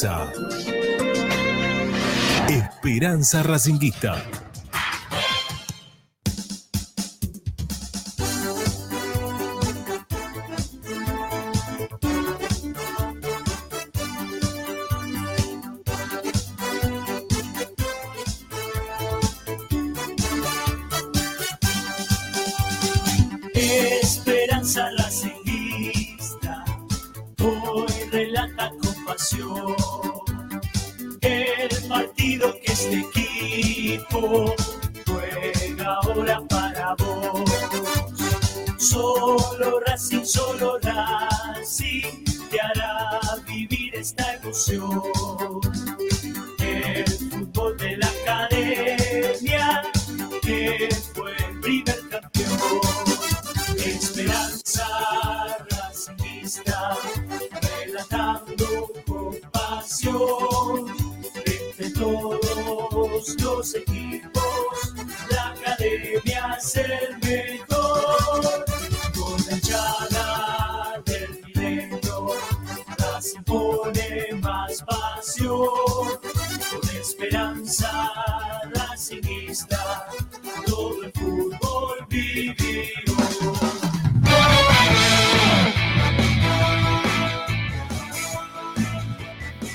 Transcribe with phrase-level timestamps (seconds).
[0.00, 0.32] comienza
[2.48, 4.39] Esperanza Racinguista.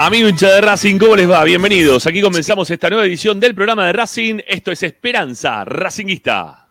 [0.06, 1.44] Amigo hincha de Racing, ¿cómo les va?
[1.44, 2.06] Bienvenidos.
[2.06, 4.40] Aquí comenzamos esta nueva edición del programa de Racing.
[4.48, 6.68] Esto es Esperanza Racinguista.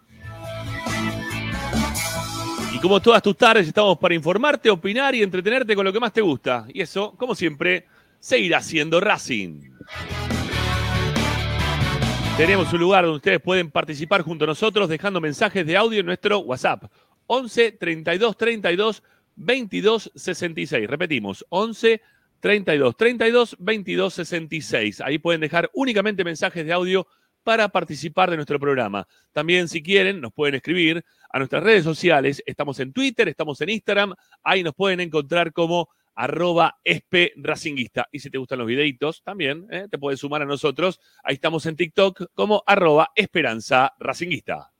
[2.72, 6.12] Y como todas tus tardes, estamos para informarte, opinar y entretenerte con lo que más
[6.12, 6.66] te gusta.
[6.72, 7.88] Y eso, como siempre,
[8.20, 9.62] seguirá siendo Racing.
[12.36, 16.06] Tenemos un lugar donde ustedes pueden participar junto a nosotros dejando mensajes de audio en
[16.06, 16.84] nuestro WhatsApp.
[17.26, 19.02] 11 32 32
[19.34, 20.86] 22 66.
[20.88, 22.13] Repetimos, 11 32
[22.44, 25.00] 32 22 66.
[25.00, 27.06] Ahí pueden dejar únicamente mensajes de audio
[27.42, 29.08] para participar de nuestro programa.
[29.32, 32.42] También, si quieren, nos pueden escribir a nuestras redes sociales.
[32.44, 34.14] Estamos en Twitter, estamos en Instagram.
[34.42, 36.76] Ahí nos pueden encontrar como arroba.
[36.84, 39.86] Y si te gustan los videitos, también ¿eh?
[39.90, 41.00] te puedes sumar a nosotros.
[41.22, 44.73] Ahí estamos en TikTok como arroba esperanza racinguista.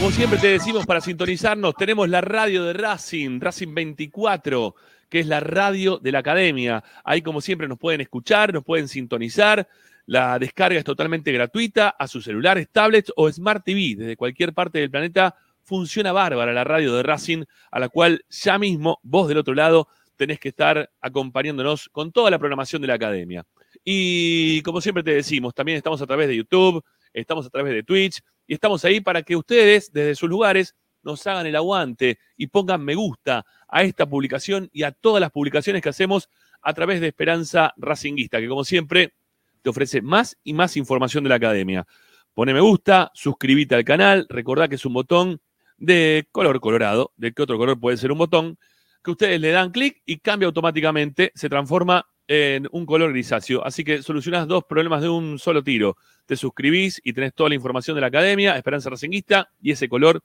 [0.00, 4.74] Como siempre te decimos para sintonizarnos, tenemos la radio de Racing, Racing 24,
[5.10, 6.82] que es la radio de la academia.
[7.04, 9.68] Ahí como siempre nos pueden escuchar, nos pueden sintonizar.
[10.06, 13.94] La descarga es totalmente gratuita a sus celulares, tablets o Smart TV.
[13.94, 18.58] Desde cualquier parte del planeta funciona bárbara la radio de Racing, a la cual ya
[18.58, 19.86] mismo vos del otro lado
[20.16, 23.44] tenés que estar acompañándonos con toda la programación de la academia.
[23.84, 26.82] Y como siempre te decimos, también estamos a través de YouTube,
[27.12, 31.26] estamos a través de Twitch y estamos ahí para que ustedes desde sus lugares nos
[31.26, 35.82] hagan el aguante y pongan me gusta a esta publicación y a todas las publicaciones
[35.82, 36.28] que hacemos
[36.62, 39.14] a través de Esperanza Racinguista, que como siempre
[39.62, 41.86] te ofrece más y más información de la academia.
[42.34, 45.40] Pone me gusta, suscríbete al canal, recordá que es un botón
[45.78, 48.58] de color colorado, de qué otro color puede ser un botón,
[49.02, 53.66] que ustedes le dan clic y cambia automáticamente, se transforma en un color grisáceo.
[53.66, 55.96] Así que solucionás dos problemas de un solo tiro.
[56.26, 60.22] Te suscribís y tenés toda la información de la academia, Esperanza Racinguista, y ese color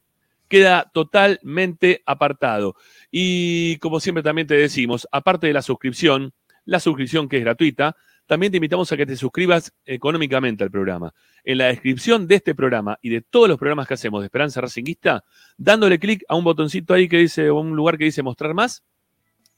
[0.47, 2.75] queda totalmente apartado.
[3.09, 6.31] Y como siempre también te decimos, aparte de la suscripción,
[6.65, 7.95] la suscripción que es gratuita,
[8.27, 11.11] también te invitamos a que te suscribas económicamente al programa.
[11.43, 14.61] En la descripción de este programa y de todos los programas que hacemos de Esperanza
[14.61, 15.23] Racinguista,
[15.57, 18.83] dándole clic a un botoncito ahí que dice, un lugar que dice mostrar más,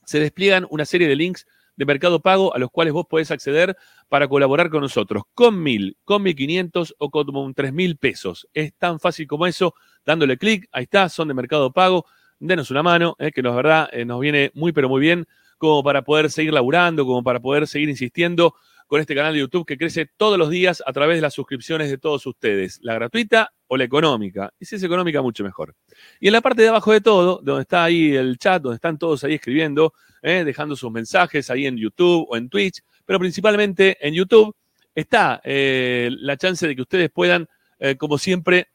[0.06, 1.46] se despliegan una serie de links
[1.78, 3.76] de Mercado Pago a los cuales vos podés acceder
[4.08, 8.48] para colaborar con nosotros, con mil, con mil quinientos o con tres mil pesos.
[8.52, 9.74] Es tan fácil como eso,
[10.04, 12.04] dándole clic, ahí está, son de Mercado Pago,
[12.40, 15.84] denos una mano, eh, que nos verdad eh, nos viene muy pero muy bien, como
[15.84, 18.54] para poder seguir laburando, como para poder seguir insistiendo
[18.88, 21.90] con este canal de YouTube que crece todos los días a través de las suscripciones
[21.90, 24.52] de todos ustedes, la gratuita o la económica.
[24.58, 25.76] Y si es económica, mucho mejor.
[26.18, 28.98] Y en la parte de abajo de todo, donde está ahí el chat, donde están
[28.98, 33.98] todos ahí escribiendo, eh, dejando sus mensajes ahí en YouTube o en Twitch, pero principalmente
[34.00, 34.56] en YouTube,
[34.94, 37.46] está eh, la chance de que ustedes puedan,
[37.78, 38.68] eh, como siempre,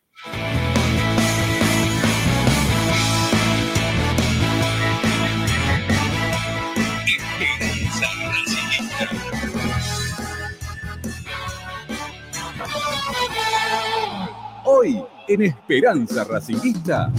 [15.28, 17.12] en Esperanza Racinguista.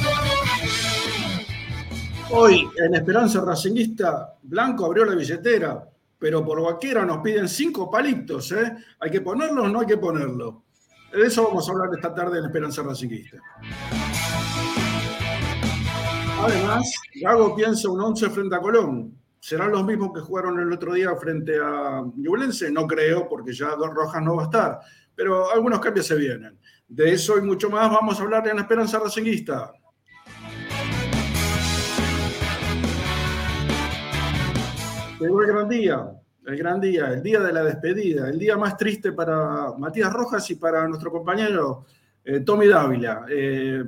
[2.31, 5.89] Hoy en Esperanza Racinguista, Blanco abrió la billetera,
[6.19, 8.73] pero por vaquera nos piden cinco palitos, ¿eh?
[9.01, 10.65] ¿Hay que ponerlo o no hay que ponerlo?
[11.13, 13.39] De eso vamos a hablar esta tarde en Esperanza Racinguista.
[16.41, 19.17] Además, Gago piensa un 11 frente a Colón.
[19.39, 22.71] ¿Serán los mismos que jugaron el otro día frente a Ñublense?
[22.73, 24.81] No creo, porque ya Dos Rojas no va a estar.
[25.15, 26.59] Pero algunos cambios se vienen.
[26.89, 29.73] De eso y mucho más vamos a hablar en Esperanza Racinguista.
[35.19, 36.11] Llegó el gran día,
[36.47, 40.49] el gran día, el día de la despedida, el día más triste para Matías Rojas
[40.51, 41.87] y para nuestro compañero
[42.23, 43.25] eh, Tommy Dávila.
[43.29, 43.83] Eh,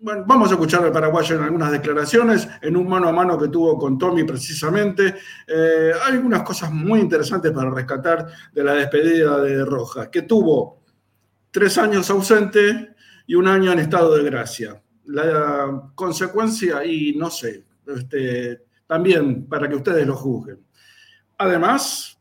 [0.00, 3.46] bueno, vamos a escuchar al paraguayo en algunas declaraciones, en un mano a mano que
[3.46, 5.14] tuvo con Tommy precisamente.
[5.46, 10.81] Eh, hay algunas cosas muy interesantes para rescatar de la despedida de Rojas, que tuvo
[11.52, 12.94] tres años ausente
[13.26, 14.82] y un año en estado de gracia.
[15.04, 20.64] La consecuencia, y no sé, este, también para que ustedes lo juzguen.
[21.38, 22.18] Además,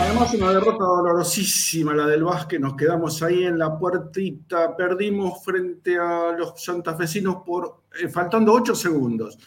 [0.00, 5.98] además una derrota dolorosísima la del Vázquez, nos quedamos ahí en la puertita, perdimos frente
[5.98, 9.38] a los santafesinos por eh, faltando ocho segundos.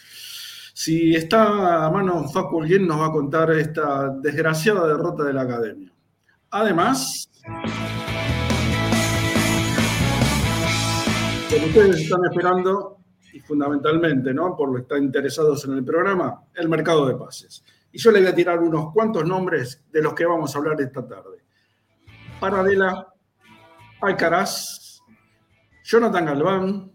[0.77, 5.43] Si está a mano Facu Alguien nos va a contar esta desgraciada derrota de la
[5.43, 5.89] academia.
[6.51, 7.29] Además,
[11.49, 12.97] como ustedes están esperando,
[13.31, 14.53] y fundamentalmente, ¿no?
[14.57, 17.63] Por lo que están interesados en el programa, el mercado de pases.
[17.93, 20.81] Y yo le voy a tirar unos cuantos nombres de los que vamos a hablar
[20.81, 21.45] esta tarde.
[22.37, 23.13] Paradela,
[24.01, 25.01] Alcaraz,
[25.85, 26.91] Jonathan Galván,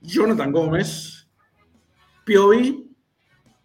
[0.00, 1.28] Jonathan Gómez,
[2.24, 2.84] Piovi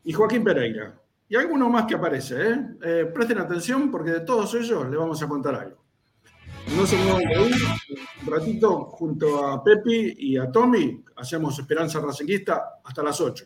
[0.09, 0.99] y Joaquín Pereira.
[1.27, 2.35] Y alguno más que aparece.
[2.41, 2.65] ¿eh?
[2.81, 5.77] Eh, presten atención porque de todos ellos le vamos a contar algo.
[6.75, 7.51] No se muevan de ahí.
[8.23, 13.45] Un ratito, junto a Pepi y a Tommy, hacemos Esperanza Racinguista hasta las 8.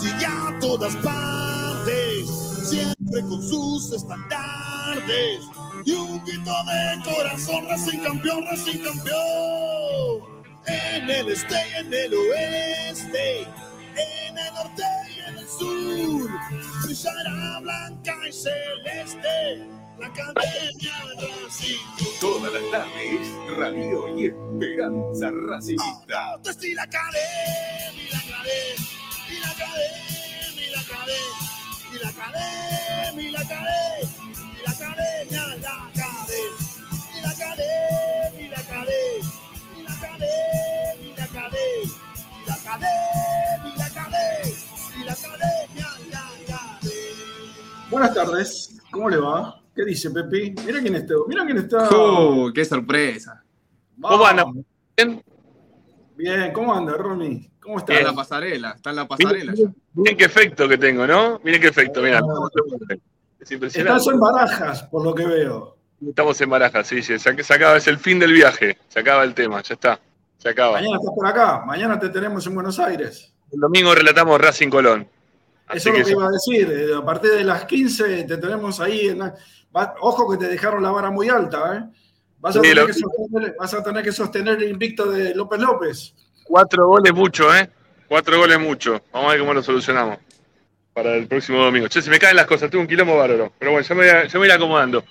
[0.00, 2.28] sigue a todas partes,
[2.68, 5.44] siempre con sus estandartes
[5.84, 10.40] y un grito de corazón, Racing campeón, Racing campeón.
[10.66, 14.82] En el este y en el oeste, en el norte
[15.14, 16.30] y en el sur,
[16.84, 19.68] brillará blanca y celeste
[19.98, 20.92] la academia
[21.44, 21.76] Racing.
[22.20, 26.32] Todas las tardes, Radio y Esperanza Racinguista.
[26.32, 28.99] Autos y la academia, la academia,
[29.60, 31.50] academia, y la academia,
[31.92, 34.08] y la academia, y la academia,
[34.40, 36.60] y la academia, la academia,
[37.14, 39.28] y la academia, y la academia,
[39.76, 41.60] y la academia, y la academia,
[42.24, 42.88] y la academia,
[43.66, 44.56] y la academia,
[44.96, 46.20] y la academia, la
[46.56, 47.90] academia.
[47.90, 49.60] Buenas tardes, ¿cómo le va?
[49.74, 50.54] ¿Qué dice Pepi?
[50.64, 51.14] Mira quién está.
[51.28, 51.88] Mira quién está.
[51.92, 53.44] ¡Oh, qué sorpresa!
[54.00, 54.44] ¿Cómo anda?
[54.96, 55.22] Bien.
[56.16, 57.49] Bien, ¿cómo anda, Romy?
[57.60, 59.66] ¿Cómo Está la pasarela, está en la pasarela ya.
[59.94, 61.40] Miren qué efecto que tengo, ¿no?
[61.44, 62.18] Miren qué efecto, mira.
[62.18, 62.22] Es
[63.40, 64.10] Estás impresionante.
[64.10, 65.76] en barajas, por lo que veo.
[66.06, 67.18] Estamos en Barajas, sí, sí.
[67.18, 68.78] Se, se acaba, es el fin del viaje.
[68.88, 70.00] Se acaba el tema, ya está.
[70.38, 70.72] Se acaba.
[70.80, 71.62] Mañana estás por acá.
[71.66, 73.30] Mañana te tenemos en Buenos Aires.
[73.52, 75.06] El domingo relatamos Racing Colón.
[75.66, 76.70] Así Eso es que lo que iba a decir.
[76.72, 79.08] eh, A partir de las 15 te tenemos ahí.
[79.08, 79.34] En la-
[79.76, 81.84] va- Ojo que te dejaron la vara muy alta, ¿eh?
[82.38, 85.34] Vas a, Sí, tener lo- que sostener, vas a tener que sostener el invicto de
[85.34, 86.14] López López.
[86.50, 87.70] Cuatro goles mucho, ¿eh?
[88.08, 89.00] Cuatro goles mucho.
[89.12, 90.18] Vamos a ver cómo lo solucionamos
[90.92, 91.86] para el próximo domingo.
[91.86, 93.52] Che, se me caen las cosas, tengo un quilombo bárbaro.
[93.56, 95.04] Pero bueno, ya me voy, a, ya me voy a ir acomodando.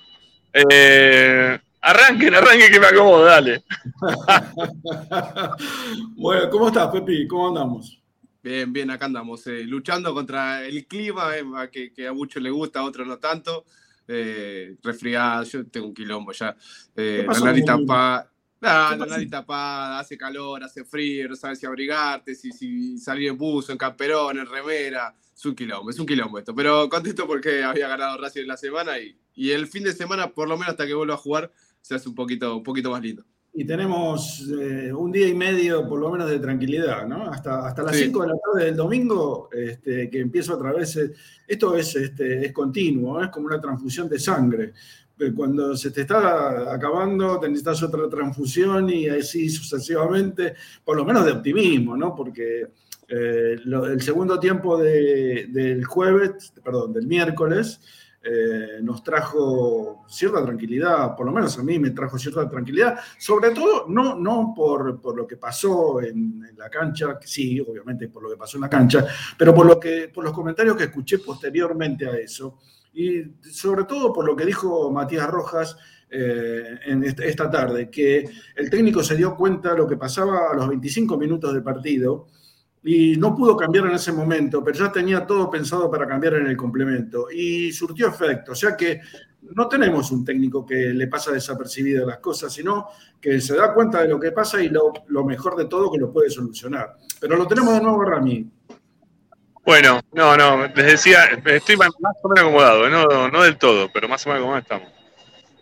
[0.52, 3.64] Eh, arranquen, arranquen que me acomodo, dale.
[6.16, 7.26] bueno, ¿cómo estás, Pepi?
[7.26, 7.98] ¿Cómo andamos?
[8.42, 12.52] Bien, bien, acá andamos, eh, luchando contra el clima, eh, que, que a muchos les
[12.52, 13.64] gusta, a otros no tanto.
[14.12, 16.56] Eh, resfriado, yo tengo un quilombo ya.
[16.96, 18.29] Eh, ¿Qué la nariz tapada.
[18.62, 22.98] Ah, ¿Qué la nariz tapada, hace calor, hace frío, no sabes si abrigarte, si, si
[22.98, 25.14] salir en buzo, en camperón, en remera.
[25.34, 26.54] Es un quilombo, es un quilombo esto.
[26.54, 30.28] Pero contento porque había ganado Racing en la semana y, y el fin de semana,
[30.30, 31.50] por lo menos hasta que vuelva a jugar,
[31.80, 33.24] se hace un poquito, un poquito más lindo.
[33.52, 37.30] Y tenemos eh, un día y medio por lo menos de tranquilidad, ¿no?
[37.30, 38.04] Hasta, hasta las Sí.
[38.04, 40.94] 5 de la tarde del domingo, este, que empiezo otra vez.
[40.98, 41.10] eh,
[41.48, 43.24] Esto es, este, es continuo, ¿eh?
[43.24, 44.72] es como una transfusión de sangre.
[45.20, 51.04] Eh, Cuando se te está acabando, te necesitas otra transfusión y así sucesivamente, por lo
[51.04, 52.14] menos de optimismo, ¿no?
[52.14, 52.68] Porque
[53.08, 57.80] eh, el segundo tiempo de- del jueves, perdón, del miércoles,
[58.22, 63.50] eh, nos trajo cierta tranquilidad, por lo menos a mí me trajo cierta tranquilidad, sobre
[63.50, 68.22] todo no, no por, por lo que pasó en, en la cancha, sí, obviamente por
[68.22, 69.06] lo que pasó en la cancha,
[69.38, 72.58] pero por, lo que, por los comentarios que escuché posteriormente a eso,
[72.92, 75.76] y sobre todo por lo que dijo Matías Rojas
[76.12, 80.56] eh, en esta, tarde, que el técnico se dio cuenta de lo que pasaba a
[80.56, 82.26] los 25 minutos del partido
[82.82, 86.48] y no pudo cambiar en ese momento, pero ya tenía todo pensado para cambiar en
[86.48, 88.52] el complemento y surtió efecto.
[88.52, 89.00] O sea que
[89.54, 92.88] no tenemos un técnico que le pasa desapercibida las cosas, sino
[93.20, 95.98] que se da cuenta de lo que pasa y lo, lo mejor de todo que
[95.98, 96.96] lo puede solucionar.
[97.20, 98.50] Pero lo tenemos de nuevo Rami.
[99.70, 101.90] Bueno, no, no, les decía, estoy más
[102.24, 104.88] o menos acomodado, no, no del todo, pero más o menos acomodado estamos.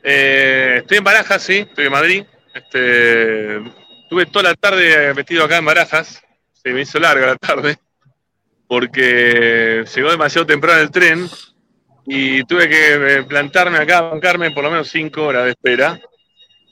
[0.03, 2.25] Eh, estoy en Barajas, sí, estoy en Madrid.
[2.55, 6.23] Este, estuve toda la tarde metido acá en Barajas,
[6.55, 7.77] se me hizo larga la tarde,
[8.67, 11.29] porque llegó demasiado temprano el tren
[12.07, 16.01] y tuve que eh, plantarme acá, bancarme por lo menos cinco horas de espera.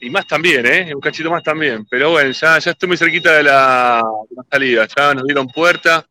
[0.01, 0.91] Y más también, ¿eh?
[0.91, 1.85] Un cachito más también.
[1.87, 4.87] Pero bueno, ya, ya estoy muy cerquita de la, de la salida.
[4.87, 6.03] Ya nos dieron puerta.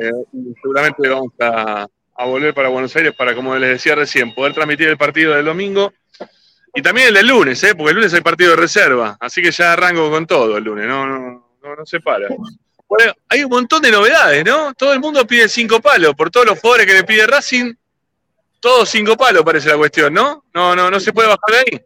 [0.00, 0.10] Eh,
[0.62, 1.86] seguramente vamos a,
[2.24, 5.92] volver para Buenos Aires para, como les decía recién, poder transmitir el partido del domingo
[6.74, 7.74] y también el del lunes, ¿eh?
[7.74, 10.86] porque el lunes hay partido de reserva, así que ya arranco con todo el lunes,
[10.86, 12.28] no, no, no, no se para.
[13.28, 14.74] Hay un montón de novedades, ¿no?
[14.74, 17.72] Todo el mundo pide cinco palos, por todos los jugadores que le pide Racing,
[18.60, 20.44] todos cinco palos parece la cuestión, ¿no?
[20.52, 21.82] No, no, no se puede bajar de ahí.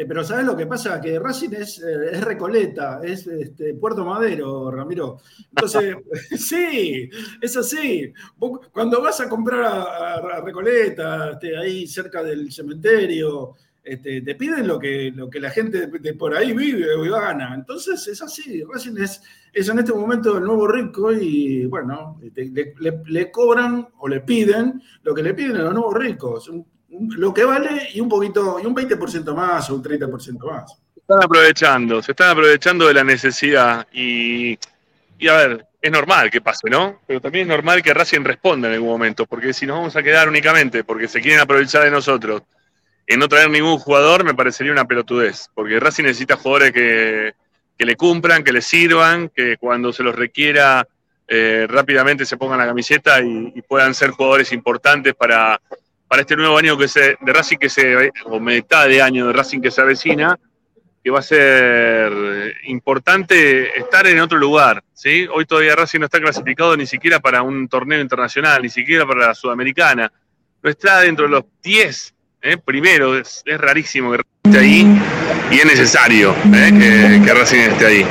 [0.00, 0.98] Eh, pero ¿sabes lo que pasa?
[0.98, 5.18] Que Racing es, eh, es Recoleta, es este, Puerto Madero, Ramiro.
[5.50, 5.94] Entonces,
[6.38, 8.10] sí, es así.
[8.38, 13.52] Vos cuando vas a comprar a, Recoleta, este, ahí cerca del cementerio,
[13.84, 17.54] este, te piden lo que, lo que la gente de por ahí vive o gana.
[17.54, 18.62] Entonces es así.
[18.64, 23.30] Racing es, es en este momento el nuevo rico y bueno, te- le, le- le
[23.30, 26.48] cobran o le piden lo que le piden a los nuevos ricos.
[26.48, 30.72] Un- lo que vale y un poquito, y un 20% más o un 30% más.
[30.94, 34.58] Se están aprovechando, se están aprovechando de la necesidad y,
[35.18, 37.00] y a ver, es normal que pase, ¿no?
[37.06, 40.02] Pero también es normal que Racing responda en algún momento, porque si nos vamos a
[40.02, 42.42] quedar únicamente porque se quieren aprovechar de nosotros
[43.06, 47.34] en no traer ningún jugador, me parecería una pelotudez, porque Racing necesita jugadores que,
[47.76, 50.86] que le cumplan, que le sirvan, que cuando se los requiera
[51.26, 55.60] eh, rápidamente se pongan la camiseta y, y puedan ser jugadores importantes para,
[56.10, 59.32] para este nuevo año que se, de Racing que se, o mitad de año de
[59.32, 60.36] Racing que se avecina,
[61.04, 64.82] que va a ser importante estar en otro lugar.
[64.92, 65.28] ¿sí?
[65.32, 69.28] Hoy todavía Racing no está clasificado ni siquiera para un torneo internacional, ni siquiera para
[69.28, 70.12] la Sudamericana.
[70.60, 72.56] No está dentro de los 10 ¿eh?
[72.56, 73.16] primero.
[73.16, 74.86] Es, es rarísimo que Racing esté ahí
[75.52, 76.70] y es necesario ¿eh?
[77.20, 78.06] que, que Racing esté ahí.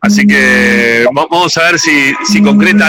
[0.00, 2.88] Así que va- vamos a ver si, si concreta.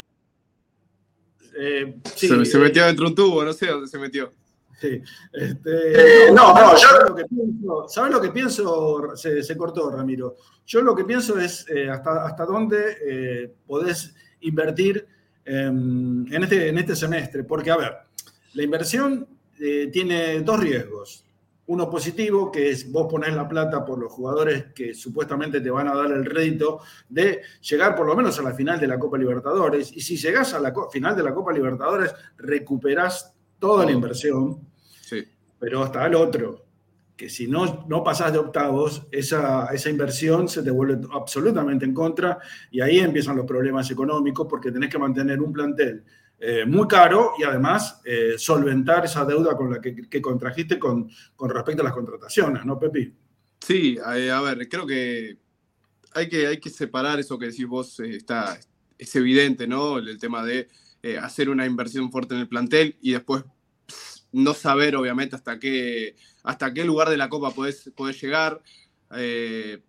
[1.57, 4.31] Eh, sí, se, se eh, metió dentro de un tubo, no sé dónde se metió.
[4.83, 5.01] Sí.
[5.31, 9.15] Este, no, no, yo lo que pienso, ¿sabes lo que pienso?
[9.15, 10.35] Se, se cortó, Ramiro.
[10.65, 15.07] Yo lo que pienso es eh, hasta, hasta dónde eh, podés invertir
[15.45, 17.45] em, en, este, en este semestre.
[17.45, 17.93] Porque, a ver,
[18.55, 19.25] la inversión
[19.57, 21.23] eh, tiene dos riesgos.
[21.67, 25.87] Uno positivo, que es vos ponés la plata por los jugadores que supuestamente te van
[25.87, 29.17] a dar el rédito de llegar por lo menos a la final de la Copa
[29.17, 29.95] Libertadores.
[29.95, 34.72] Y si llegás a la final de la Copa Libertadores, recuperás toda la inversión.
[35.63, 36.65] Pero está el otro,
[37.15, 41.93] que si no, no pasás de octavos, esa, esa inversión se te vuelve absolutamente en
[41.93, 42.37] contra
[42.69, 46.03] y ahí empiezan los problemas económicos porque tenés que mantener un plantel
[46.37, 51.49] eh, muy caro y además eh, solventar esa deuda con la que, contrajiste con, con
[51.49, 53.13] respecto a las contrataciones, ¿no, Pepi?
[53.61, 55.37] Sí, eh, a ver, creo que
[56.13, 58.59] hay que, hay que separar eso que decís vos, está,
[58.97, 59.97] es evidente, ¿no?
[59.97, 60.67] El, tema de
[61.21, 63.45] hacer una inversión fuerte en el plantel y después
[64.33, 67.89] no saber, obviamente, hasta qué, hasta qué lugar de la Copa podés,
[68.21, 68.61] llegar.
[69.15, 69.81] Eh,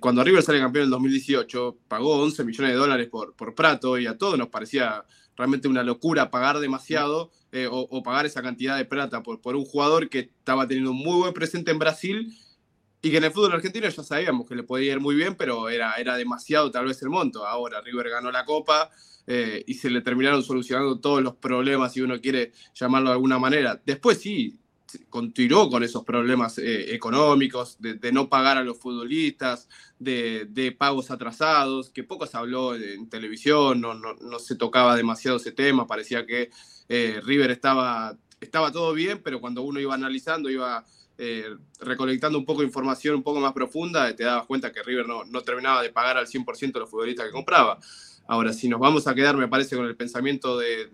[0.00, 3.98] cuando River sale campeón en el 2018, pagó 11 millones de dólares por, por Prato
[3.98, 5.04] y a todos nos parecía
[5.36, 9.54] realmente una locura pagar demasiado eh, o, o pagar esa cantidad de plata por, por
[9.54, 12.34] un jugador que estaba teniendo un muy buen presente en Brasil
[13.02, 15.68] y que en el fútbol argentino ya sabíamos que le podía ir muy bien, pero
[15.68, 17.46] era, era demasiado tal vez el monto.
[17.46, 18.90] Ahora River ganó la Copa
[19.26, 23.38] eh, y se le terminaron solucionando todos los problemas, si uno quiere llamarlo de alguna
[23.38, 23.80] manera.
[23.84, 24.58] Después sí,
[25.08, 31.90] continuó con esos problemas eh, económicos, de, no pagar a los futbolistas, de, pagos atrasados,
[31.90, 36.50] que poco se habló en televisión, no, no, se tocaba demasiado ese tema, parecía que
[36.88, 40.84] eh, River estaba, estaba todo bien, pero cuando uno iba analizando, iba
[41.18, 45.06] eh, recolectando un poco de información un poco más profunda, te dabas cuenta que River
[45.06, 47.78] no, no terminaba de pagar al 100% los futbolistas que compraba.
[48.26, 50.90] Ahora, si nos vamos a quedar, me parece, con el pensamiento de,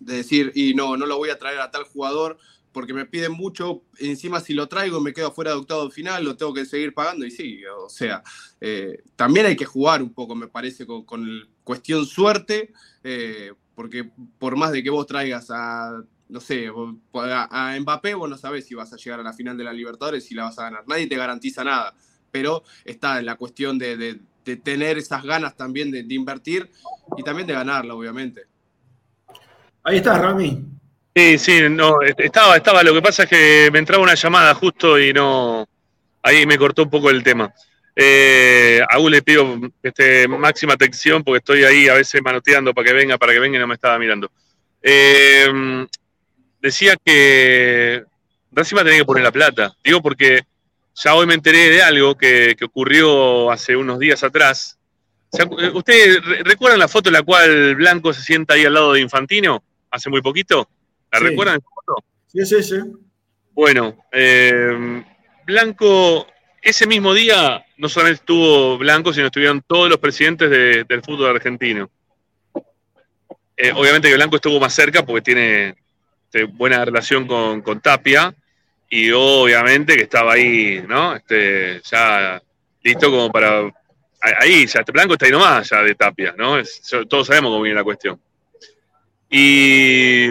[0.00, 2.38] de decir, y no, no lo voy a traer a tal jugador
[2.76, 6.36] porque me piden mucho, encima si lo traigo me quedo fuera de octavo final, lo
[6.36, 8.22] tengo que seguir pagando y sí, o sea,
[8.60, 11.26] eh, también hay que jugar un poco, me parece, con,
[11.64, 16.70] cuestión suerte, eh, porque por más de que vos traigas a, no sé,
[17.14, 20.26] a, Mbappé, vos no sabés si vas a llegar a la final de la Libertadores,
[20.26, 21.94] si la vas a ganar, nadie te garantiza nada,
[22.30, 24.20] pero está en la cuestión de,
[24.54, 26.70] tener esas ganas también de, de invertir
[27.16, 28.42] y también de ganarla, obviamente.
[29.82, 30.64] Ahí está, Rami.
[31.16, 32.82] Sí, sí, no, estaba, estaba.
[32.82, 35.66] Lo que pasa es que me entraba una llamada justo y no.
[36.22, 37.52] Ahí me cortó un poco el tema.
[37.98, 42.92] Eh, a le pido este, máxima atención porque estoy ahí a veces manoteando para que
[42.92, 44.30] venga, para que venga y no me estaba mirando.
[44.82, 45.86] Eh,
[46.60, 48.04] decía que
[48.52, 49.74] Racing tenía que poner la plata.
[49.82, 50.42] Digo porque
[50.96, 54.78] ya hoy me enteré de algo que, ocurrió hace unos días atrás.
[55.74, 59.62] ¿Ustedes recuerdan la foto en la cual Blanco se sienta ahí al lado de Infantino
[59.90, 60.68] hace muy poquito?
[61.12, 62.04] ¿La recuerdan esa foto?
[62.26, 62.76] Sí, sí, sí.
[63.52, 65.04] Bueno, eh,
[65.44, 66.26] Blanco,
[66.62, 71.90] ese mismo día no solamente estuvo Blanco, sino estuvieron todos los presidentes del fútbol argentino.
[73.56, 75.76] Eh, obviamente que Blanco estuvo más cerca porque tiene
[76.54, 78.34] buena relación con, Tapia
[78.88, 81.16] y obviamente que estaba ahí, ¿no?
[81.16, 82.40] Este, ya
[82.82, 83.72] listo como para...
[84.20, 86.56] Ahí, ya, este Blanco está ahí nomás ya de Tapia, ¿no?
[87.08, 88.20] todos sabemos cómo viene la cuestión.
[89.30, 90.30] Y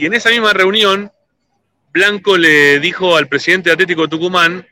[0.00, 1.12] y en esa misma reunión,
[1.92, 4.66] Blanco le dijo al presidente de Atlético Tucumán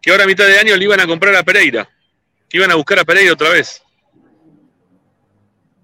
[0.00, 1.86] que ahora a mitad de año le iban a comprar a Pereira,
[2.48, 3.82] que iban a buscar a Pereira otra vez.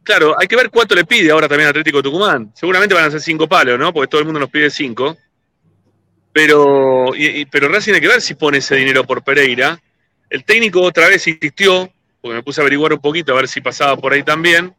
[0.03, 2.51] Claro, hay que ver cuánto le pide ahora también Atlético Tucumán.
[2.55, 3.93] Seguramente van a ser cinco palos, ¿no?
[3.93, 5.19] Porque todo el mundo nos pide cinco.
[6.33, 7.13] Pero,
[7.51, 9.81] pero Racing hay que ver si pone ese dinero por Pereira.
[10.31, 13.61] El técnico otra vez insistió, porque me puse a averiguar un poquito a ver si
[13.61, 14.75] pasaba por ahí también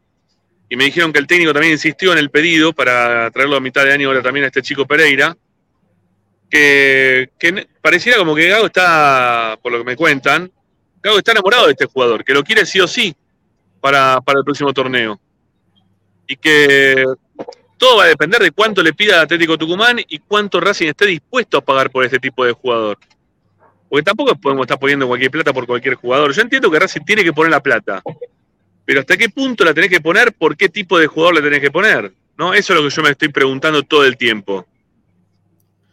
[0.70, 3.84] y me dijeron que el técnico también insistió en el pedido para traerlo a mitad
[3.84, 5.36] de año ahora también a este chico Pereira,
[6.48, 7.28] que,
[7.82, 10.50] pareciera como que Gago está, por lo que me cuentan,
[11.02, 13.16] Gago está enamorado de este jugador, que lo quiere sí o sí
[13.80, 15.20] para, el próximo torneo.
[16.28, 17.04] Y que
[17.80, 21.06] todo va a depender de cuánto le pida al Atlético Tucumán y cuánto Racing esté
[21.06, 22.98] dispuesto a pagar por este tipo de jugador.
[23.88, 26.32] Porque tampoco podemos estar poniendo cualquier plata por cualquier jugador.
[26.32, 28.02] Yo entiendo que Racing tiene que poner la plata
[28.90, 30.32] pero ¿hasta qué punto la tenés que poner?
[30.32, 32.12] ¿Por qué tipo de jugador la tenés que poner?
[32.36, 32.52] ¿No?
[32.52, 34.66] Eso es lo que yo me estoy preguntando todo el tiempo.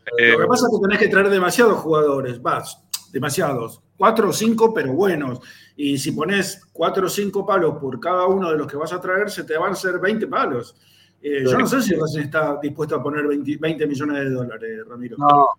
[0.07, 3.81] lo que eh, pasa es que tenés que traer demasiados jugadores, vas, demasiados.
[3.95, 5.41] Cuatro o cinco, pero buenos.
[5.75, 8.99] Y si pones cuatro o cinco palos por cada uno de los que vas a
[8.99, 10.75] traer, se te van a hacer 20 palos.
[11.21, 14.79] Eh, yo no sé si Racing está dispuesto a poner 20, 20 millones de dólares,
[14.87, 15.17] Ramiro.
[15.17, 15.49] No,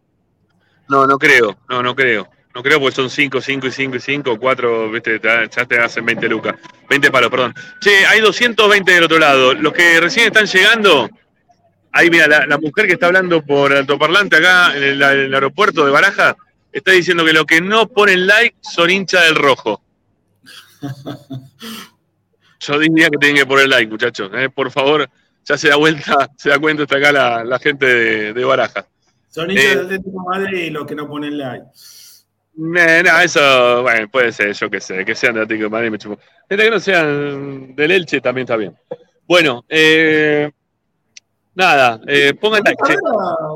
[0.89, 2.29] no, no creo, no, no creo.
[2.55, 5.21] No creo porque son 5, 5 y 5 y 5, 4, ¿viste?
[5.23, 6.57] ya te hacen 20 lucas.
[6.89, 7.55] 20 palos, perdón.
[7.81, 9.55] Che, hay 220 del otro lado.
[9.55, 11.09] Los que recién están llegando,
[11.93, 15.03] ahí mira, la, mujer que está hablando por altoparlante acá en el,
[15.35, 16.37] aeropuerto de Baraja,
[16.73, 19.81] está diciendo que los que no ponen like son hinchas del rojo.
[22.61, 24.31] Yo diría que tienen que poner like, muchachos.
[24.35, 24.51] ¿eh?
[24.51, 25.09] Por favor,
[25.49, 27.87] ya se da vuelta, se da cuenta hasta acá la, gente
[28.35, 28.87] de, Baraja.
[29.29, 31.65] Son hinchas eh, del Atlético Madrid y los que no ponen like.
[32.77, 35.91] Eh, no, eso, bueno, puede ser, yo qué sé, que sean de Atlético de Madrid,
[35.91, 36.19] me chupo.
[36.49, 38.77] que no sean del Elche también está bien.
[39.27, 40.51] Bueno, eh,
[41.55, 42.83] nada, eh, pongan like.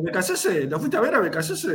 [0.02, 0.70] ¿BKCS?
[0.70, 1.66] ¿Lo fuiste a ver a BKCS?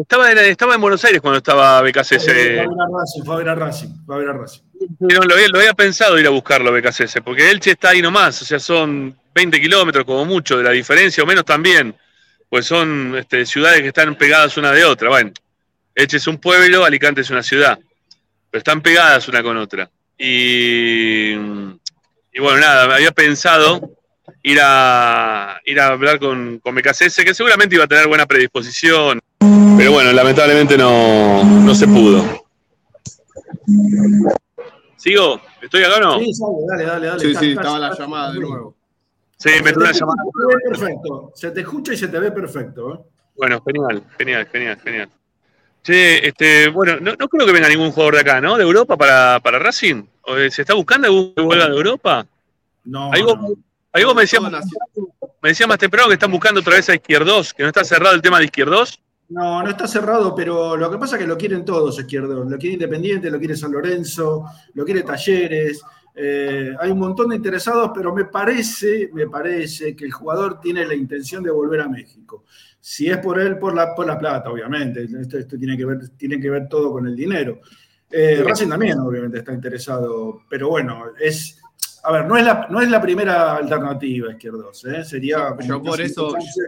[0.00, 2.24] Estaba en, estaba en Buenos Aires cuando estaba BKCS.
[2.24, 4.65] Fue a ver a Racing, fue a ver a Racing, fue a ver a Racing.
[5.00, 9.16] Lo, había, pensado ir a buscarlo BKCS, porque Elche está ahí nomás, o sea, son
[9.34, 11.94] 20 kilómetros como mucho de la diferencia, o menos también,
[12.48, 15.32] pues son este, ciudades que están pegadas una de otra, bueno
[15.94, 17.78] Eche es un pueblo, Alicante es una ciudad,
[18.50, 19.90] pero están pegadas una con otra.
[20.18, 23.96] Y, bueno, nada, había pensado
[24.42, 26.94] ir a, ir a hablar con, con que
[27.34, 32.44] seguramente iba a tener buena predisposición, pero bueno, lamentablemente no, no se pudo.
[35.06, 35.40] ¿Sigo?
[35.62, 36.18] ¿Estoy acá o no?
[36.18, 36.32] Sí,
[36.68, 37.20] dale, dale, dale.
[37.20, 38.74] Sí, sí, estaba la llamada de nuevo.
[39.36, 40.22] Sí, me tuve una llamada.
[40.24, 42.92] Se te ve perfecto, se te escucha y se te ve perfecto.
[42.92, 42.98] ¿eh?
[43.36, 45.08] Bueno, genial, genial, genial, genial.
[45.84, 48.56] Che, este, bueno, no, no creo que venga ningún jugador de acá, ¿no?
[48.56, 50.02] De Europa para, para Racing.
[50.22, 52.26] ¿O, eh, ¿Se está buscando algún que vuelva de Europa?
[52.82, 53.48] No, Ahí vos, no.
[53.92, 57.54] ahí vos me, decías, me decías más temprano que están buscando otra vez a Izquierdos,
[57.54, 59.00] que no está cerrado el tema de Izquierdos.
[59.28, 62.48] No, no está cerrado, pero lo que pasa es que lo quieren todos izquierdos.
[62.48, 65.82] Lo quiere Independiente, lo quiere San Lorenzo, lo quiere Talleres.
[66.14, 70.86] Eh, hay un montón de interesados, pero me parece, me parece que el jugador tiene
[70.86, 72.44] la intención de volver a México.
[72.80, 75.02] Si es por él, por la, por la plata, obviamente.
[75.04, 77.60] Esto, esto tiene, que ver, tiene que ver todo con el dinero.
[78.10, 81.60] Eh, Racing también, obviamente, está interesado, pero bueno, es.
[82.04, 84.84] A ver, no es la, no es la primera alternativa, Izquierdos.
[84.84, 85.04] ¿eh?
[85.04, 85.56] Sería.
[85.66, 86.60] Yo por eso- chance.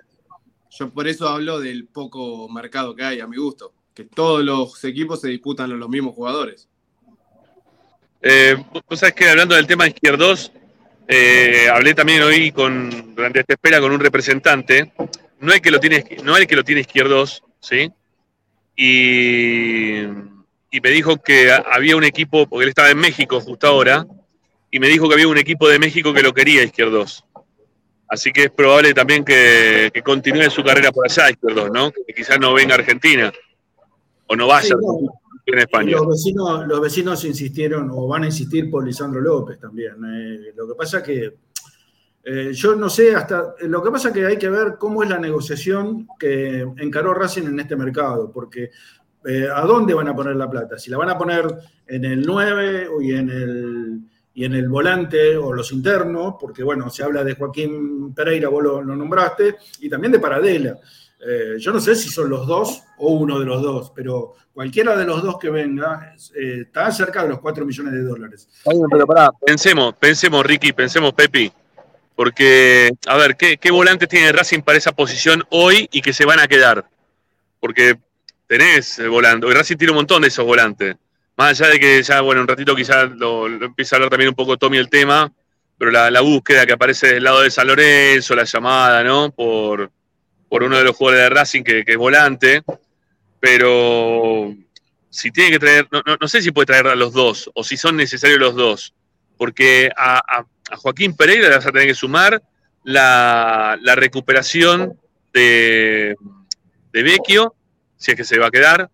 [0.70, 3.72] Yo por eso hablo del poco mercado que hay, a mi gusto.
[3.94, 6.68] Que todos los equipos se disputan los mismos jugadores.
[8.22, 10.52] Eh, vos- sabés que hablando del tema Izquierdos,
[11.08, 14.92] eh, hablé también hoy con, durante esta espera con un representante.
[15.40, 17.90] No es que lo tiene, no el que lo tiene Izquierdos, ¿sí?
[18.76, 20.02] Y,
[20.70, 24.06] y me dijo que había un equipo, porque él estaba en México justo ahora,
[24.70, 27.24] y me dijo que había un equipo de México que lo quería Izquierdos.
[28.08, 31.90] Así que es probable también que, que continúe su carrera por allá, Izquierdos, ¿no?
[31.92, 33.32] Que quizás no venga a Argentina,
[34.26, 35.92] o no vaya Sí, a no, en España.
[35.92, 39.94] Los vecinos, los vecinos insistieron o van a insistir por Lisandro López también.
[40.04, 40.52] eh.
[40.56, 41.34] lo que pasa que
[42.24, 43.54] eh, yo no sé hasta.
[43.62, 47.60] Lo que pasa que hay que ver cómo es la negociación que encaró Racing en
[47.60, 48.70] este mercado, porque
[49.24, 50.78] eh, ¿a dónde van a poner la plata?
[50.78, 51.46] Si la van a poner
[51.86, 54.00] en el 9 y en el,
[54.38, 58.62] y en el volante o los internos, porque bueno, se habla de Joaquín Pereira, vos
[58.62, 60.78] lo, lo nombraste, y también de Paradela.
[61.18, 64.96] Eh, yo no sé si son los dos o uno de los dos, pero cualquiera
[64.96, 68.48] de los dos que venga eh, está cerca de los 4 millones de dólares.
[68.64, 71.50] Pero pará, pensemos, pensemos, Ricky, pensemos, Pepi.
[72.14, 76.24] Porque, a ver, ¿qué, qué volantes tiene Racing para esa posición hoy y que se
[76.24, 76.88] van a quedar?
[77.58, 77.98] Porque
[78.46, 80.94] tenés el volante, y Racing tiene un montón de esos volantes.
[81.38, 84.34] Más allá de que ya, bueno, un ratito quizás lo, empieza a hablar también un
[84.34, 85.32] poco Tommy el tema,
[85.78, 89.30] pero la, búsqueda que aparece del lado de San Lorenzo, la llamada, ¿no?
[89.30, 89.92] Por,
[90.48, 92.64] por uno de los jugadores de Racing que, es volante.
[93.38, 94.52] Pero
[95.10, 97.62] si tiene que traer, no, no, no sé si puede traer a los dos o
[97.62, 98.92] si son necesarios los dos,
[99.36, 100.44] porque a
[100.76, 102.42] Joaquín Pereira le vas a tener que sumar
[102.82, 104.98] la, la recuperación
[105.32, 106.16] de,
[106.92, 107.54] de Vecchio,
[107.96, 108.90] si es que se va a quedar,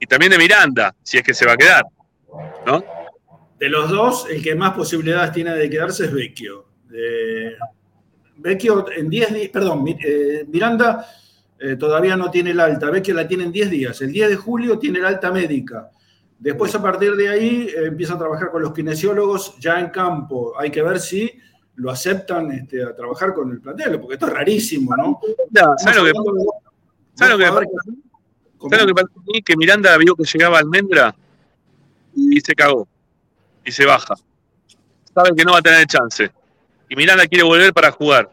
[0.00, 1.84] y también de Miranda, si es que se va a quedar.
[2.66, 2.84] ¿no?
[3.58, 6.66] De los dos, el que más posibilidades tiene de quedarse es Vecchio.
[6.92, 7.56] Eh,
[8.36, 11.06] Vecchio en 10 días, perdón, eh, Miranda
[11.58, 14.00] eh, todavía no tiene el alta, Vecchio la tiene en 10 días.
[14.02, 15.90] El 10 de julio tiene el alta médica.
[16.38, 20.52] Después, a partir de ahí, eh, empieza a trabajar con los kinesiólogos ya en campo.
[20.58, 21.32] Hay que ver si
[21.76, 25.20] lo aceptan este, a trabajar con el plantel, porque esto es rarísimo, ¿no?
[25.78, 26.12] ¿Sabes lo que,
[27.14, 27.66] ¿sabes lo que
[28.70, 29.42] ¿sabes lo que?
[29.42, 31.14] Que Miranda vio que llegaba Almendra
[32.14, 32.88] y se cagó
[33.64, 34.14] y se baja.
[35.14, 36.30] Sabe que no va a tener chance.
[36.88, 38.30] Y Miranda quiere volver para jugar.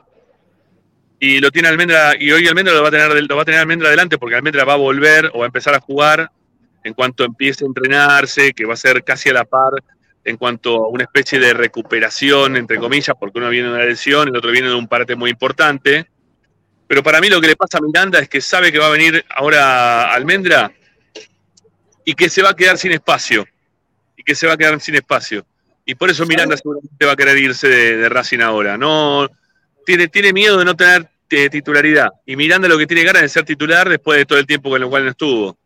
[1.20, 3.62] Y lo tiene Almendra, y hoy Almendra lo va a tener, lo va a tener
[3.62, 6.30] Almendra adelante porque Almendra va a volver o va a empezar a jugar
[6.84, 9.72] en cuanto empiece a entrenarse, que va a ser casi a la par
[10.26, 14.28] en cuanto a una especie de recuperación, entre comillas, porque uno viene de una lesión,
[14.28, 16.10] el otro viene de un parte muy importante.
[16.94, 18.92] Pero para mí lo que le pasa a Miranda es que sabe que va a
[18.92, 20.72] venir ahora Almendra
[22.06, 23.48] y que se va a quedar sin espacio.
[24.16, 25.44] Y que se va a quedar sin espacio.
[25.88, 28.78] Y por eso Miranda seguramente va a querer irse de, Racing ahora.
[28.78, 29.28] No,
[29.88, 32.12] tiene, tiene miedo de no tener eh, titularidad.
[32.28, 34.84] Y Miranda lo que tiene ganas de ser titular después de todo el tiempo con
[34.84, 35.58] el cual no estuvo.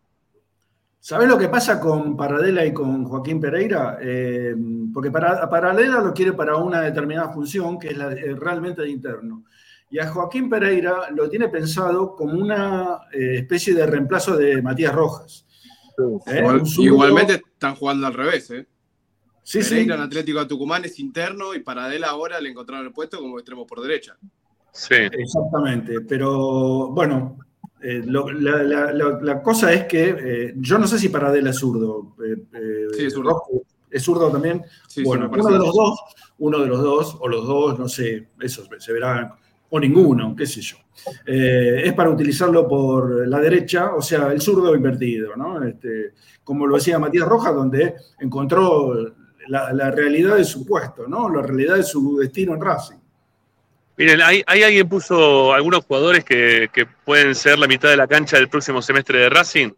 [1.01, 3.97] ¿Sabés lo que pasa con Paradela y con Joaquín Pereira?
[4.01, 4.55] Eh,
[4.93, 9.43] porque para, Paradela lo quiere para una determinada función, que es la, realmente de interno.
[9.89, 14.93] Y a Joaquín Pereira lo tiene pensado como una eh, especie de reemplazo de Matías
[14.93, 15.45] Rojas.
[16.27, 16.39] ¿Eh?
[16.39, 18.67] Igual- igualmente están jugando al revés, ¿eh?
[19.43, 19.69] Sí, sí.
[19.69, 23.39] Pereira en Atlético de Tucumán es interno y Paradela ahora le encontraron el puesto como
[23.39, 24.17] extremo por derecha.
[24.73, 24.93] Sí.
[24.93, 27.37] Exactamente, pero bueno,
[27.81, 31.51] eh, lo- la, la- la- la cosa es que eh, yo no sé si Paradela
[31.51, 32.15] es zurdo.
[32.23, 33.41] eh, eh, Sí, es zurdo.
[33.89, 34.63] ¿Es zurdo también?
[34.89, 35.77] Sí, sí, bueno, uno de los sí.
[35.77, 35.99] dos,
[36.39, 39.37] uno de los dos, o los dos, no sé, eso se verá,
[39.69, 40.77] o ninguno, qué sé yo.
[41.25, 45.63] Eh, es para utilizarlo por la derecha, o sea, el zurdo invertido, ¿no?
[45.63, 48.93] Este, como lo decía Matías Rojas, donde encontró
[49.47, 51.29] la, realidad de su puesto, ¿no?
[51.29, 52.97] La realidad de su destino en Racing.
[53.97, 58.07] Miren, hay, hay alguien puso algunos jugadores que, que pueden ser la mitad de la
[58.07, 59.71] cancha del próximo semestre de Racing.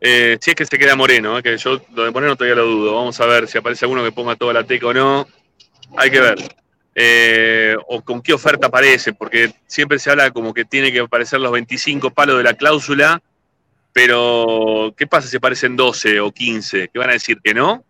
[0.00, 2.66] Eh, si es que se queda Moreno, eh, que yo lo de Moreno todavía lo
[2.66, 2.94] dudo.
[2.94, 5.26] Vamos a ver si aparece alguno que ponga toda la teca o no.
[5.96, 6.38] Hay que ver.
[6.98, 11.38] Eh, o con qué oferta aparece, porque siempre se habla como que tiene que aparecer
[11.38, 13.22] los 25 palos de la cláusula
[13.92, 16.88] Pero, ¿qué pasa si aparecen 12 o 15?
[16.88, 17.84] ¿Qué van a decir que no?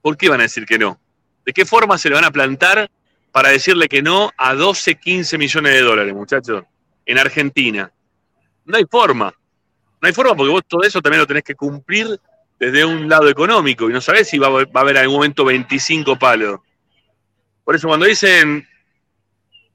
[0.00, 0.98] ¿Por qué van a decir que no?
[1.44, 2.90] ¿De qué forma se le van a plantar
[3.30, 6.64] para decirle que no a 12, 15 millones de dólares, muchachos?
[7.04, 7.92] En Argentina.
[8.64, 9.34] No hay forma.
[10.00, 12.18] No hay forma porque vos todo eso también lo tenés que cumplir
[12.58, 16.18] desde un lado económico y no sabés si va, a haber en algún momento 25
[16.18, 16.60] palos.
[17.68, 18.66] Por eso cuando dicen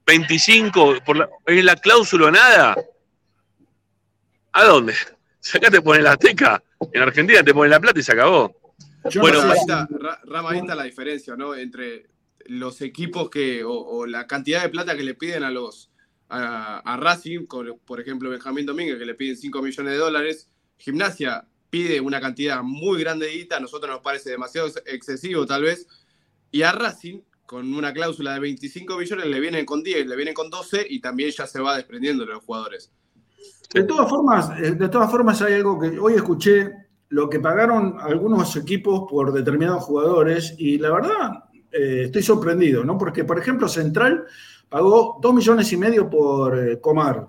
[0.07, 2.75] 25, por la, es la cláusula nada,
[4.51, 4.95] ¿a dónde?
[5.39, 8.73] Si acá te ponen la teca, en Argentina te ponen la plata y se acabó.
[9.11, 11.53] Yo Bueno, no sé ahí está, Ra- Rama, ahí está la diferencia, ¿no?
[11.53, 12.07] Entre
[12.47, 15.91] los equipos que, o, o la cantidad de plata que le piden a los
[16.29, 20.49] a, a Racing, con, por ejemplo Benjamín Domínguez, que le piden 5 millones de dólares,
[20.79, 25.61] Gimnasia pide una cantidad muy grande de guita, a nosotros nos parece demasiado excesivo tal
[25.61, 25.85] vez,
[26.49, 27.19] y a Racing,
[27.53, 30.99] con una cláusula de 25 millones, le vienen con 10, le vienen con 12 y
[30.99, 32.91] también ya se va desprendiendo de los jugadores.
[33.71, 36.71] De todas formas, eh, de todas formas hay algo que hoy escuché
[37.09, 42.97] lo que pagaron algunos equipos por determinados jugadores y la verdad eh, estoy sorprendido, ¿no?
[42.97, 44.25] Porque, por ejemplo, Central
[44.67, 47.27] pagó dos millones y medio por eh, Comar.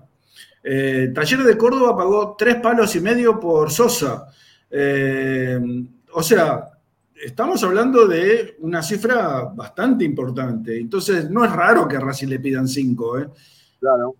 [0.63, 4.25] Eh, Talleres de Córdoba pagó tres palos y medio por Sosa.
[6.11, 6.74] O sea,
[7.23, 10.79] estamos hablando de una cifra bastante importante.
[10.79, 13.29] Entonces, no es raro que a Racing le pidan cinco, ¿eh?
[13.79, 14.15] Claro.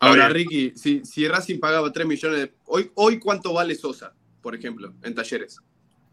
[0.00, 0.28] Ahora.
[0.28, 2.54] Ricky, si, si Racing pagaba 3 millones de...
[2.66, 5.58] Hoy, hoy, ¿cuánto vale Sosa, por ejemplo, en talleres?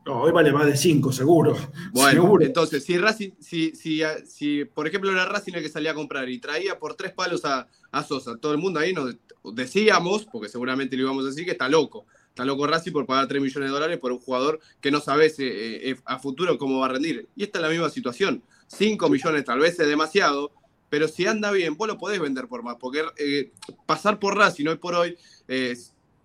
[0.06, 1.58] No, hoy vale más de cinco, seguro.
[1.92, 2.46] Bueno, Seguro.
[2.46, 6.30] entonces, si Racing, si, si, si, por ejemplo era Racing el que salía a comprar
[6.30, 9.16] y traía por tres palos a, a Sosa, todo el mundo ahí nos
[9.54, 12.06] decíamos, porque seguramente le íbamos a decir que está loco.
[12.40, 15.38] Está loco Racing por pagar 3 millones de dólares por un jugador que no sabes
[15.40, 17.28] eh, eh, a futuro cómo va a rendir.
[17.36, 18.42] Y esta es la misma situación.
[18.68, 20.54] 5 millones tal vez es demasiado,
[20.90, 23.52] pero si anda bien, vos lo podés vender por más, porque eh,
[23.86, 25.18] pasar por Racing hoy por hoy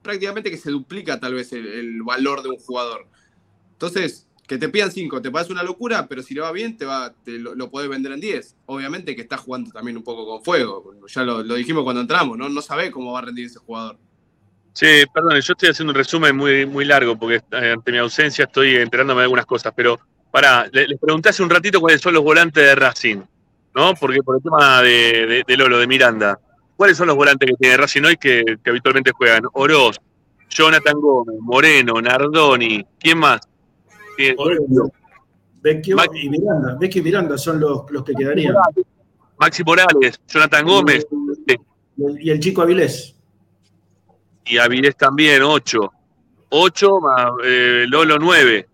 [0.02, 3.08] prácticamente que se duplica tal vez el, valor de un jugador.
[3.72, 6.86] Entonces, que te pidan 5, te parece una locura, pero si le va bien, te
[7.40, 8.54] lo, lo podés vender en 10.
[8.66, 10.94] Obviamente que está jugando también un poco con fuego.
[11.08, 12.48] Ya lo, dijimos cuando entramos, ¿no?
[12.48, 13.98] No sabe cómo va a rendir ese jugador.
[14.74, 18.44] Sí, perdón, yo estoy haciendo un resumen muy, muy largo porque eh, ante mi ausencia
[18.44, 20.00] estoy enterándome de algunas cosas, pero
[20.32, 23.18] pará, le- les pregunté hace un ratito cuáles son los volantes de Racing,
[23.74, 23.94] ¿no?
[23.94, 26.40] Porque por el tema de, de- de Lolo, de Miranda,
[26.76, 29.44] ¿cuáles son los volantes que tiene Racing hoy que, que habitualmente juegan?
[29.52, 30.00] Oroz,
[30.50, 33.42] Jonathan Gómez, Moreno, Nardoni, ¿quién más?
[34.16, 34.34] Tiene-
[35.62, 36.76] Vecchio y Miranda.
[36.80, 38.54] Vecchio y Miranda son los, los que quedarían.
[39.38, 41.06] Maxi Morales, Jonathan Gómez
[41.96, 43.13] Y el, y el chico Avilés.
[44.46, 45.92] Y Avilés también, 8.
[46.50, 48.68] 8 más eh, Lolo 9.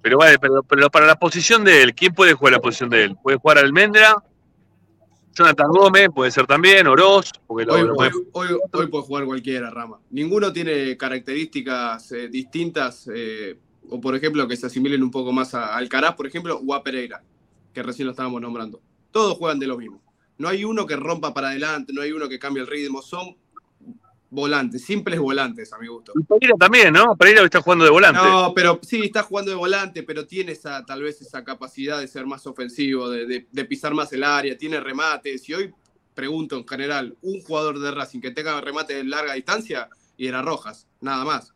[0.00, 3.04] Pero vale, pero, pero para la posición de él, ¿quién puede jugar la posición de
[3.04, 3.16] él?
[3.22, 4.22] Puede jugar Almendra,
[5.34, 9.98] Jonathan Gómez, puede ser también, Oroz, porque Hoy, lo hoy- hoy puede jugar cualquiera, Rama.
[10.10, 13.58] Ninguno tiene características eh, distintas, eh,
[13.90, 16.82] o por ejemplo, que se asimilen un poco más a Alcaraz, por ejemplo, o a
[16.84, 17.22] Pereira,
[17.72, 18.80] que recién lo estábamos nombrando.
[19.10, 20.00] Todos juegan de lo mismo.
[20.38, 23.02] No hay uno que rompa para adelante, no hay uno que cambie el ritmo.
[23.02, 23.36] Son
[24.34, 26.12] volantes, simples volantes, a mi gusto.
[26.18, 27.16] Y Pereira también, ¿no?
[27.16, 28.20] Pereira está jugando de volante.
[28.20, 32.08] No, pero sí, está jugando de volante, pero tiene esa, tal vez esa capacidad de
[32.08, 35.48] ser más ofensivo, de, de- de pisar más el área, tiene remates.
[35.48, 35.72] Y hoy
[36.14, 40.42] pregunto en general, un jugador de Racing que tenga remate de larga distancia y era
[40.42, 41.52] Rojas, nada más.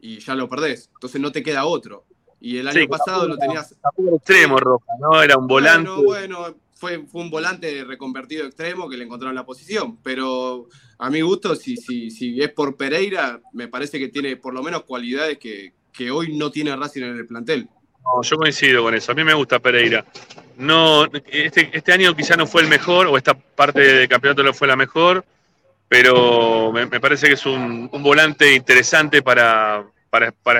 [0.00, 0.90] Y ya lo perdés.
[0.94, 2.04] Entonces no te queda otro.
[2.40, 3.72] Y el año Sí, pasado lo tenías.
[3.96, 5.22] Era extremo, Roja, ¿no?
[5.22, 5.88] Era un volante.
[5.90, 6.54] Bueno, bueno,
[6.84, 9.98] fue, un volante reconvertido extremo que le encontraron la posición.
[10.02, 10.68] Pero
[10.98, 14.62] a mi gusto, si, si, si es por Pereira, me parece que tiene por lo
[14.62, 17.68] menos cualidades que, que hoy no tiene Racing en el plantel.
[18.04, 19.12] No, yo coincido con eso.
[19.12, 20.04] A mí me gusta Pereira.
[20.58, 24.52] No, este, este año quizá no fue el mejor, o esta parte del campeonato no
[24.52, 25.24] fue la mejor,
[25.88, 29.86] pero me, parece que es un, volante interesante para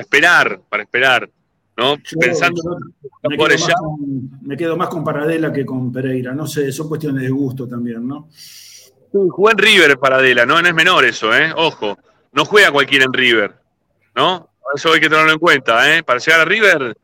[0.01, 1.29] esperar, para esperar,
[1.77, 1.97] ¿no?
[1.97, 3.75] Yo- Pensando yo me, jugadores quedo ya.
[3.75, 6.33] más con, me quedo más con Paradela que con Pereira.
[6.35, 8.29] No sé, son cuestiones de gusto también, ¿no?
[9.13, 10.61] Jugó en River Paradela, ¿no?
[10.61, 11.53] No es menor eso, ¿eh?
[11.57, 11.97] Ojo,
[12.33, 13.55] no juega cualquiera en River,
[14.17, 14.51] ¿no?
[14.75, 16.03] Eso hay que tenerlo en cuenta, ¿eh?
[16.03, 16.97] Para llegar a River,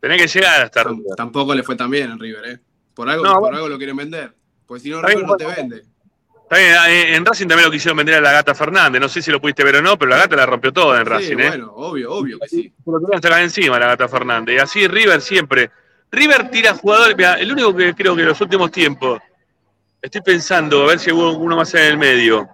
[0.00, 1.14] tenés que llegar hasta River.
[1.16, 2.58] Tampoco le fue tan bien en River, ¿eh?
[2.94, 3.56] Por algo, No, por bueno.
[3.58, 4.34] algo lo quieren vender.
[4.66, 5.82] Pues si no, River no te vende.
[6.52, 9.00] Está bien, eh, en Racing también lo quisieron vender a la Gata Fernández.
[9.00, 11.06] No sé si lo pudiste ver o no, pero la Gata la rompió toda en
[11.06, 11.48] Sí, Racing, ¿eh?
[11.48, 12.74] bueno, obvio, obvio que sí.
[12.84, 14.56] Se lo querían sacar encima la Gata Fernández.
[14.56, 15.70] Y así River siempre.
[16.10, 17.16] River tira jugadores.
[17.16, 19.18] Mirá, el único que creo que en los últimos tiempos,
[20.02, 22.46] estoy pensando, a ver si hubo uno más en el medio,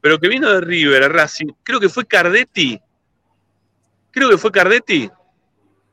[0.00, 2.80] pero que vino de River a Racing, creo que fue Cardetti.
[4.10, 5.10] Creo que fue Cardetti.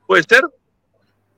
[0.06, 0.40] ¿Puede ser?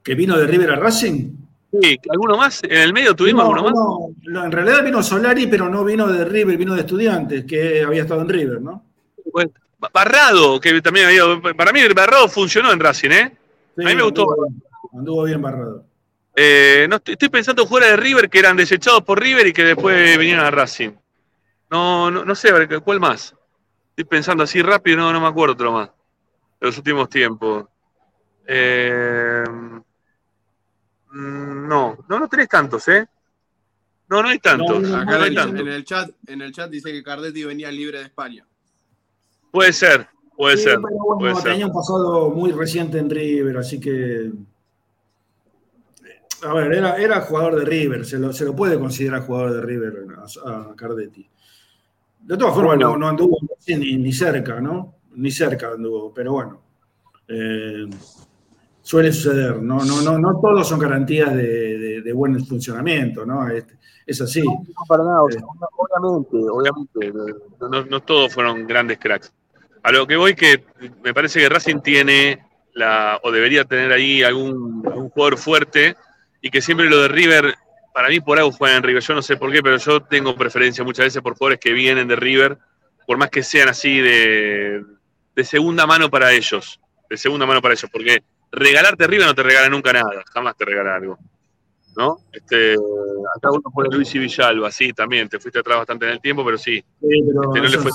[0.05, 1.48] Que vino de River a Racing.
[1.71, 2.63] Sí, ¿alguno más?
[2.65, 4.17] ¿En el medio tuvimos No, alguno más?
[4.23, 8.03] no, en realidad vino Solari, pero no vino de River, vino de Estudiantes, que había
[8.03, 8.85] estado en River, ¿no?
[9.33, 9.51] Bueno,
[9.93, 11.23] Barrado, que también había.
[11.57, 13.37] Para mí, Barrado funcionó en Racing, ¿eh?
[13.77, 14.23] Sí, A mí me gustó.
[14.23, 14.49] Anduvo,
[14.95, 15.85] anduvo bien barrado.
[16.35, 19.65] Eh, no, estoy pensando en jugadores de River que eran desechados por River y que
[19.65, 20.91] después vinieron a Racing.
[21.71, 22.51] No, no, no sé,
[22.83, 23.35] ¿cuál más?
[23.91, 25.91] Estoy pensando así rápido, no, no me acuerdo otro más.
[26.61, 27.67] De los últimos tiempos.
[28.47, 29.45] Eh,
[31.13, 33.07] no, no, no tenés tantos, ¿eh?
[34.09, 34.81] No, no hay tantos.
[34.83, 35.61] No, no, Acá no en hay el, tantos.
[35.61, 38.47] en el chat, en el chat dice que Cardetti venía libre de España.
[39.51, 40.75] Puede ser, puede Sí, ser.
[40.83, 41.53] pero bueno, puede ser.
[41.53, 44.31] tenía un pasado muy reciente en River, así que.
[46.43, 49.61] A ver, era, era jugador de River, se lo, se lo puede considerar jugador de
[49.63, 50.07] River
[50.47, 51.29] a, a Cardetti.
[52.21, 54.95] De todas formas, no anduvo ni, ni cerca, ¿no?
[55.17, 56.63] Ni cerca anduvo, pero bueno.
[57.29, 57.87] eh,
[58.89, 59.85] suele suceder, ¿no?
[59.85, 63.47] No, no, no todos son garantías de, de- de buen funcionamiento, ¿no?
[63.51, 63.67] Es,
[64.07, 64.41] es así.
[64.43, 65.43] No, para nada, o sea,
[65.77, 67.13] obviamente, obviamente,
[67.61, 69.31] no, no- no todos fueron grandes cracks.
[69.83, 70.65] A lo que voy que
[71.05, 75.95] me parece que Racing tiene la, o debería tener ahí algún, algún jugador fuerte
[76.41, 77.55] y que siempre lo de River,
[77.93, 80.35] para mí por algo juegan en River, yo no sé por qué, pero yo tengo
[80.35, 82.57] preferencia muchas veces por jugadores que vienen de River,
[83.07, 84.83] por más que sean así de,
[85.37, 88.23] de segunda mano para ellos, de segunda mano para ellos, porque
[88.53, 91.19] regalarte River no te regala nunca nada, jamás te regala algo.
[91.97, 92.19] ¿No?
[92.33, 96.21] Este, acá uno pone Luis y Villalba, sí, también, te fuiste atrás bastante en el
[96.21, 96.85] tiempo, pero sí, Sí,
[97.27, 97.91] pero Este, no le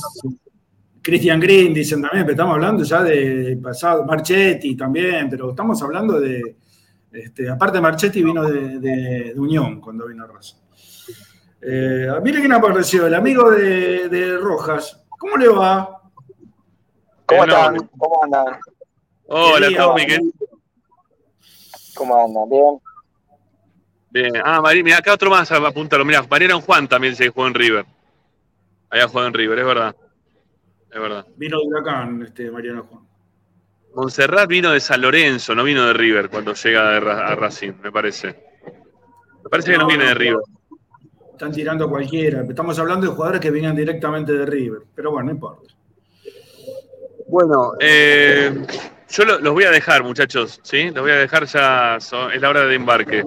[1.01, 6.19] Christian Green dicen también, pero estamos hablando ya de pasado, Marchetti también, pero estamos hablando
[6.19, 6.55] de,
[7.13, 10.57] este, aparte Marchetti vino de, de- de Unión cuando vino a Raza.
[11.61, 15.01] Eh, mire quién apareció, el amigo de, de Rojas.
[15.09, 16.01] ¿Cómo le va?
[17.25, 17.77] ¿Cómo Enorme.
[17.77, 17.89] están?
[17.97, 18.45] ¿Cómo andan?
[19.35, 20.19] Hola, Tommy, ¿qué-
[21.95, 22.49] ¿Cómo andan?
[22.49, 22.79] ¿Bien?
[24.31, 24.43] Bien.
[24.45, 26.05] Ah, Mari, mira, acá otro más, apúntalo.
[26.05, 27.85] Mira, Mariano Juan también se jugó en River.
[28.91, 29.95] Había jugado en River, es verdad.
[30.91, 31.25] Es verdad.
[31.35, 33.07] Vino de Huracán, este, Mariano Juan.
[33.95, 38.27] Montserrat vino de San Lorenzo, no vino de River cuando llega a Racing, me parece.
[39.43, 40.41] Me parece que no viene de River.
[41.31, 42.43] Están tirando a cualquiera.
[42.47, 44.81] Estamos hablando de jugadores que vienen directamente de River.
[44.95, 45.73] Pero bueno, no importa.
[47.27, 48.65] Bueno, eh,
[49.13, 50.85] yo lo- los voy a dejar, muchachos, ¿sí?
[50.89, 53.23] Los voy a dejar ya, son- es la hora de embarque.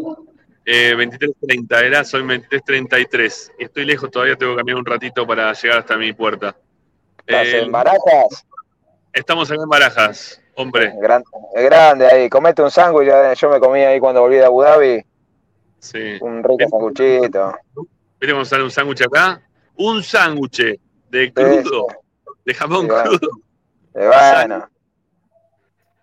[0.65, 5.53] Eh, 23.30, era, soy 23.33 y estoy lejos, todavía tengo que caminar un ratito para
[5.53, 6.57] llegar hasta mi puerta.
[7.25, 8.47] ¿Estás Eh, en Barajas?
[9.13, 10.93] estamos acá en Barajas, hombre.
[11.01, 11.23] Gran-
[11.55, 12.29] es grande ahí.
[12.29, 13.07] Comete un sándwich.
[13.09, 15.05] ya- Yo me comí ahí cuando volví de Abu Dhabi.
[15.79, 16.19] Sí.
[16.21, 17.55] Un rico sanguchito.
[18.21, 19.41] ¿Viste cómo sale un sándwich acá?
[19.77, 21.87] Un sándwich de crudo,
[22.45, 23.11] de jamón Sí, bueno.
[23.19, 23.31] crudo,
[23.95, 24.69] Eh, bueno,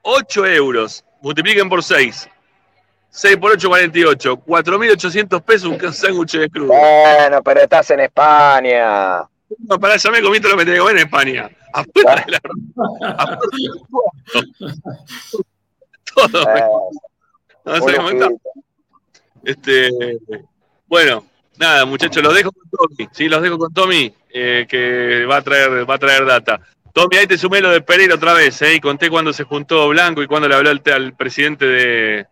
[0.04, 1.04] 8 euros.
[1.22, 2.30] Multipliquen por 6.
[3.10, 4.38] 6 por 8, 48.
[4.46, 6.68] 4.800 pesos un sándwich de crudo.
[6.68, 9.24] bueno, pero estás en España.
[9.60, 11.50] No, pará, ya me comí todo lo que tenía que comer en España.
[11.74, 12.38] Afuera de la
[13.18, 13.40] afuera
[16.16, 16.42] Todo.
[16.56, 16.64] Eh,
[17.66, 18.30] No sé cómo está.
[19.44, 19.90] Este,
[20.88, 21.26] bueno,
[21.58, 23.10] nada, muchachos, los dejo con Tommy.
[23.12, 26.60] Sí, los dejo con Tommy, eh, que va a traer, va a traer data.
[26.94, 28.76] Tommy, ahí te sumé lo de Pereira otra vez, ¿eh?
[28.76, 32.28] Y conté cuando se juntó Blanco y cuando le habló al, al presidente de,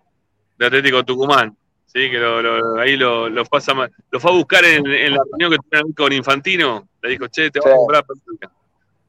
[0.58, 1.58] de Atlético Tucumán.
[1.88, 5.12] Sí, que lo, lo- ahí lo, lo, pasa, ma- lo fue a buscar en, en
[5.13, 6.88] la reunión que tuvieron con Infantino.
[7.02, 8.52] Le dijo, che, te voy a comprar Pereira.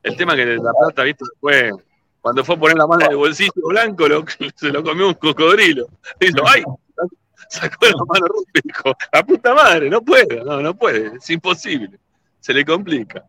[0.03, 1.71] El tema que la plata, viste, fue.
[2.21, 4.07] Cuando fue a poner la mano en el bolsillo blanco,
[4.57, 5.87] se lo comió un cocodrilo.
[6.19, 6.63] Dijo, ¡ay!
[7.49, 11.99] Sacó la mano y dijo, la puta madre, no puede, no, no puede, es imposible.
[12.41, 13.25] Se le complica.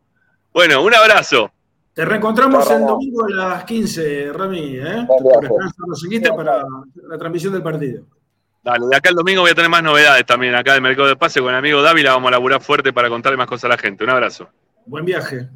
[0.54, 1.52] Bueno, un abrazo.
[1.94, 5.06] Te reencontramos Chao, el domingo a las 15, Rami, ¿eh?
[5.08, 6.64] Por para
[7.08, 8.06] la transmisión del partido.
[8.64, 11.16] Dale, de acá el domingo voy a tener más novedades también acá del Mercado de
[11.16, 12.14] Pase con el amigo Dávila.
[12.14, 14.04] Vamos a laburar fuerte para contarle más cosas a la gente.
[14.04, 14.48] Un abrazo.
[14.86, 15.50] Buen viaje.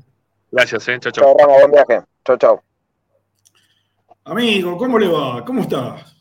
[0.51, 0.99] Gracias, eh.
[0.99, 1.23] Chao, chao.
[1.23, 2.05] Chao, Ramos, buen viaje.
[2.23, 2.61] Chau, chau.
[4.25, 5.43] Amigo, ¿cómo le va?
[5.43, 6.15] ¿Cómo estás?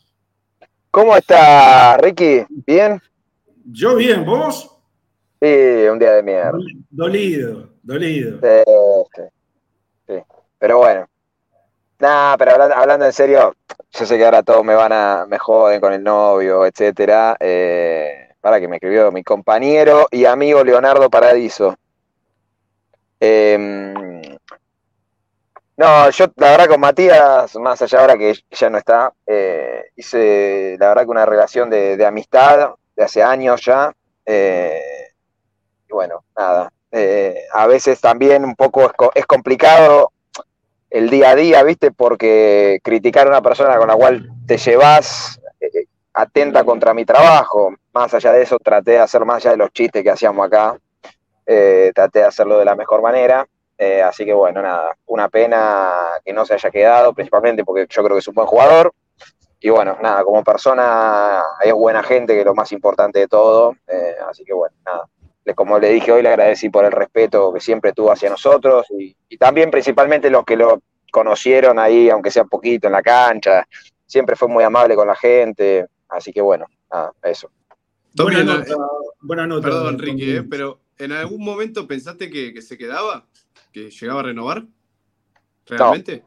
[0.90, 2.46] ¿Cómo está, Ricky?
[2.48, 3.02] ¿Bien?
[3.64, 4.78] Yo bien, ¿vos?
[5.42, 5.48] Sí,
[5.90, 6.58] un día de mierda.
[6.88, 8.38] Dolido, dolido.
[8.40, 8.72] Sí,
[9.14, 9.22] sí.
[10.66, 11.06] Pero bueno.
[12.00, 13.54] Nah, pero hablando, hablando en serio,
[13.92, 17.36] yo sé que ahora todos me van a, me joden con el novio, etcétera.
[17.40, 21.76] Eh, para que me escribió mi compañero y amigo Leonardo Paradiso.
[23.20, 23.94] Em,
[25.76, 30.76] no, yo la verdad con Matías, más allá ahora que ya no está, eh, hice
[30.78, 33.92] la verdad que una relación de, amistad de hace años ya.
[34.24, 34.80] eh,
[35.88, 36.70] y bueno, nada.
[37.54, 40.12] a veces también un poco es, co- es complicado
[40.96, 41.90] el día a día, ¿viste?
[41.90, 45.84] Porque criticar a una persona con la cual te llevas eh,
[46.14, 47.74] atenta contra mi trabajo.
[47.92, 50.78] Más allá de eso, traté de hacer más allá de los chistes que hacíamos acá.
[51.44, 53.46] eh, traté de hacerlo de la mejor manera.
[53.78, 55.92] Eh, así que bueno, nada, una pena
[56.24, 58.92] que no se haya quedado, principalmente porque yo creo que es un buen jugador.
[59.60, 63.74] Y bueno, nada, como persona es buena gente, que es lo más importante de todo.
[63.86, 65.06] Eh, así que bueno, nada.
[65.54, 69.14] Como le dije hoy, le agradecí por el respeto que siempre tuvo hacia nosotros y,
[69.28, 70.82] y también principalmente los que lo
[71.12, 73.66] conocieron ahí, aunque sea poquito en la cancha.
[74.04, 75.86] Siempre fue muy amable con la gente.
[76.08, 77.50] Así que bueno, nada, eso.
[78.14, 78.74] Buena en- nota,
[79.20, 79.62] buena nota.
[79.68, 79.98] Perdón.
[79.98, 83.26] Ricky, eh, pero ¿en algún momento pensaste que, que se quedaba?
[83.72, 84.64] ¿Que llegaba a renovar?
[85.66, 86.22] ¿Realmente?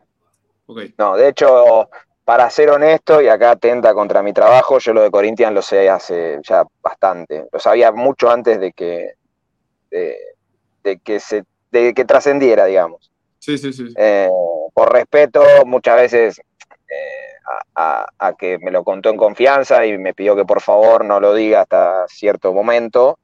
[0.98, 1.90] No, de hecho,
[2.30, 5.90] para ser honesto, y acá atenta contra mi trabajo, yo lo de Corinthians lo sé
[5.90, 7.48] hace ya bastante.
[7.52, 9.14] Lo sabía mucho antes de que,
[9.90, 10.16] de,
[10.84, 13.10] de que se, de que trascendiera, digamos.
[13.40, 13.86] Sí, sí, sí.
[13.98, 14.30] Eh,
[14.76, 16.40] por respeto, muchas veces
[16.88, 17.34] eh,
[17.74, 21.06] a, a- a que me lo contó en confianza y me pidió que por favor
[21.06, 23.18] no lo diga hasta cierto momento,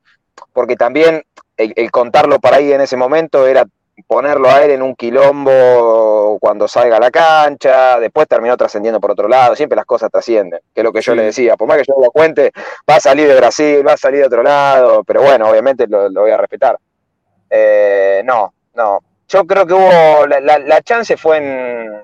[0.52, 1.22] porque también
[1.58, 3.66] el, el contarlo para ahí en ese momento era
[4.08, 5.52] ponerlo a él en un quilombo
[6.40, 10.60] cuando salga a la cancha, después terminó trascendiendo por otro lado, siempre las cosas trascienden,
[10.74, 11.18] que es lo que yo Sí.
[11.18, 12.52] le decía, por más que yo lo cuente,
[12.90, 16.10] va a salir de Brasil, va a salir de otro lado, pero bueno, obviamente lo,
[16.10, 16.78] lo voy a respetar.
[17.50, 22.04] Eh, no, no, yo creo que hubo, la, la- la chance fue en,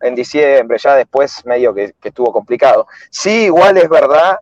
[0.00, 2.86] en diciembre, ya después medio que, que estuvo complicado.
[3.10, 4.38] Sí, igual es verdad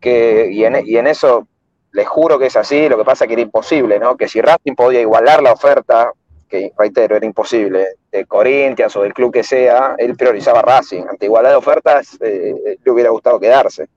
[0.00, 1.46] que, y en, y en eso
[1.92, 4.16] les juro que es así, lo que pasa que era imposible, ¿no?
[4.16, 6.12] Que si Racing podía igualar la oferta,
[6.50, 11.04] que reitero, era imposible, de Corinthians o del club que sea, él priorizaba Racing.
[11.08, 13.88] Ante igualdad de ofertas, eh, le hubiera gustado quedarse.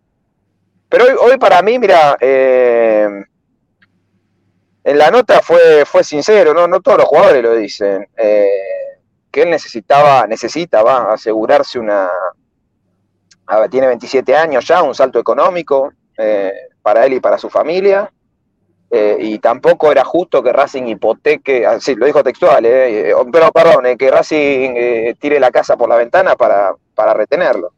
[0.88, 3.10] Pero hoy, hoy para mí, mira, eh,
[4.84, 6.68] en la nota fue, fue sincero, ¿no?
[6.68, 8.48] no todos los jugadores lo dicen, eh,
[9.32, 12.08] que él necesitaba, necesitaba asegurarse una,
[13.72, 15.92] tiene 27 años ya, un salto económico
[16.84, 18.13] para él y para su familia,
[18.96, 23.14] eh, y tampoco era justo que Racing hipoteque, ah, sí, lo dijo textual, eh, eh,
[23.32, 27.74] pero perdón, que Racing tire la casa por la ventana para, para retenerlo.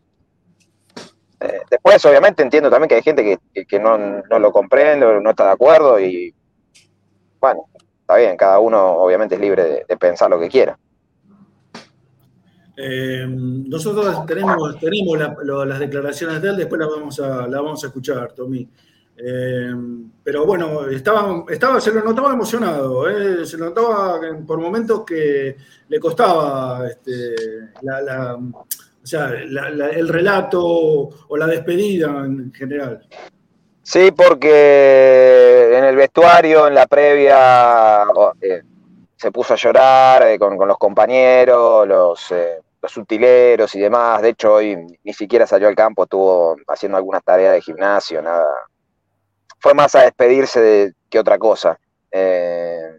[1.70, 5.46] Después, obviamente, entiendo también que hay gente que, que- no, no lo comprende, no está
[5.46, 6.36] de acuerdo, y
[7.40, 7.68] bueno,
[8.02, 10.78] está bien, cada uno obviamente es libre de, pensar lo que quiera.
[13.70, 15.18] Nosotros tenemos, tenemos
[15.66, 18.68] las declaraciones de él, después las vamos a, las vamos a escuchar, Tommy.
[19.18, 19.74] Eh,
[20.24, 25.56] pero bueno, estaba, estaba, se lo notaba emocionado, eh, se notaba por momentos que
[25.88, 27.36] le costaba este,
[29.94, 33.08] el relato o la despedida en general.
[33.86, 38.04] Sí, porque en el vestuario, en la previa,
[38.42, 38.64] eh,
[39.16, 44.24] se puso a llorar eh, con, los compañeros, los, eh, los utileros y demás.
[44.24, 48.48] De hecho, hoy ni siquiera salió al campo, estuvo haciendo algunas tareas de gimnasio, nada.
[49.60, 51.80] Fue más a despedirse de, que otra cosa.
[52.12, 52.92] Eh,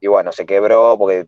[0.00, 1.26] y bueno, se quebró porque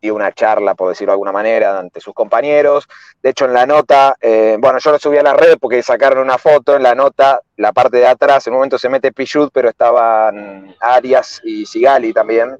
[0.00, 2.88] dio una charla, por decirlo de alguna manera, ante sus compañeros.
[3.22, 6.18] De hecho, en la nota, eh, bueno, yo lo subí a la red porque sacaron
[6.24, 9.50] una foto, en la nota, la parte de atrás, en un momento se mete Pichut,
[9.52, 12.56] pero estaban Arias y Sigali también,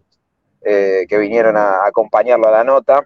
[0.63, 3.03] eh, que vinieron a acompañarlo a la nota.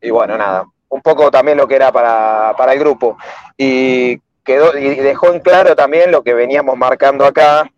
[0.00, 3.16] Y bueno, nada, un poco también lo que era para, para el grupo.
[3.56, 7.70] Y, quedó, y dejó en claro también lo que veníamos marcando acá,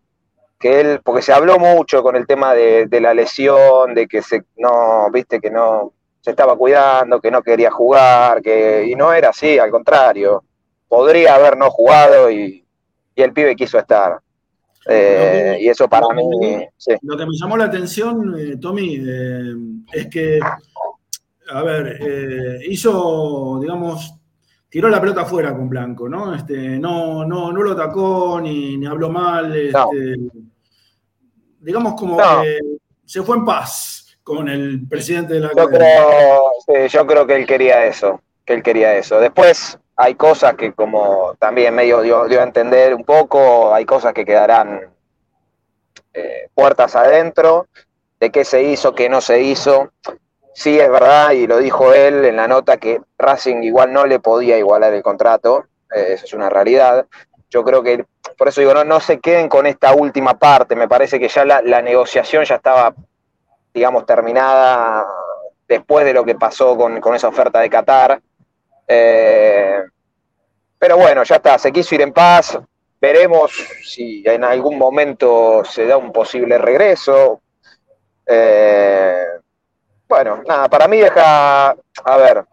[0.59, 4.23] que él, porque se habló mucho con el tema de, de la lesión, de que
[4.23, 9.12] se, no, viste, que no se estaba cuidando, que no quería jugar, que, y no
[9.12, 10.45] era así, al contrario,
[10.89, 12.64] podría haber no jugado y,
[13.14, 14.19] y el pibe quiso estar.
[14.89, 16.23] Eh, y eso para mí,
[16.77, 16.95] sí.
[17.03, 19.55] Lo que me llamó la atención, eh, Tommy, eh,
[19.93, 20.39] es que,
[21.51, 21.99] a ver,
[22.69, 24.14] hizo, digamos,
[24.69, 26.35] tiró la pelota afuera con Blanco, ¿no?
[26.35, 29.55] Este, no, no, no lo atacó ni, ni habló mal.
[29.57, 30.17] Este,
[31.61, 32.43] Digamos como No.
[32.43, 32.59] que
[33.05, 37.37] se fue en paz con el presidente de la Yo creo, sí, yo creo que
[37.37, 39.21] él quería eso, que él quería eso.
[39.21, 44.12] Después hay cosas que como también medio dio, dio a entender un poco, hay cosas
[44.12, 44.81] que quedarán
[46.12, 47.67] eh, puertas adentro,
[48.21, 49.91] de qué se hizo, qué no se hizo.
[50.59, 54.21] Sí es verdad, y lo dijo él en la nota, que Racing igual no le
[54.21, 57.05] podía igualar el contrato, eh, eso es una realidad.
[57.51, 58.07] Yo creo que,
[58.39, 61.45] por eso digo, no, no se queden con esta última parte, me parece que ya
[61.45, 62.95] la, la negociación ya estaba
[63.77, 65.07] digamos, terminada
[65.69, 68.19] después de lo que pasó con, con esa oferta de Qatar.
[68.89, 69.83] Eh,
[70.79, 72.59] pero bueno, ya está, se quiso ir en paz.
[72.99, 73.53] Veremos
[73.85, 77.43] si en algún momento se da un posible regreso.
[78.27, 79.27] Eh,
[80.09, 82.45] bueno, nada, para mí deja, a ver,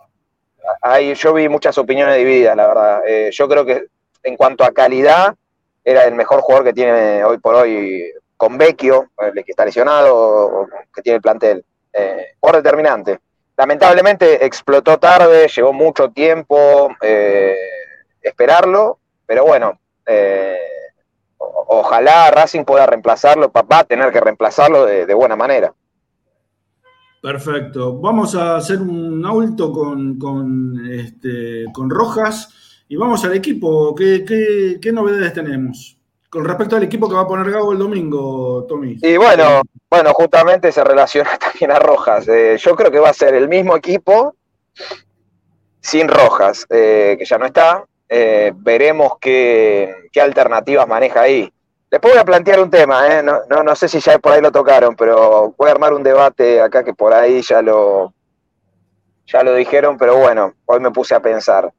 [0.82, 3.02] ahí yo vi muchas opiniones divididas, la verdad.
[3.06, 3.88] Eh, yo creo que
[4.24, 5.36] en cuanto a calidad,
[5.84, 10.68] era el mejor jugador que tiene hoy por hoy con Vecchio, el que está lesionado
[10.94, 11.66] que tiene el plantel.
[11.92, 13.20] Eh, por determinante.
[13.56, 17.56] Lamentablemente explotó tarde, llevó mucho tiempo eh,
[18.22, 18.98] esperarlo,
[19.28, 20.58] pero bueno, eh,
[21.38, 25.72] ojalá Racing pueda reemplazarlo, a tener que reemplazarlo de buena manera.
[27.24, 27.98] Perfecto.
[28.00, 33.96] Vamos a hacer un alto con, con, este, con Rojas y vamos al equipo.
[33.96, 35.98] ¿Qué, qué, qué novedades tenemos?
[36.30, 38.98] Con respecto al equipo que va a poner Gago el domingo, Tommy.
[39.02, 42.28] Y bueno, bueno, justamente se relaciona también a Rojas.
[42.28, 44.36] Eh, yo creo que va a ser el mismo equipo
[45.80, 47.86] sin Rojas, eh, que ya no está.
[48.10, 51.53] Eh, veremos qué, qué alternativas maneja ahí.
[51.94, 53.22] Después voy a plantear un tema, ¿eh?
[53.22, 56.02] no, no, no sé si ya por ahí lo tocaron, pero voy a armar un
[56.02, 58.12] debate acá que por ahí ya lo,
[59.28, 61.72] ya lo dijeron, pero bueno, hoy me puse a pensar.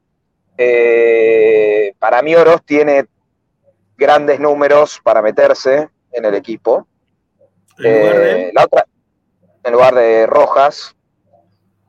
[0.57, 3.07] Eh, para mí Oroz tiene
[3.97, 6.87] grandes números para meterse en el equipo.
[7.79, 8.87] En lugar de- Eh, la otra,
[9.65, 10.95] en lugar de Rojas.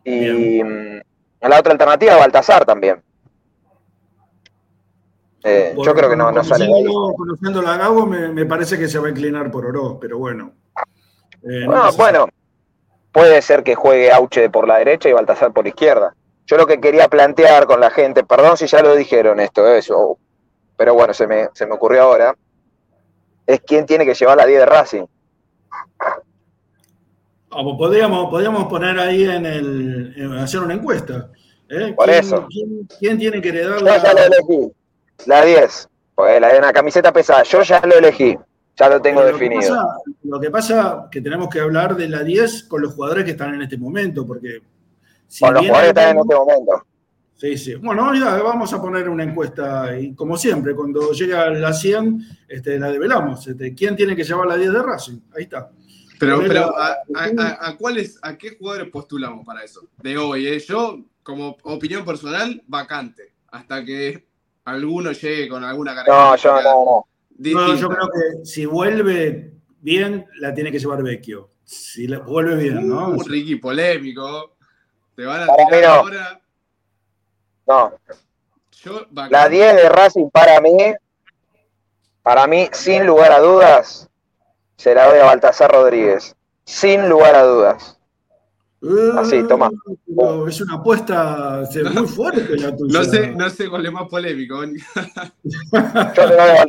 [0.04, 1.00] Y mm,
[1.42, 3.04] la otra alternativa, Baltasar también.
[5.48, 6.68] Eh, yo creo que no, no sale
[7.16, 10.54] Conociéndolo a Gago, me, me parece que se va a inclinar por Oroz, pero bueno.
[11.44, 11.98] Eh, No, no sé.
[11.98, 12.28] bueno,
[13.12, 16.16] puede ser que juegue Auche por la derecha y Baltasar por izquierda.
[16.48, 20.18] Yo lo que quería plantear con la gente, perdón si ya lo dijeron esto, eso,
[20.78, 22.36] pero bueno, se me, se me ocurrió ahora,
[23.46, 25.06] es quién tiene que llevar la 10 de Racing.
[27.52, 30.14] Ah, pues podríamos, podríamos poner ahí en el.
[30.18, 31.30] en hacer una encuesta.
[31.70, 31.94] ¿eh?
[31.96, 32.48] Por ¿Quién- eso.
[32.50, 33.98] ¿quién, quién tiene que heredar la,
[35.26, 38.38] la 10, porque la de una camiseta pesada, yo ya lo elegí,
[38.76, 39.62] ya lo tengo lo que definido.
[39.76, 39.88] pasa-
[40.24, 43.54] Lo que pasa que tenemos que hablar de la 10 con los jugadores que están
[43.56, 44.62] en este momento, porque
[45.28, 46.86] si con los bien jugadores que están en este momento.
[47.38, 47.76] Sí, sí.
[47.76, 52.80] Bueno, ya vamos a poner una encuesta y como siempre, cuando llega la 100, este,
[52.80, 53.46] la develamos.
[53.46, 55.20] Este, ¿Quién tiene que llevar la 10 de Racing?
[55.36, 55.70] Ahí está.
[56.18, 56.96] Pero, pero ¿a, a-
[57.38, 59.82] a- a cuáles, ¿a qué jugadores postulamos para eso?
[60.02, 60.60] De hoy, ¿eh?
[60.60, 63.34] Yo, como opinión personal, vacante.
[63.50, 64.25] Hasta que
[64.66, 67.06] alguno llegue con alguna No, característica yo no, no.
[67.68, 69.52] No, yo creo que si vuelve
[69.82, 71.50] bien, la tiene que llevar Vecchio.
[71.64, 73.10] Si la- vuelve bien, ¿no?
[73.10, 74.56] Uh, Ricky, polémico.
[75.16, 75.94] Te van a Para tirar mí no.
[75.94, 76.42] ahora.
[77.68, 77.94] No,
[78.84, 80.78] Yo, la 10 de Racing para mí,
[82.22, 84.08] para mí, sin lugar a dudas,
[84.78, 86.36] se la doy a Baltasar Rodríguez.
[86.64, 87.95] Sin lugar a dudas.
[89.18, 89.68] Así, toma.
[89.68, 91.64] Eh, pero es una apuesta
[91.94, 93.00] muy fuerte la tuya.
[93.00, 94.64] No sé, no sé cuál es más polémico.
[94.64, 94.72] Yo
[96.28, 96.66] le doy a.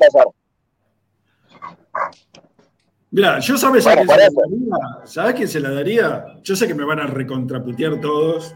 [3.11, 5.07] Mira, yo sabes Bueno, a quién se la daría.
[5.07, 6.25] ¿Sabes quién se la daría?
[6.43, 8.55] Yo sé que me van a recontraputear todos,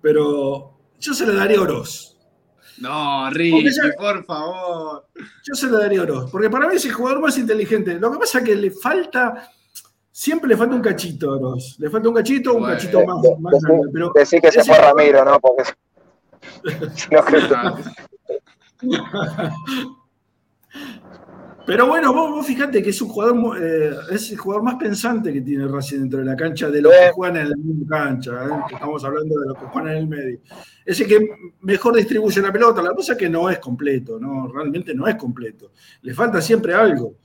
[0.00, 2.16] pero yo se la daría a Oroz.
[2.78, 5.06] No, Ricky, ya- por favor.
[5.44, 7.98] Yo se la daría a Oroz, porque para mí es el jugador más inteligente.
[7.98, 9.50] Lo que pasa es que le falta,
[10.18, 11.78] siempre le falta un cachito a Oroz.
[11.78, 12.74] Le falta un cachito, un Bueno.
[12.74, 13.88] cachito más, más Decí, grande.
[13.92, 15.38] Pero decí que se fue Ramiro, ¿no?
[15.38, 15.62] Porque
[16.96, 17.76] si no creo
[21.66, 25.32] Pero bueno, vos, vos fíjate que es un jugador, eh, es el jugador más pensante
[25.32, 28.32] que tiene Racing dentro de la cancha de los que juegan en la misma cancha.
[28.44, 28.60] ¿eh?
[28.72, 30.40] Estamos hablando de los que juegan en el medio.
[30.84, 31.28] Es el que
[31.60, 32.82] mejor distribuye la pelota.
[32.82, 34.48] La cosa es que no es completo, ¿no?
[34.48, 35.70] Realmente no es completo.
[36.02, 37.16] Le falta siempre algo.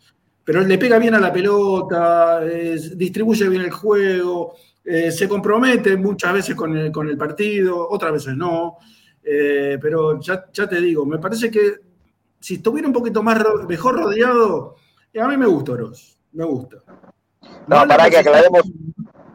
[0.44, 5.96] Pero le pega bien a la pelota, eh, distribuye bien el juego, eh, se compromete
[5.96, 8.78] muchas veces con el, con el partido, otras veces no.
[9.24, 11.76] Eh, pero ya, ya te digo, me parece que
[12.40, 14.76] si estuviera un poquito más mejor rodeado,
[15.14, 16.84] eh, a mí me gusta Oroz, me gusta.
[17.68, 18.64] No, la pará que aclaremos,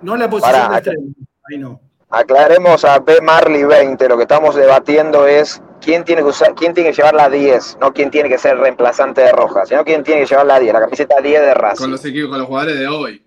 [0.02, 1.14] No la posición Pará, de extremo,
[1.50, 1.80] ahí no.
[2.10, 3.20] Aclaremos a B.
[3.20, 4.08] Marley 20.
[4.08, 7.78] Lo que estamos debatiendo es quién tiene que usar, quién tiene que llevar la 10,
[7.80, 10.72] no quién tiene que ser reemplazante de Rojas, sino quién tiene que llevar la 10,
[10.72, 11.84] la camiseta 10 de Racing.
[11.84, 13.24] Con los equipos, con los jugadores de hoy.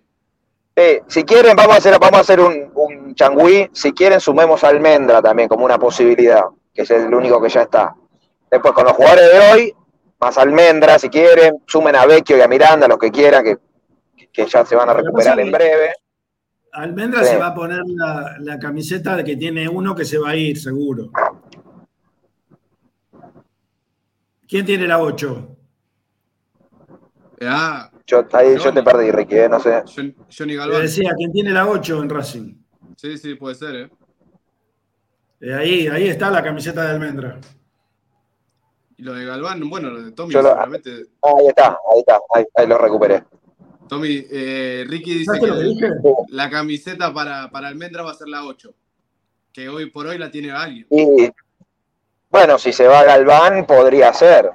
[1.07, 3.69] Si quieren, vamos a hacer, vamos a hacer un, un changüí.
[3.71, 7.63] Si quieren, sumemos a Almendra también como una posibilidad, que es el único que ya
[7.63, 7.93] está.
[8.49, 9.75] Después, con los jugadores de hoy,
[10.19, 13.57] más Almendra, si quieren, sumen a Vecchio y a Miranda, los que quieran, que,
[14.32, 15.93] que ya se van a recuperar en breve.
[16.74, 17.32] Almendra Sí.
[17.32, 20.36] se va a poner la, la camiseta de que tiene uno que se va a
[20.36, 21.11] ir, seguro.
[24.47, 25.57] ¿Quién tiene la 8?
[27.43, 29.84] Ah, Yo, ahí yo te perdí, Ricky, eh, no sé.
[29.95, 30.82] John- Johnny Le Galván.
[30.82, 32.55] decía, ¿quién tiene la 8 en Racing?
[32.97, 33.89] Sí, sí, puede ser, ¿eh?
[35.39, 37.39] Eh, ahí, ahí está la camiseta de Almendra.
[38.97, 40.89] Y lo de Galván, bueno, lo de Tommy, lo- seguramente.
[41.24, 43.24] Ahí está, ahí está, ahí, ahí lo recuperé.
[43.91, 45.89] Tommy, eh, Ricky dice ¿Sabes que
[46.29, 48.73] la camiseta para, para Almendra va a ser la 8.
[49.51, 50.87] Que hoy por hoy la tiene alguien.
[50.89, 51.29] Y
[52.29, 54.49] bueno, si se va Galván, podría ser.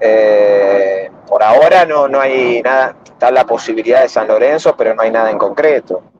[0.00, 5.02] Eh, por ahora no, no hay nada, está la posibilidad de San Lorenzo, pero no
[5.02, 6.10] hay nada en concreto.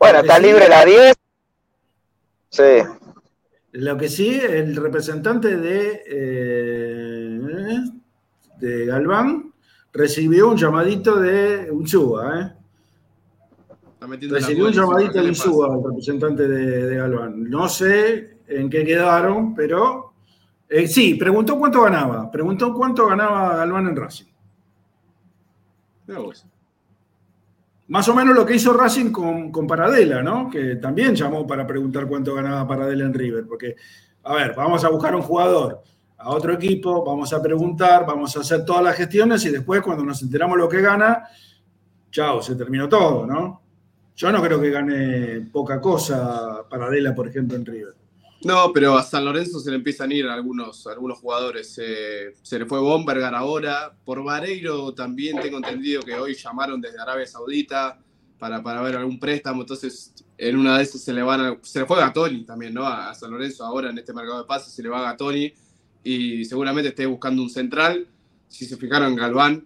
[0.00, 1.14] Bueno, está libre la 10.
[2.48, 2.78] Sí.
[3.72, 7.38] Lo que sí, el representante de, eh,
[8.56, 9.52] de Galván
[9.92, 12.52] recibió un llamadito de Unsúa, ¿eh?
[14.00, 15.28] Recibió un llamadito ¿qué de?
[15.28, 17.50] Unsúa, el representante de, de Galván.
[17.50, 20.12] No sé en qué quedaron, pero
[20.68, 22.30] eh, sí, preguntó cuánto ganaba.
[22.30, 24.26] Preguntó cuánto ganaba Galván en Racing.
[27.88, 30.48] Más o menos lo que hizo Racing con, con Paradela, ¿no?
[30.50, 33.46] Que también llamó para preguntar cuánto ganaba Paradela en River.
[33.46, 33.76] Porque,
[34.24, 35.82] a ver, vamos a buscar un jugador
[36.18, 40.04] a otro equipo, vamos a preguntar, vamos a hacer todas las gestiones y después cuando
[40.04, 41.28] nos enteramos lo que gana,
[42.10, 43.62] chao, se terminó todo, ¿no?
[44.16, 47.94] Yo no creo que gane poca cosa Paradela, por ejemplo, en River.
[48.44, 51.78] No, pero a San Lorenzo se le empiezan a ir algunos, algunos jugadores.
[51.80, 53.92] Eh, se le fue Bombergar ahora.
[54.04, 57.98] Por Vareiro también tengo entendido que hoy llamaron desde Arabia Saudita
[58.38, 59.62] para, para ver algún préstamo.
[59.62, 62.84] Entonces, en una de esas se le van a, Se le fue Gatoni también, ¿no?
[62.84, 65.52] A, a San Lorenzo ahora en este mercado de pases se le va Gatoni
[66.14, 68.06] y seguramente esté buscando un central.
[68.48, 69.64] Si se fijaron Galván,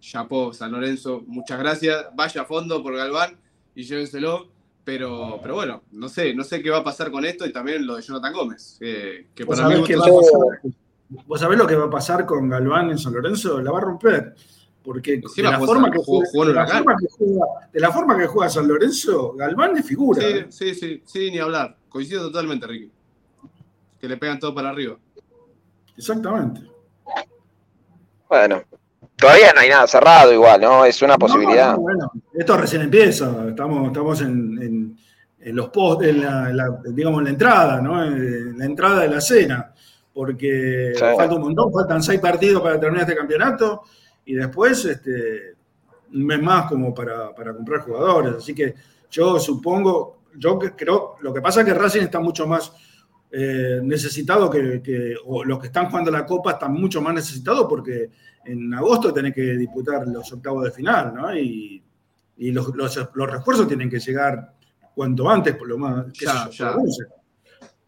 [0.00, 2.06] chapó San Lorenzo, muchas gracias.
[2.14, 3.36] Vaya a fondo por Galván
[3.74, 4.48] y llévenselo.
[4.84, 7.86] Pero, pero bueno, no sé, no sé qué va a pasar con esto y también
[7.86, 8.76] lo de Jonathan Gómez.
[8.80, 10.72] que- que ¿Vos para mí sabés, va pasar?
[11.26, 13.60] ¿Vos sabés lo que va a pasar con Galván en San Lorenzo?
[13.60, 14.34] La va a romper.
[14.82, 15.42] Porque de
[17.80, 20.22] la forma que juega San Lorenzo, Galván es figura.
[20.22, 20.46] Sí, ¿eh?
[20.48, 21.76] sí, sí, sí, ni hablar.
[21.88, 22.90] Coincido totalmente, Ricky.
[24.00, 24.96] Que le pegan todo para arriba.
[25.98, 26.62] Exactamente.
[28.28, 28.62] Bueno,
[29.16, 30.84] todavía no hay nada cerrado igual, ¿no?
[30.84, 31.72] Es una posibilidad.
[31.72, 33.46] No, no, bueno, esto recién empieza.
[33.48, 34.98] Estamos, estamos en, en-
[35.40, 38.02] en los post, en la, la- digamos, en la entrada, ¿no?
[38.04, 39.72] En la entrada de la cena.
[40.12, 41.04] Porque Sí.
[41.16, 43.82] falta un montón, faltan seis partidos para terminar este campeonato
[44.24, 45.54] y después este,
[46.12, 48.34] un mes más como para, para comprar jugadores.
[48.38, 48.74] Así que
[49.10, 52.72] yo supongo, yo creo, lo que pasa es que Racing está mucho más
[53.30, 57.66] eh, necesitado que, que- o los que están jugando la Copa están mucho más necesitados
[57.68, 58.10] porque
[58.44, 61.36] en agosto tenés que disputar los octavos de final, ¿no?
[61.36, 61.82] Y,
[62.38, 64.54] y los, los- los refuerzos tienen que llegar
[64.94, 66.06] cuanto antes, por lo más.
[66.14, 66.48] Ya.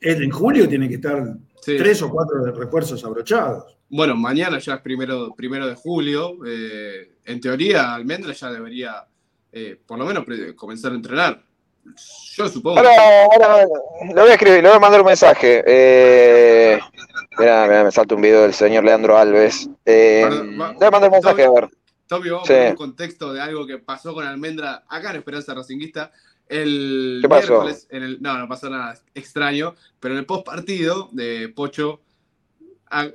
[0.01, 1.77] En julio tiene que estar Sí.
[1.77, 3.77] tres o cuatro refuerzos abrochados.
[3.91, 6.39] Bueno, mañana ya es primero, primero de julio.
[6.47, 9.05] eh, en teoría, Almendra ya debería,
[9.53, 10.25] eh, por lo menos,
[10.57, 11.45] comenzar a entrenar.
[12.37, 12.79] Yo supongo.
[12.79, 13.67] Ahora, ahora
[14.07, 15.63] le voy a escribir, le voy a mandar un mensaje.
[15.67, 16.79] Eh,
[17.39, 19.69] mirá, mirá, me salta un video del señor Leandro Alves.
[19.85, 21.69] Eh, Perdón, va- le voy a mandar un mensaje, a ver.
[22.07, 22.53] Tommy, vamos Sí.
[22.53, 26.13] a poner un contexto de algo que pasó con Almendra acá en Esperanza Racinguista.
[26.49, 27.47] El ¿Qué pasó?
[27.53, 32.01] miércoles, en el, no, no pasó nada extraño, pero en el post partido de Pocho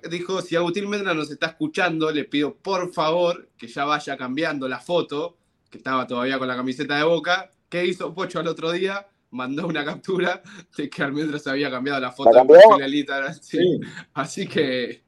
[0.10, 4.68] dijo: Si Agustín Almendra nos está escuchando, le pido por favor que ya vaya cambiando
[4.70, 5.36] la foto,
[5.70, 7.50] que estaba todavía con la camiseta de boca.
[7.76, 9.06] ¿Qué hizo Pocho al otro día?
[9.32, 10.42] Mandó una captura
[10.78, 13.34] de que Almendra se había cambiado la foto ¿La de.
[13.34, 13.58] Sí.
[13.58, 13.80] Sí.
[14.14, 15.04] Así que.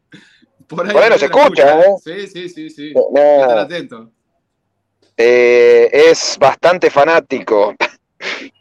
[0.68, 1.86] Por ahí, Por ahí no se escucha, ¿eh?
[2.03, 2.93] Sí, sí, sí, sí.
[2.93, 4.11] No, Estar atento.
[5.15, 7.74] eh, es bastante fanático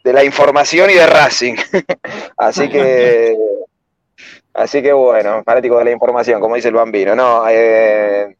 [0.05, 1.55] de la información y de Racing.
[2.37, 3.35] así que,
[4.53, 7.13] así que bueno, fanático de la información, como dice el bambino.
[7.13, 8.37] No, eh,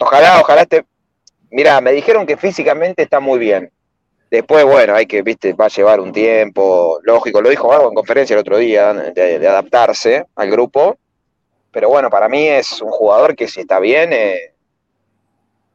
[0.00, 0.84] ojalá, ojalá esté.
[1.50, 3.72] Mira, me dijeron que físicamente está muy bien.
[4.30, 7.94] Después, bueno, hay que, viste, va a llevar un tiempo, lógico, lo dijo algo en
[7.94, 10.98] conferencia el otro día, de, de adaptarse al grupo.
[11.70, 14.52] Pero bueno, para mí es un jugador que si está bien, eh,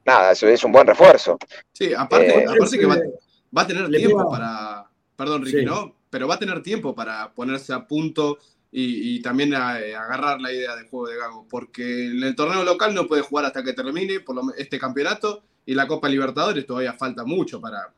[0.05, 1.37] nada, es un buen refuerzo.
[1.71, 3.13] Sí, aparte, Eh, aparte que va, Ese-
[3.55, 4.85] va a tener tiempo para.
[5.15, 5.65] Perdón, Ricky, Sí.
[5.65, 5.95] ¿no?
[6.09, 8.37] Pero va a tener tiempo para ponerse a punto
[8.71, 11.45] y, y también a- eh, agarrar la idea del juego de Gago.
[11.49, 15.43] Porque en el torneo local no puede jugar hasta que termine por lo este campeonato
[15.65, 17.93] y la Copa Libertadores todavía falta mucho para,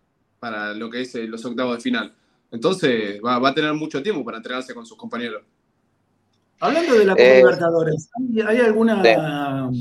[0.45, 2.13] para lo que es eh, los octavos de final.
[2.51, 5.41] Entonces va, va a tener mucho tiempo para entrenarse con sus compañeros.
[6.59, 9.71] Hablando de la Copa Eh, Libertadores, ¿hay, hay alguna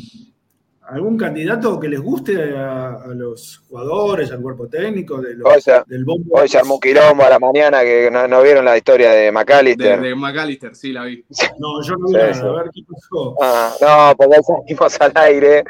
[0.87, 5.61] algún candidato que les guste a, a los jugadores, al cuerpo técnico, de los- Hoy
[5.61, 6.39] se, del bombo?
[6.41, 9.21] hoy se armó un quilombo a la mañana que no, no vieron la historia de
[9.25, 10.01] De, McAllister.
[10.01, 11.25] de McAllister, sí, la vi.
[11.59, 12.35] No, yo no vi Sí, nada.
[12.35, 12.41] sí.
[12.41, 13.37] A ver qué pasó.
[13.43, 15.65] Ah, no, porque hoy salimos al aire,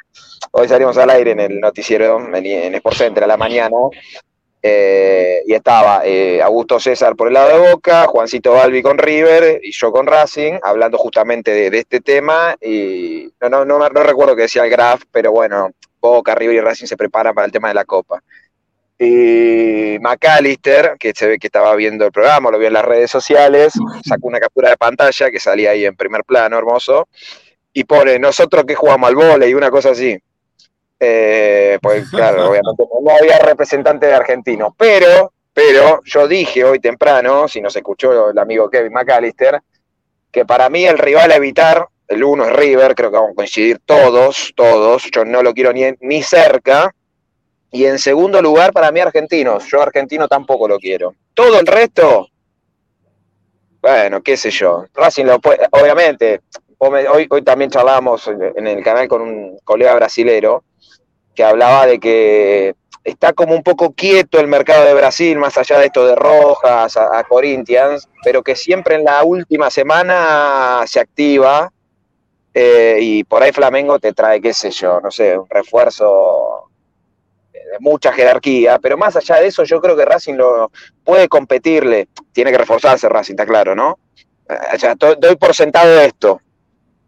[0.52, 3.76] hoy salimos al aire en el noticiero, en, en Sport Center a la mañana,
[4.66, 9.60] eh, y estaba eh, Augusto César por el lado de Boca, Juancito Balbi con River
[9.62, 14.42] y yo con Racing, hablando justamente de, este tema, y no, no, no, recuerdo qué
[14.42, 17.74] decía el Graf, pero bueno, Boca, River y Racing se preparan para el tema de
[17.74, 18.22] la Copa.
[18.98, 23.10] Y McAllister, que se ve que estaba viendo el programa, lo vio en las redes
[23.10, 27.06] sociales, sacó una captura de pantalla que salía ahí en primer plano, hermoso,
[27.70, 30.18] y pone, nosotros que jugamos al vóley, una cosa así.
[31.06, 37.46] Eh, pues claro, obviamente no había representante de argentino, pero, pero yo dije hoy temprano,
[37.46, 39.60] si nos escuchó el amigo Kevin McAllister,
[40.30, 43.34] que para mí el rival a evitar, el uno es River, creo que vamos a
[43.34, 46.94] coincidir todos, todos, yo no lo quiero ni, ni cerca,
[47.70, 51.14] y en segundo lugar para mí argentinos, yo argentino tampoco lo quiero.
[51.34, 52.28] Todo el resto,
[53.82, 56.40] bueno, qué sé yo, Racing lo puede, obviamente,
[56.78, 60.64] hoy, hoy también charlábamos en el canal con un colega brasilero,
[61.34, 62.74] que hablaba de que
[63.04, 66.96] está como un poco quieto el mercado de Brasil, más allá de esto de Rojas,
[66.96, 71.70] a, Corinthians, pero que siempre en la última semana se activa
[72.54, 76.70] eh, y por ahí Flamengo te trae, qué sé yo, no sé, un refuerzo
[77.52, 80.70] de mucha jerarquía, pero más allá de eso yo creo que Racing lo
[81.04, 83.98] puede competirle, tiene que reforzarse Racing, está claro, ¿no?
[84.48, 86.40] O sea, doy por sentado esto,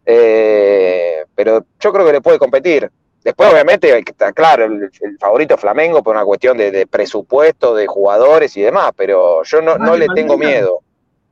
[0.05, 2.91] eh, pero yo creo que le puede competir.
[3.27, 8.61] Después, obviamente, está claro, el, favorito Flamengo por una cuestión de, presupuesto, de jugadores y
[8.61, 10.79] demás, pero yo no, no le tengo miedo.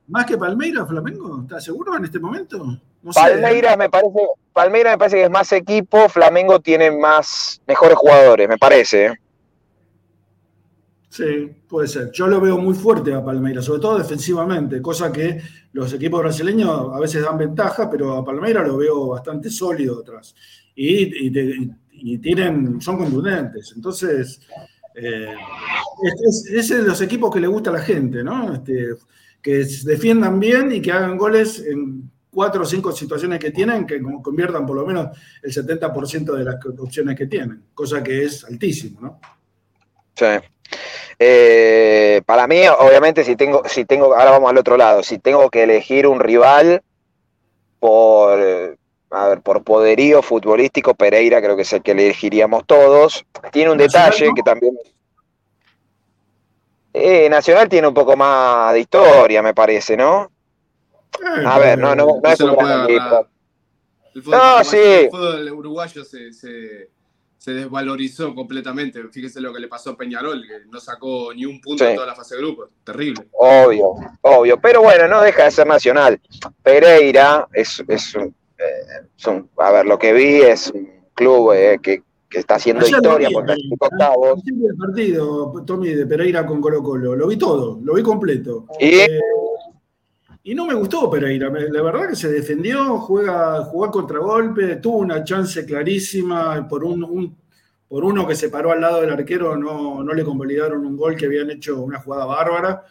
[0.10, 1.44] ¿Más que Palmeiras, Flamengo?
[1.44, 2.58] ¿Estás seguro en este momento?
[3.02, 4.20] No Palmeiras, me parece,
[4.52, 9.06] Palmeiras me parece que es más equipo, Flamengo tiene más mejores jugadores, me parece.
[9.06, 9.14] ¿eh?
[11.08, 12.12] Sí, puede ser.
[12.12, 15.42] Yo lo veo muy fuerte a Palmeiras, sobre todo defensivamente, cosa que
[15.72, 20.36] los equipos brasileños a veces dan ventaja, pero a Palmeiras lo veo bastante sólido atrás.
[20.76, 21.32] Y,
[22.20, 23.74] tienen, son contundentes.
[23.76, 24.40] Entonces,
[24.96, 25.36] eh,
[26.54, 28.54] es, de los equipos que le gusta a la gente, ¿no?
[28.54, 28.96] Este,
[29.42, 34.02] que defiendan bien y que hagan goles en cuatro o cinco situaciones que tienen, que
[34.22, 39.02] conviertan por lo menos el 70% de las opciones que tienen, cosa que es altísimo,
[39.02, 39.20] ¿no?
[40.16, 40.48] Sí.
[41.18, 45.50] Eh, para mí, obviamente, si tengo, si tengo, ahora vamos al otro lado, si tengo
[45.50, 46.82] que elegir un rival
[47.80, 48.78] por,
[49.12, 53.26] a ver, por poderío futbolístico, Pereira creo que es el que elegiríamos todos.
[53.52, 54.78] Tiene un detalle que también...
[56.94, 60.32] Eh, Nacional tiene un poco más de historia, me parece, ¿no?
[61.20, 63.28] Eh, a ver, no, no, no es un gran equipo.
[64.32, 64.78] no, sí.
[64.78, 66.90] El fútbol uruguayo se, se
[67.46, 69.04] se desvalorizó completamente.
[69.12, 72.08] Fíjese lo que le pasó a Peñarol, que no sacó ni un punto en toda
[72.08, 72.70] la fase de grupo.
[72.84, 73.28] Terrible.
[73.34, 74.60] Obvio, obvio.
[74.60, 76.20] Pero bueno, no deja de ser nacional.
[76.64, 82.04] Pereira es, es, un, eh, a ver, lo que vi es un club eh, que,
[82.32, 87.16] está haciendo historia por el partido, Tommy, de Pereira con Colo Colo.
[87.16, 88.66] Lo vi todo, lo vi completo.
[88.78, 88.96] Y...
[88.96, 89.20] Eh,
[90.48, 94.98] y no me gustó Pereira, la verdad que se defendió, juega, jugó a contragolpe, tuvo
[94.98, 97.36] una chance clarísima por, un,
[97.88, 101.16] por uno que se paró al lado del arquero, no, no le convalidaron un gol
[101.16, 102.84] que habían hecho una jugada bárbara.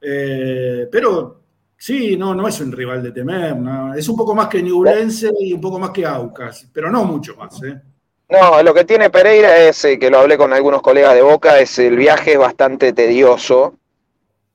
[0.00, 1.45] Eh, pero
[1.76, 3.56] sí, no, no es un rival de temer,
[3.96, 7.36] es un poco más que Newlense y un poco más que Aucas, pero no mucho
[7.36, 7.62] más.
[7.62, 7.80] ¿eh?
[8.28, 11.60] No, lo que tiene Pereira es, eh, que lo hablé con algunos colegas de Boca,
[11.60, 13.78] es el viaje es bastante tedioso.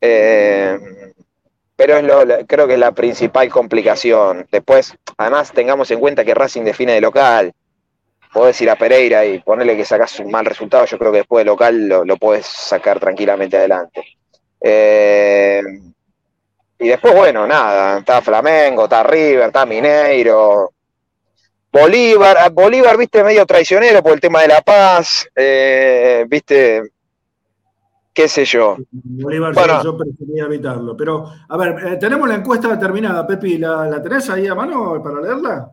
[0.01, 0.77] Eh,
[1.75, 4.45] pero es lo, creo que es la principal complicación.
[4.51, 7.53] Después, además, tengamos en cuenta que Racing define de local.
[8.33, 11.43] Podés ir a Pereira y ponerle que sacas un mal resultado, yo creo que después
[11.43, 14.03] de local lo, lo puedes sacar tranquilamente adelante.
[14.59, 15.61] Eh,
[16.81, 20.73] y después, bueno, nada, está Flamengo, está River, está Mineiro.
[21.71, 26.81] Bolívar, ah, Bolívar, viste, medio traicionero por el tema de la paz, eh, viste,
[28.11, 28.77] qué sé yo.
[28.91, 29.53] Bolívar,
[29.83, 30.97] yo preferiría evitarlo.
[30.97, 33.59] Pero, a ver, eh, tenemos la encuesta terminada, Pepi.
[33.59, 35.71] ¿La, ¿La, tenés ahí a mano para leerla?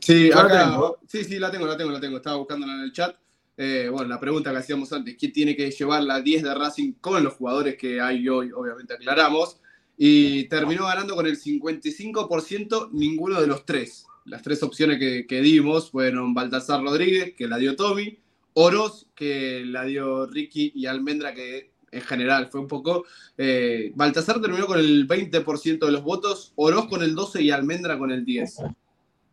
[0.00, 0.76] Sí, acá,
[1.06, 2.16] sí, sí, la tengo, la tengo, la tengo.
[2.16, 3.14] Estaba buscándola en el chat.
[3.56, 6.92] Eh, bueno, la pregunta que hacíamos antes, ¿quién tiene que llevar la 10 de Racing
[7.00, 8.52] con los jugadores que hay hoy?
[8.52, 9.60] Obviamente aclaramos.
[9.96, 14.06] Y terminó ganando con el 55% ninguno de los tres.
[14.26, 18.18] Las tres opciones que, dimos fueron Baltasar Rodríguez, que la dio Tommy,
[18.54, 23.04] Oroz, que la dio Ricky, y Almendra, que en general fue un poco.
[23.38, 27.96] Eh, Baltasar terminó con el 20% de los votos, Oroz con el 12% y Almendra
[27.96, 28.76] con el 10%.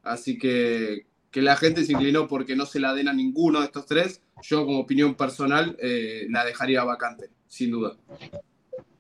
[0.04, 3.66] Así que, que la gente se inclinó porque no se la den a ninguno de
[3.66, 4.22] estos tres.
[4.44, 7.96] Yo, como opinión personal, eh, la dejaría vacante, sin duda.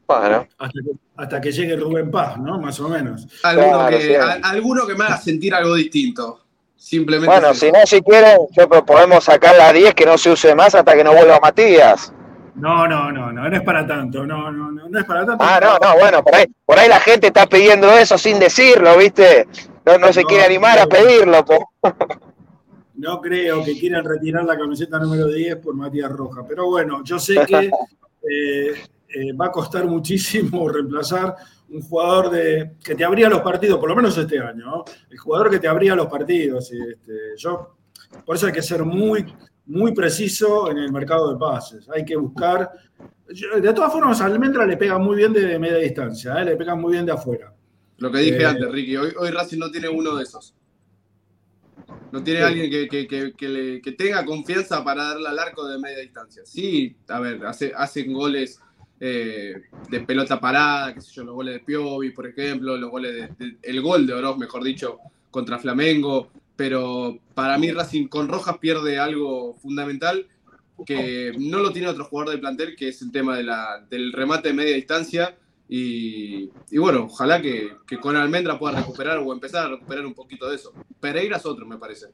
[0.07, 0.47] Bueno.
[1.15, 2.59] Hasta que, llegue Rubén Paz, ¿no?
[2.59, 3.27] Más o menos.
[3.43, 6.39] alguno que me haga sentir algo distinto.
[6.75, 8.39] Simplemente bueno, si no, si quieren,
[8.85, 12.11] podemos sacar la 10 que no se use más hasta que no vuelva Matías.
[12.55, 15.43] No, no, no, no, no es para tanto, no, no, no, no es para tanto.
[15.43, 18.97] Ah, no, no, bueno, por ahí, por ahí la gente está pidiendo eso sin decirlo,
[18.97, 19.47] ¿viste?
[19.85, 21.45] No, no se quiere animar a pedirlo.
[22.95, 27.19] No creo que quieran retirar la camiseta número 10 por Matías Roja, pero bueno, yo
[27.19, 27.65] sé que
[28.29, 28.73] eh,
[29.09, 31.35] eh, va a costar muchísimo reemplazar
[31.69, 35.49] un jugador de, que te abría los partidos, por lo menos este año, el jugador
[35.49, 36.71] que te abría los partidos.
[36.71, 37.75] Este, yo
[38.25, 39.25] por eso hay que ser muy,
[39.65, 41.89] muy preciso en el mercado de pases.
[41.89, 42.71] Hay que buscar.
[43.27, 46.45] De todas formas, Almendra le pega muy bien de media distancia, ¿eh?
[46.45, 47.53] le pega muy bien de afuera.
[48.03, 50.53] Lo que dije Eh, antes, Ricky, hoy, hoy Racing no tiene uno de esos.
[52.11, 52.45] No tiene Sí.
[52.45, 55.99] alguien que, que- que- que le- que tenga confianza para darle al arco de media
[55.99, 56.43] distancia.
[56.45, 58.59] Sí, a ver, hace- hacen goles
[59.05, 59.55] eh,
[59.89, 63.45] de pelota parada, qué sé yo, los goles de Piovi, por ejemplo, los goles de,
[63.45, 64.97] de- el gol de Oroz, mejor dicho,
[65.31, 66.29] contra Flamengo.
[66.55, 70.27] Pero para mí Racing con Rojas pierde algo fundamental
[70.85, 74.11] que no lo tiene otro jugador del plantel, que es el tema de la- del
[74.13, 75.37] remate de media distancia.
[75.75, 80.13] Y, y bueno, ojalá que, que con Almendra pueda recuperar o empezar a recuperar un
[80.13, 80.71] poquito de eso.
[80.99, 82.09] Pereira es otro, me parece.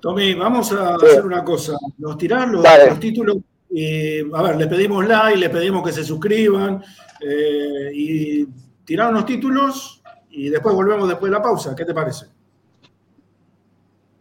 [0.00, 1.06] Tommy, vamos a Sí.
[1.06, 1.76] hacer una cosa.
[1.98, 3.38] Nos tirás los, títulos.
[3.68, 6.80] y, a ver, le pedimos like, le pedimos que se suscriban
[7.20, 8.46] eh, y
[8.84, 10.00] tirar unos títulos
[10.30, 11.74] y después volvemos después de la pausa.
[11.74, 12.26] ¿Qué te parece?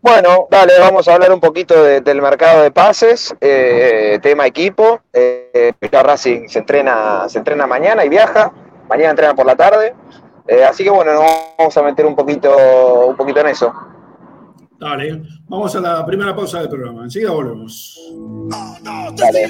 [0.03, 4.99] Bueno, dale, vamos a hablar un poquito de- del mercado de pases, eh, tema equipo.
[5.13, 8.51] Eh, Racing se entrena, se entrena mañana y viaja.
[8.89, 9.95] Mañana entrena por la tarde.
[10.45, 11.23] Eh, así que bueno, nos
[11.57, 13.73] vamos a meter un poquito, un poquito en eso.
[14.77, 17.03] Dale, vamos a la primera pausa del programa.
[17.05, 17.97] Enseguida volvemos.
[18.11, 19.47] Oh, no, te Dale.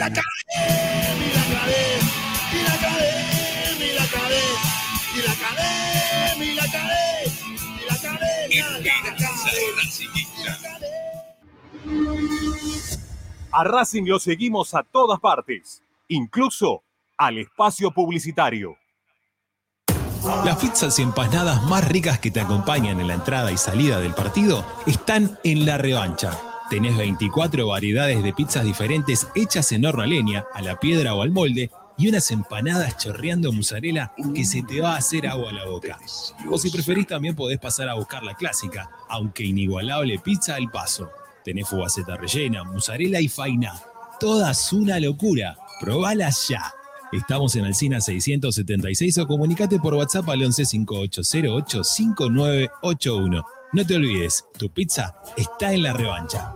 [13.51, 16.83] A Racing lo seguimos a todas partes, incluso
[17.17, 18.75] al espacio publicitario.
[20.45, 24.13] Las pizzas y empanadas más ricas que te acompañan en la entrada y salida del
[24.13, 26.39] partido están en la revancha.
[26.69, 31.21] Tenés 24 variedades de pizzas diferentes hechas en horno a leña, a la piedra o
[31.21, 35.53] al molde y unas empanadas chorreando mozzarella que se te va a hacer agua a
[35.53, 35.99] la boca.
[36.49, 41.09] O si preferís también podés pasar a buscar la clásica, aunque inigualable pizza al paso.
[41.43, 43.73] Tenés fugaceta rellena, mozzarella y faina.
[44.19, 45.57] Todas una locura.
[45.79, 46.73] Probalas ya.
[47.11, 53.45] Estamos en Alcina 676 o comunicate por WhatsApp al 11 5808 5981.
[53.73, 56.55] No te olvides, tu pizza está en la revancha.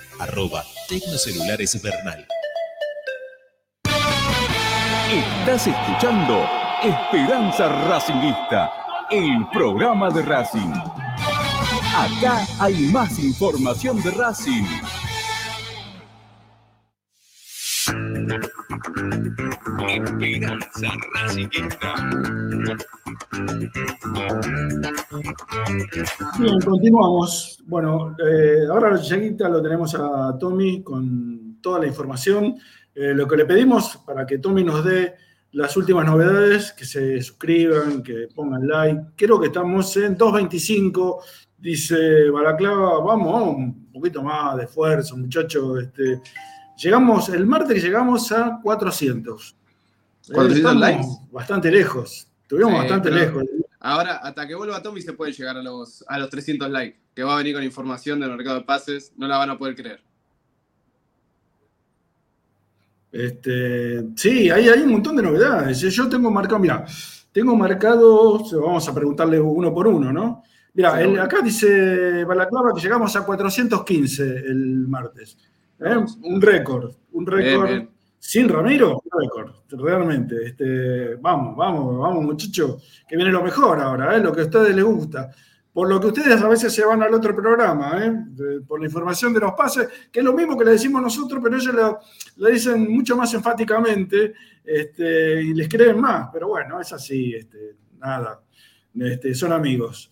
[0.21, 2.27] Arroba Tecnocelulares Bernal.
[5.11, 6.47] Estás escuchando
[6.83, 8.71] Esperanza Racingista,
[9.09, 10.73] el programa de Racing.
[11.95, 14.63] Acá hay más información de Racing.
[26.39, 27.63] Bien, continuamos.
[27.65, 29.17] Bueno, eh, ahora ya
[29.49, 32.55] lo tenemos a Tommy con toda la información.
[32.93, 35.15] Eh, lo que le pedimos para que Tommy nos dé
[35.53, 39.01] las últimas novedades, que se suscriban, que pongan like.
[39.15, 41.17] Creo que estamos en 2.25,
[41.57, 42.99] dice Balaclava.
[43.03, 45.83] Vamos, un poquito más de esfuerzo, muchachos.
[45.83, 46.21] Este,
[46.81, 49.55] llegamos, el martes llegamos a 400.
[50.29, 51.07] Eh, 400 estamos likes.
[51.31, 52.27] Bastante lejos.
[52.41, 53.43] Estuvimos Sí, bastante lejos.
[53.79, 56.99] Ahora, hasta que vuelva Tommy, se puede llegar a los, a los 300 likes.
[57.15, 59.13] Que va a venir con información del mercado de pases.
[59.17, 60.01] No la van a poder creer.
[63.11, 65.79] Este, sí, hay, hay un montón de novedades.
[65.81, 66.85] Yo tengo marcado, mira,
[67.31, 70.43] tengo marcado, vamos a preguntarle uno por uno, ¿no?
[70.73, 75.37] Mira, Sí, acá dice Balaclava que llegamos a 415 el martes.
[75.81, 75.95] ¿Eh?
[76.23, 77.67] Un récord, un récord.
[77.67, 77.89] bien.
[78.23, 80.35] Sin Ramiro, un récord, realmente.
[80.45, 84.19] Este, vamos, vamos, vamos, muchachos, que viene lo mejor ahora, ¿eh?
[84.19, 85.31] lo que a ustedes les gusta.
[85.73, 88.11] Por lo que ustedes a veces se van al otro programa, ¿eh?
[88.27, 91.39] De- por la información de los pases, que es lo mismo que le decimos nosotros,
[91.41, 91.99] pero ellos lo,
[92.37, 94.33] lo dicen mucho más enfáticamente
[94.65, 96.29] este, y les creen más.
[96.31, 98.41] Pero bueno, es así, este, nada,
[98.99, 100.11] este, son amigos.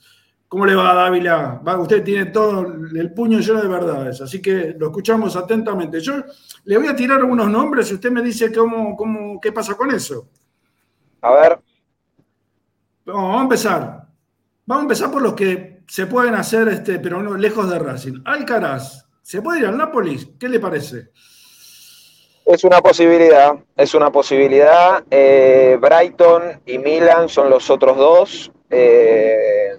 [0.49, 1.61] ¿Cómo le va, Dávila?
[1.65, 6.01] Va, usted tiene todo el puño lleno de verdades, así que lo escuchamos atentamente.
[6.01, 6.15] Yo
[6.65, 9.91] le voy a tirar unos nombres y usted me dice cómo, cómo, qué pasa con
[9.91, 10.27] eso.
[11.21, 11.59] A ver,
[13.05, 14.07] Vamos a empezar.
[14.65, 18.21] Vamos a empezar por los que se pueden hacer, este, pero no lejos de Racing.
[18.25, 20.29] Alcaraz, ¿se puede ir al Nápoles?
[20.39, 21.09] ¿Qué le parece?
[22.45, 25.03] es una posibilidad, es una posibilidad.
[25.11, 28.51] Eh, Brighton y Milan son los otros dos.
[28.71, 29.78] Eh,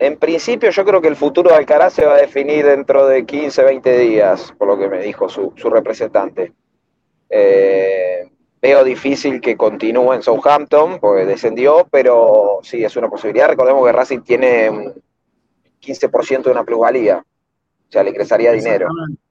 [0.00, 3.26] en principio yo creo que el futuro de Alcaraz se va a definir dentro de
[3.26, 6.54] 15, 20 días, por lo que me dijo su, representante.
[7.28, 8.26] Eh,
[8.62, 13.50] veo difícil que continúe en Southampton, porque descendió, pero sí, es una posibilidad.
[13.50, 14.94] Recordemos que Racing tiene un
[15.82, 18.86] 15% de una plusvalía, o sea, le ingresaría dinero.
[18.86, 19.22] Exactamente.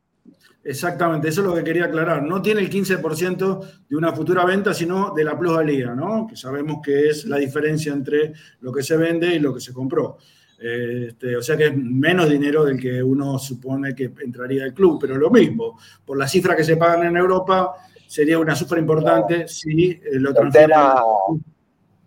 [0.62, 2.22] Exactamente, eso es lo que quería aclarar.
[2.22, 6.28] No tiene el 15% de una futura venta, sino de la plusvalía, ¿no?
[6.28, 9.74] Que sabemos que es la diferencia entre lo que se vende y lo que se
[9.74, 10.18] compró.
[10.62, 14.98] Este, o sea que es menos dinero del que uno supone que entraría al club,
[15.00, 17.76] pero lo mismo, por la cifra que se pagan en Europa,
[18.08, 20.70] sería una cifra importante si eh, lo El transfieren.
[20.72, 21.02] tema,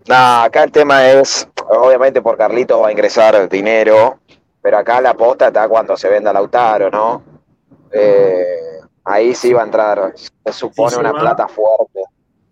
[0.09, 4.19] no, acá el tema es, obviamente por Carlitos va a ingresar dinero,
[4.61, 7.23] pero acá la aposta está cuando se venda Lautaro, ¿no?
[7.91, 11.21] Eh, ahí sí va a entrar, se supone Sí, se una va.
[11.21, 12.01] plata fuerte.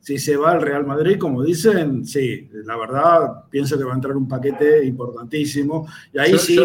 [0.01, 3.97] Si se va al Real Madrid, como dicen, sí, la verdad, pienso que va a
[3.97, 5.87] entrar un paquete importantísimo.
[6.13, 6.65] Y ahí Yo- sí, yo-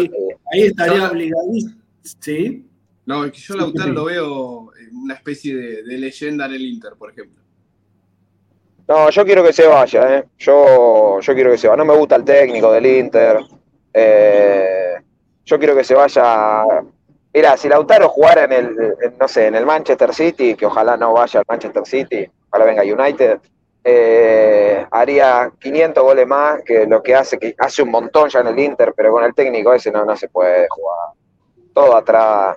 [0.52, 1.74] ahí estaría yo- obligadísimo.
[2.02, 2.62] Sí,
[3.04, 3.94] No, es que yo Sí, Lautaro sí.
[3.94, 7.40] lo veo en una especie de, de leyenda en el Inter, por ejemplo.
[8.88, 10.24] No, yo quiero que se vaya, ¿eh?
[10.38, 11.76] Yo, yo quiero que se vaya.
[11.76, 13.38] No me gusta el técnico del Inter.
[13.92, 14.94] Eh,
[15.44, 16.64] yo quiero que se vaya.
[17.32, 18.66] Mira, si Lautaro jugara en el,
[19.02, 22.26] en, no sé, en el Manchester City, que ojalá no vaya al Manchester City,
[22.64, 23.38] venga United,
[23.84, 28.48] eh, haría 500 goles más que lo que hace, que hace un montón ya en
[28.48, 31.10] el Inter, pero con el técnico ese no, no se puede jugar.
[31.72, 32.56] Todo atrás,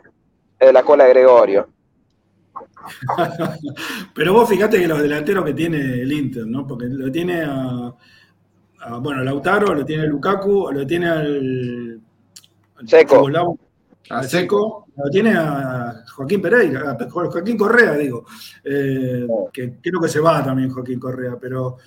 [0.59, 1.67] de la cola de Gregorio.
[4.15, 6.65] pero vos fíjate que los delanteros que tiene el Inter, ¿no?
[6.65, 7.93] Porque lo tiene a,
[8.81, 12.01] a- bueno, Lautaro, lo tiene Lukaku, lo tiene al.
[12.77, 13.29] al Seco.
[14.09, 18.25] A Seco, lo tiene a Joaquín Pereira, a Joaquín Correa, digo.
[18.63, 21.77] Eh, que creo que se va también Joaquín Correa, pero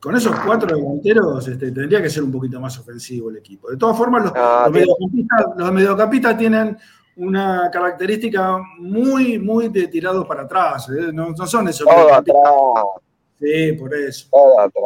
[0.00, 3.70] con esos cuatro delanteros este, tendría que ser un poquito más ofensivo el equipo.
[3.70, 6.78] De todas formas, los, Ah, los mediocampistas, los mediocampistas tienen
[7.16, 10.88] una característica muy, muy de tirados para atrás.
[10.90, 11.10] ¿eh?
[11.12, 12.42] No, no son esos Todo mediocampistas.
[12.42, 12.84] atrás,
[13.40, 14.28] Sí, por eso.
[14.30, 14.82] todo atrás.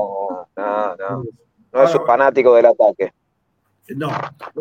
[0.57, 1.25] No, no.
[1.73, 3.13] No es un fanático del ataque.
[3.97, 4.11] No.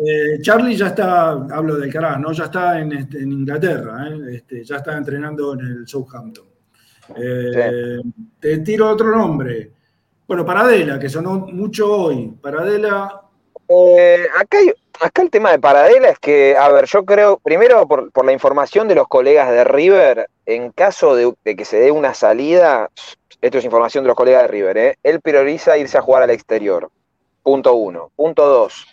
[0.06, 2.32] Eh, Charlie ya está, hablo del Alcaraz, ¿no?
[2.32, 4.36] Ya está en, este, en Inglaterra, ¿eh?
[4.36, 6.44] Este, ya está entrenando en el Southampton.
[7.16, 7.98] Eh,
[8.40, 9.70] Te tiro otro nombre.
[10.26, 12.32] Bueno, Paradela, que sonó mucho hoy.
[12.40, 13.22] Paradela,
[14.38, 18.10] acá, hay- acá el tema de Paradela es que, a ver, yo creo, primero por,
[18.12, 21.90] por la información de los colegas de River, en caso de, de que se dé
[21.90, 22.90] una salida,
[23.40, 26.90] esto es información de los colegas de River, él prioriza irse a jugar al exterior.
[27.42, 28.10] Punto uno.
[28.14, 28.86] Punto dos.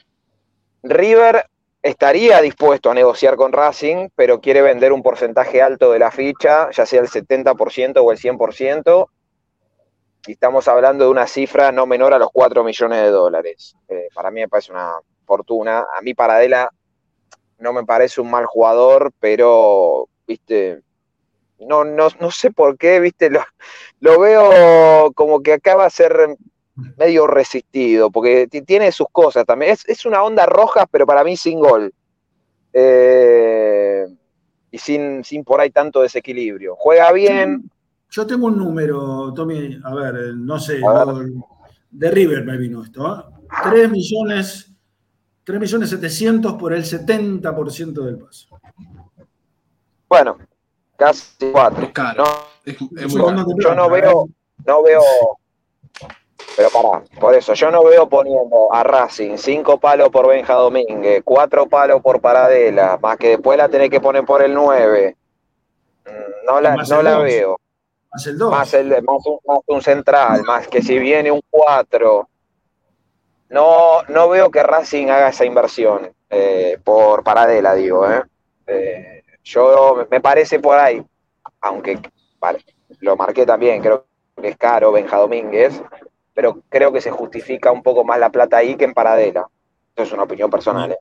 [0.83, 1.45] River
[1.81, 6.69] estaría dispuesto a negociar con Racing, pero quiere vender un porcentaje alto de la ficha,
[6.71, 9.07] ya sea el 70% o el 100%,
[10.27, 13.75] y estamos hablando de una cifra no menor a los 4 millones de dólares.
[13.87, 14.93] Eh, para mí me parece una
[15.25, 15.79] fortuna.
[15.79, 16.69] A mí Paradela
[17.57, 20.81] no me parece un mal jugador, pero, viste,
[21.59, 23.43] no, no, no sé por qué, viste, lo,
[24.01, 26.37] lo veo como que acaba de ser
[26.97, 29.71] medio resistido, porque ti- tiene sus cosas también.
[29.71, 31.93] Es, es una onda roja, pero para mí sin gol.
[32.73, 34.05] Eh,
[34.71, 36.75] y sin, sin por ahí tanto desequilibrio.
[36.77, 37.69] Juega bien,
[38.11, 40.79] yo tengo un número, Tommy, a ver, no sé,
[41.91, 43.23] de River me vino esto, ¿eh?
[43.71, 44.71] 3 millones,
[45.43, 48.47] 3 millones 700 por el 70% del pase.
[50.07, 50.37] Bueno,
[50.95, 51.83] casi cuatro.
[51.85, 52.23] Es caro.
[52.23, 52.29] No,
[52.65, 53.45] Es, es muy caro.
[53.59, 54.31] yo no veo, ¿eh?
[54.65, 55.01] no veo,
[56.55, 61.21] pero pará, por eso, yo no veo poniendo a Racing cinco palos por Benja Domínguez,
[61.23, 65.15] cuatro palos por Paradela, más que después la tenés que poner por el 9.
[66.45, 67.23] No la, no la dos.
[67.23, 67.59] veo.
[68.11, 68.51] Más el 2.
[68.51, 72.27] Más, el, más, un, más un central, más que si viene un 4.
[73.49, 78.09] No, no veo que Racing haga esa inversión eh, por Paradela, digo.
[78.09, 78.23] ¿eh?
[78.67, 81.03] Eh, yo me parece por ahí,
[81.61, 81.99] aunque
[82.39, 82.59] vale,
[82.99, 84.05] lo marqué también, creo
[84.39, 85.81] que es caro Benja Domínguez,
[86.39, 89.45] pero creo que se justifica un poco más la plata ahí que en Paradela.
[89.93, 90.89] Eso es una opinión personal.
[90.93, 90.97] ¿eh?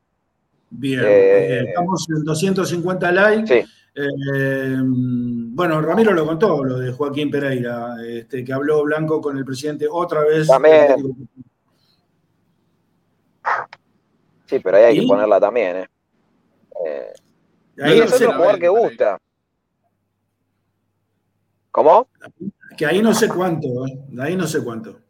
[0.68, 3.47] Bien, Eh, eh, estamos en 250 likes.
[3.47, 3.70] Sí.
[3.95, 9.45] Eh, bueno, Ramiro lo contó, lo de Joaquín Pereira, este, que habló Blanco con el
[9.45, 10.49] presidente otra vez.
[10.49, 10.97] También.
[14.47, 15.01] Sí, pero ahí hay ¿Y?
[15.03, 15.76] que ponerla también.
[15.76, 15.89] ¿eh?
[16.84, 17.12] Eh,
[17.80, 19.20] Ahí y es otro jugador que gusta.
[21.70, 22.09] ¿Cómo?
[22.76, 23.99] que ahí no sé cuánto, ¿eh?
[24.20, 25.08] ahí no sé cuánto.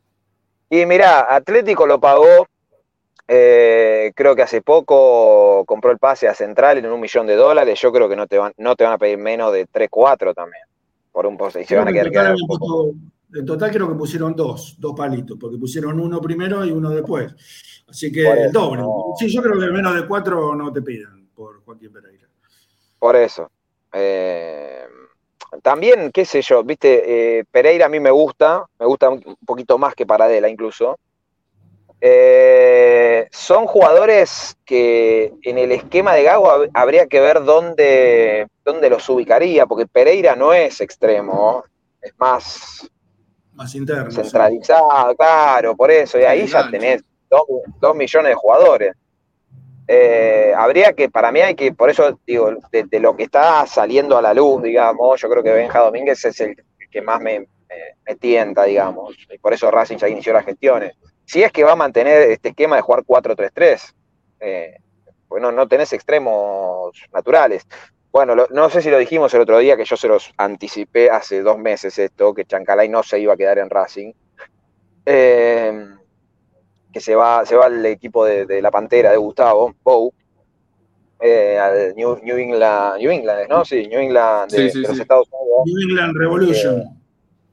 [0.71, 2.47] Y mirá, Atlético lo pagó,
[3.27, 7.81] eh, creo que hace poco compró el pase a Central en un millón de dólares.
[7.81, 10.35] Yo creo que no te van, no te van a pedir menos de 3, 4
[10.35, 10.63] también.
[11.13, 11.61] Por un pose.
[11.61, 12.85] Y se Creo van a que en quedar, total quedar un habían poco.
[12.93, 16.89] puesto- en total creo que pusieron dos, dos palitos, porque pusieron uno primero y uno
[16.91, 17.35] después.
[17.89, 18.81] Así que el doble.
[18.83, 19.13] no.
[19.19, 22.27] Sí, yo creo que menos de cuatro no te piden por Joaquín Pereira.
[22.99, 23.51] Por eso.
[23.93, 24.78] Eh,
[25.63, 29.79] también, qué sé yo, viste, eh, Pereira a mí me gusta, me gusta un poquito
[29.79, 30.99] más que Paradela incluso.
[32.01, 38.89] Eh, son jugadores que en el esquema de Gago hab- habría que ver dónde, dónde
[38.89, 41.65] los ubicaría, porque Pereira no es extremo,
[42.01, 42.89] es más
[43.55, 44.11] Más interno.
[44.13, 44.17] sí.
[44.23, 47.43] centralizado, claro, por eso, y ahí ya tenés dos,
[47.81, 48.95] dos millones de jugadores.
[49.91, 54.19] Eh, habría que, para mí hay que, por eso digo, de, lo que está saliendo
[54.19, 56.57] a la luz, digamos, yo creo que Benja Domínguez es el
[56.91, 57.41] que más me,
[58.07, 60.95] me- tienta, digamos, y por eso Racing ya inició las gestiones.
[61.25, 63.95] Si es que va a mantener este esquema de jugar 4-3-3,
[64.41, 64.77] eh,
[65.29, 67.67] bueno, no tenés extremos naturales.
[68.11, 71.43] Bueno, no sé si lo dijimos el otro día, que yo se los anticipé hace
[71.43, 74.13] dos meses esto, que Chancalay no se iba a quedar en Racing.
[75.07, 75.87] Eh,
[76.93, 80.13] que se va, se va al equipo de, de la Pantera de Gustavo, Bow,
[81.21, 83.65] eh, al New, New England, New England, ¿no?
[83.65, 85.03] Sí, New England de, Sí, sí, de los sí.
[85.03, 85.63] Estados Unidos.
[85.67, 86.99] New England Revolution.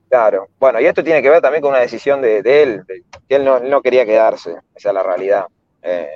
[0.10, 0.48] Claro.
[0.60, 2.84] Bueno, y esto tiene que ver también con una decisión de, de él,
[3.28, 5.45] que él no, no quería quedarse, esa es la realidad.
[5.82, 6.07] Eh,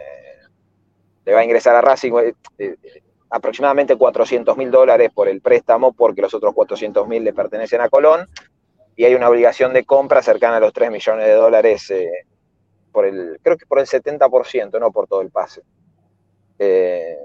[1.25, 2.75] le va a ingresar a Racing eh, eh,
[3.29, 7.89] aproximadamente 400 mil dólares por el préstamo, porque los otros 400 mil le pertenecen a
[7.89, 8.27] Colón,
[8.95, 12.09] y hay una obligación de compra cercana a los 3 millones de dólares eh,
[12.91, 15.61] por el, creo que por el 70%, no por todo el pase.
[16.57, 17.15] Eh,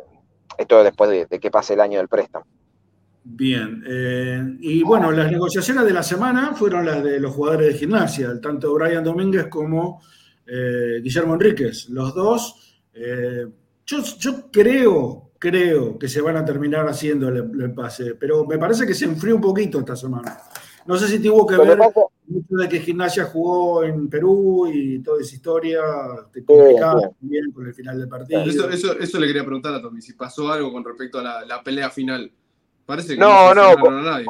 [0.56, 2.46] esto después de, que pase el año del préstamo.
[3.24, 3.82] Bien.
[3.86, 8.40] eh, y bueno, las negociaciones de la semana fueron las de los jugadores de gimnasia,
[8.40, 10.02] tanto Brian Domínguez como
[10.46, 11.88] eh, Guillermo Enríquez.
[11.88, 12.82] Los dos,
[13.86, 18.86] yo, yo creo, creo que se van a terminar haciendo el pase, pero me parece
[18.86, 20.38] que se enfrió un poquito esta semana.
[20.86, 24.68] No sé si tuvo que ver pasa- el hecho de que Gimnasia jugó en Perú
[24.72, 25.80] y toda esa historia
[26.32, 27.06] complicada sí.
[27.20, 28.42] también con el final del partido.
[28.42, 31.44] Eso, eso, eso le quería preguntar a Tommy, si pasó algo con respecto a la,
[31.44, 32.30] la pelea final.
[32.84, 34.26] Parece que No, no, sancionaron a nadie.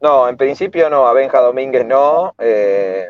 [0.00, 2.34] No, en principio no, a Benja Domínguez no.
[2.38, 3.08] eh,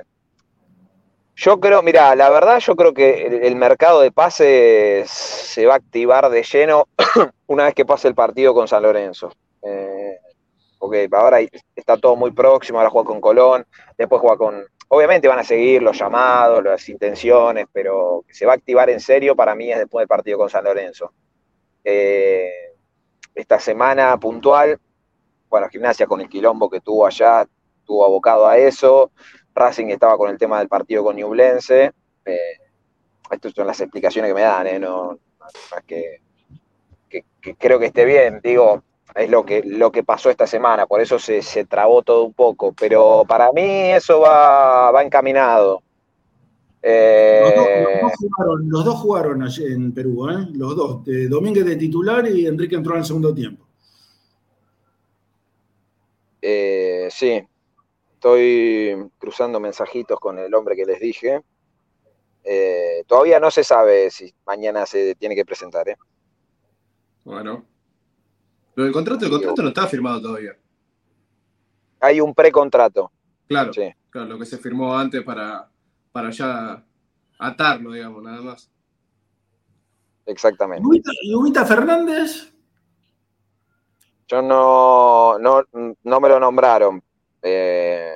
[1.39, 5.75] yo creo, mira, la verdad yo creo que el, el mercado de pases se va
[5.75, 6.89] a activar de lleno
[7.47, 9.31] una vez que pase el partido con San Lorenzo.
[10.87, 11.39] Porque ahora
[11.75, 13.67] está todo muy próximo, ahora juega con Colón,
[13.99, 14.65] después juega con...
[14.89, 19.35] Obviamente van a seguir los llamados, las intenciones, pero se va a activar en serio
[19.35, 21.13] para mí es después del partido con San Lorenzo.
[21.83, 22.73] Eh,
[23.35, 24.79] esta semana puntual,
[25.49, 27.49] bueno, Gimnasia con el quilombo que tuvo allá,
[27.81, 29.11] estuvo abocado a eso.
[29.53, 31.91] Racing estaba con el tema del partido con Ñublense.
[32.25, 32.39] Eh,
[33.29, 34.79] estas son las explicaciones que me dan, ¿eh?
[34.79, 35.19] no,
[35.85, 36.21] que-
[37.41, 38.83] que creo que esté bien, digo,
[39.17, 42.35] es lo que, lo que pasó esta semana, por eso se, se trabó todo un
[42.35, 45.83] poco, pero para mí eso va, va encaminado.
[46.83, 50.47] Eh, Los dos, los dos jugaron, los dos jugaron allí en Perú, ¿eh?
[50.53, 51.05] los dos.
[51.05, 53.67] de Domínguez de titular y Enrique entró en el segundo tiempo.
[56.43, 57.43] Eh, sí,
[58.13, 61.43] estoy cruzando mensajitos con el hombre que les dije.
[62.45, 65.89] Eh, todavía no se sabe si mañana se tiene que presentar.
[65.89, 65.97] ¿eh?
[67.25, 67.65] Bueno.
[68.77, 70.53] Lo del contrato, el contrato no está firmado todavía.
[72.01, 73.11] Hay un precontrato.
[73.49, 73.91] Claro, Sí.
[74.11, 75.69] claro, lo que se firmó antes para,
[76.13, 76.85] para ya
[77.39, 78.71] atarlo, digamos, nada más.
[80.27, 80.83] Exactamente.
[80.85, 82.53] ¿Y Ubita- ¿Y Ubita Fernández?
[84.29, 85.63] Yo no, no,
[86.03, 87.03] no me lo nombraron.
[87.43, 88.13] Eh,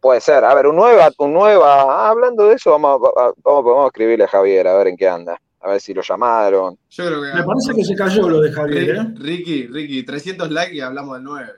[0.00, 0.44] puede ser.
[0.44, 1.82] A ver, un nueva, un nueva.
[1.82, 4.86] ah, hablando de eso, vamos, a- a- vamos, vamos a escribirle a Javier a ver
[4.88, 5.38] en qué anda.
[5.66, 6.78] A ver si lo llamaron.
[6.90, 7.28] Yo creo que.
[7.34, 8.98] Me parece que se cayó lo de Javier, ¿eh?
[9.00, 11.52] Ri- Ricky, Ricky, 300 likes y hablamos del 9.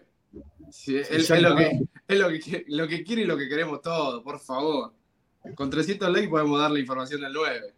[0.71, 3.83] Sí, es, es lo que, es lo que, lo que quiere y lo que queremos
[3.83, 4.93] todos, por favor.
[5.55, 7.75] Con 300 likes podemos dar la información del 9.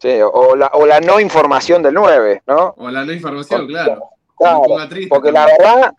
[0.00, 2.74] Sí, o, la, o la no información del 9, ¿no?
[2.76, 4.02] O la no información, Porque- claro.
[4.36, 5.92] Claro, Que me ponga triste porque la verdad,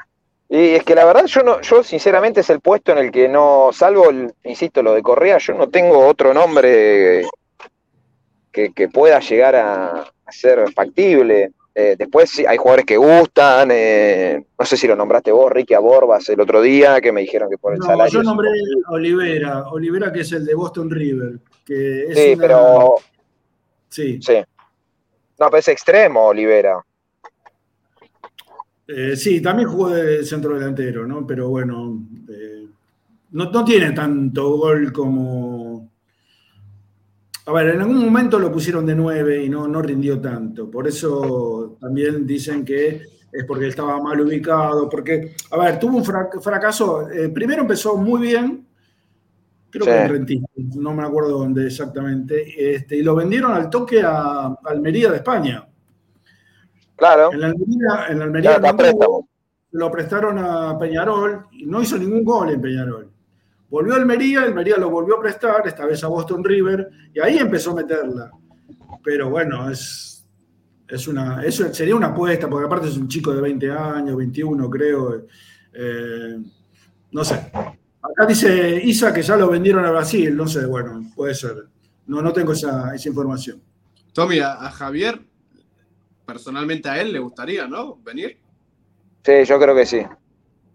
[0.49, 3.29] y es que la verdad yo no, yo sinceramente es el puesto en el que
[3.29, 7.25] no, salvo el, insisto, lo de Correa, yo no tengo otro nombre
[8.55, 11.51] que, que pueda llegar a, a ser factible.
[11.77, 15.73] Eh, después sí, hay jugadores que gustan, eh, no sé si lo nombraste vos, Ricky
[15.73, 18.13] a Borbas el otro día, que me dijeron que por el No, salario.
[18.13, 18.47] yo nombré
[18.87, 22.95] a Olivera, Olivera que es el de Boston River, que es Sí, una- pero
[23.89, 24.37] Sí, sí.
[25.37, 26.81] No, pero es extremo, Olivera.
[28.87, 31.27] eh, sí, también jugó de centro delantero, ¿no?
[31.27, 31.99] Pero bueno,
[33.31, 35.89] no, no tiene tanto gol como...
[37.47, 40.69] A ver, en algún momento lo pusieron de 9 y no, no rindió tanto.
[40.69, 43.01] Por eso también dicen que
[43.31, 44.89] es porque estaba mal ubicado.
[44.89, 47.07] Porque, a ver, tuvo un frac- fracaso.
[47.09, 48.65] eh, primero empezó muy bien,
[49.69, 49.91] creo Sí.
[49.91, 52.73] que en Rentistas, no me acuerdo dónde exactamente.
[52.75, 55.67] Este, y lo vendieron al toque a Almería de España.
[56.95, 57.31] Claro.
[57.31, 59.27] En la Almería, en la Almería Claro, no
[59.71, 63.09] lo prestaron a Peñarol y no hizo ningún gol en Peñarol.
[63.69, 67.37] Volvió a Almería, Almería lo volvió a prestar, esta vez a Boston River, y ahí
[67.37, 68.31] empezó a meterla.
[69.03, 70.25] Pero bueno, es,
[70.87, 74.69] es una, eso sería una apuesta, porque aparte es un chico de 20 años, 21
[74.69, 75.25] creo.
[75.73, 76.37] eh,
[77.11, 77.35] no sé.
[77.35, 81.65] Acá dice Isa que ya lo vendieron a Brasil, no sé, bueno, puede ser.
[82.07, 83.61] No, no tengo esa, esa información.
[84.13, 85.19] Tommy, a, a Javier,
[86.25, 87.97] personalmente a él le gustaría, ¿no?
[88.03, 88.37] Venir.
[89.23, 90.01] Sí, yo creo que sí.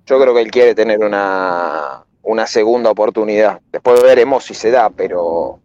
[0.07, 3.61] Yo creo que él quiere tener una, una segunda oportunidad.
[3.73, 5.59] Después veremos si se da, pero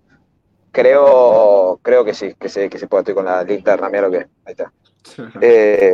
[0.72, 3.02] creo, creo que sí, que se, que se puede.
[3.02, 4.28] Estoy con la linterna, mira lo que.
[4.46, 4.72] Ahí está.
[5.42, 5.94] Eh,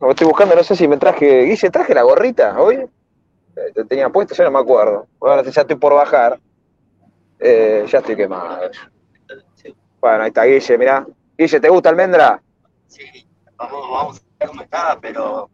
[0.00, 1.44] no, estoy buscando, no sé si me traje.
[1.44, 2.76] Guille, traje la gorrita hoy.
[2.76, 5.06] Eh, te tenía puesta, ya no me acuerdo.
[5.20, 6.40] Ahora ya estoy por bajar.
[7.38, 8.70] Eh, ya estoy quemado.
[10.00, 11.06] Bueno, ahí está Guille, mirá.
[11.38, 12.42] Guille, ¿te gusta almendra?
[12.88, 13.04] Sí,
[13.56, 15.50] vamos, vamos a ver cómo está, pero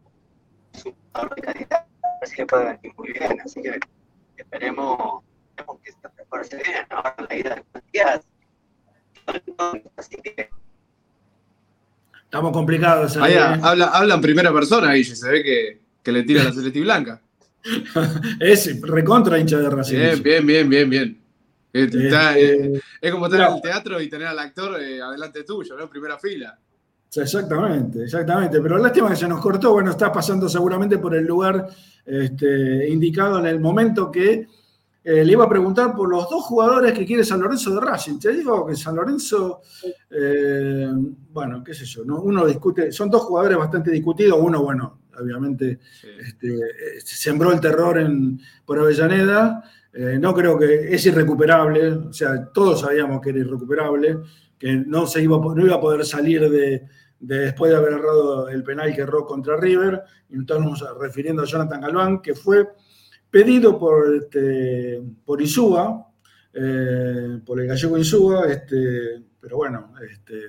[0.73, 0.95] es un
[1.43, 1.87] calidad,
[2.23, 3.79] así que puede venir muy bien, así que
[4.51, 6.87] esperemos, esperemos que se refuerce bien.
[6.91, 8.21] Ahora la ida de Matías,
[9.97, 10.51] así que
[12.25, 13.17] Estamos complicados.
[13.17, 13.39] Ahí ¿eh?
[13.39, 17.21] habla, habla en primera persona, Guille, se ve que, que le tira la celeste blanca.
[18.41, 19.97] Es recontra hincha de Racing.
[19.97, 21.21] Bien, bien, bien, bien, bien.
[21.73, 25.45] Está, Este, eh, es como estar en el teatro y tener al actor eh, adelante
[25.45, 25.85] tuyo, ¿no?
[25.85, 26.59] En primera fila.
[27.23, 28.61] Exactamente, exactamente.
[28.61, 29.73] Pero lástima que se nos cortó.
[29.73, 31.67] Bueno, estás pasando seguramente por el lugar
[32.05, 34.47] este, indicado en el momento que
[35.05, 38.19] eh, le iba a preguntar por los dos jugadores que quiere San Lorenzo de Racing.
[38.19, 39.61] Te digo que San Lorenzo,
[40.11, 40.89] eh,
[41.33, 42.21] bueno, qué sé yo, ¿no?
[42.21, 45.79] uno discute, son dos jugadores bastante discutidos, uno, bueno, obviamente
[46.19, 49.63] este, eh, sembró el terror en, por Avellaneda,
[49.93, 54.19] eh, no creo que es irrecuperable, o sea, todos sabíamos que era irrecuperable,
[54.59, 56.87] que no, se iba, no iba a poder salir de,
[57.19, 61.47] de después de haber errado el penal que erró contra River, y estamos refiriendo a
[61.47, 62.69] Jonathan Galván, que fue
[63.31, 66.07] pedido por, este, por Isúa,
[66.53, 70.41] eh, por el gallego Isúa, este, pero bueno, este,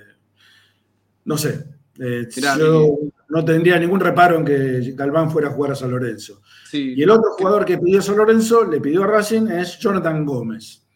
[1.24, 1.64] no sé.
[1.98, 2.96] eh, Mirá, yo
[3.28, 6.40] no tendría ningún reparo en que Galván fuera a jugar a San Lorenzo.
[6.70, 6.94] Sí.
[6.96, 10.86] Y el otro jugador que pidió San Lorenzo, le pidió a Racing, es Jonathan Gómez.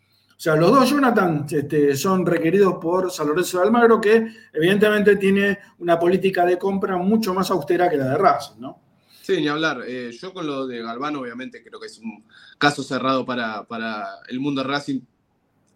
[0.43, 5.15] O sea, los dos Jonathan este, son requeridos por San Lorenzo de Almagro, que evidentemente
[5.15, 8.81] tiene una política de compra mucho más austera que la de Racing, ¿no?
[9.23, 9.85] Sí, ni hablar.
[9.87, 12.25] Eh, yo con lo de Galván, obviamente, creo que es un
[12.59, 15.03] caso cerrado para, para el mundo de Racing.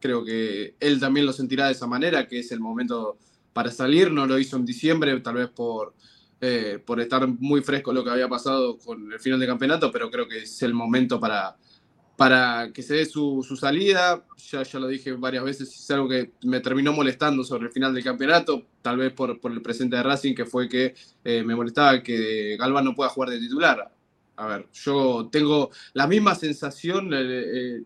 [0.00, 3.18] Creo que él también lo sentirá de esa manera, que es el momento
[3.52, 4.10] para salir.
[4.10, 5.94] No lo hizo en diciembre, tal vez por,
[6.40, 10.10] eh, por estar muy fresco lo que había pasado con el final de campeonato, pero
[10.10, 11.56] creo que es el momento para,
[12.16, 14.24] para que se dé su, su salida.
[14.50, 17.94] Ya, ya lo dije varias veces, es algo que me terminó molestando sobre el final
[17.94, 20.94] del campeonato, tal vez por, por el presente de Racing, que fue que
[21.24, 23.92] eh, me molestaba que Galván no pueda jugar de titular.
[24.36, 27.82] A ver, yo tengo la misma sensación eh, eh,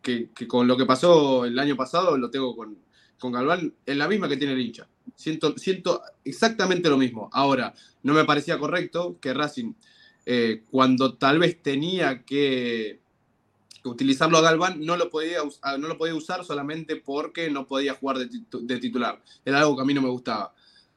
[0.00, 2.78] que, que con lo que pasó el año pasado, lo tengo con,
[3.18, 4.88] con Galván, es la misma que tiene el hincha.
[5.16, 7.28] Siento, siento exactamente lo mismo.
[7.32, 9.74] Ahora, no me parecía correcto que Racing,
[10.70, 12.99] cuando tal vez tenía que
[13.84, 17.94] utilizarlo a Galván, no lo, podía, ah, no lo podía usar solamente porque no podía
[17.94, 19.22] jugar de, titu- de titular.
[19.44, 20.54] Era algo que a mí no me gustaba.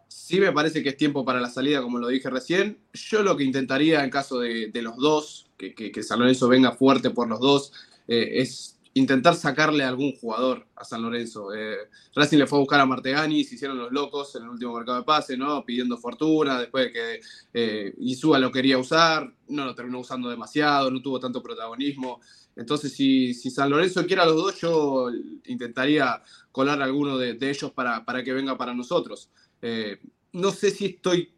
[0.07, 2.77] Sí me parece que es tiempo para la salida, como lo dije recién.
[2.93, 6.19] Yo lo que intentaría en caso de, de los dos, que, que, que San
[6.49, 7.71] venga fuerte por los dos,
[8.07, 11.53] eh, es intentar sacarle a algún jugador a San Lorenzo.
[11.53, 11.77] Eh,
[12.15, 14.99] Racing le fue a buscar a Martegani, se hicieron los locos en el último mercado
[14.99, 15.65] de pase, ¿no?
[15.65, 17.21] Pidiendo fortuna, después de que
[17.53, 22.21] eh, Insúa lo quería usar, no lo terminó usando demasiado, no tuvo tanto protagonismo.
[22.55, 25.09] Entonces, si, si San Lorenzo quiere a los dos, yo
[25.45, 26.21] intentaría
[26.51, 29.29] colar a alguno de, de ellos para, para que venga para nosotros.
[29.61, 29.99] Eh,
[30.33, 31.33] no sé si estoy.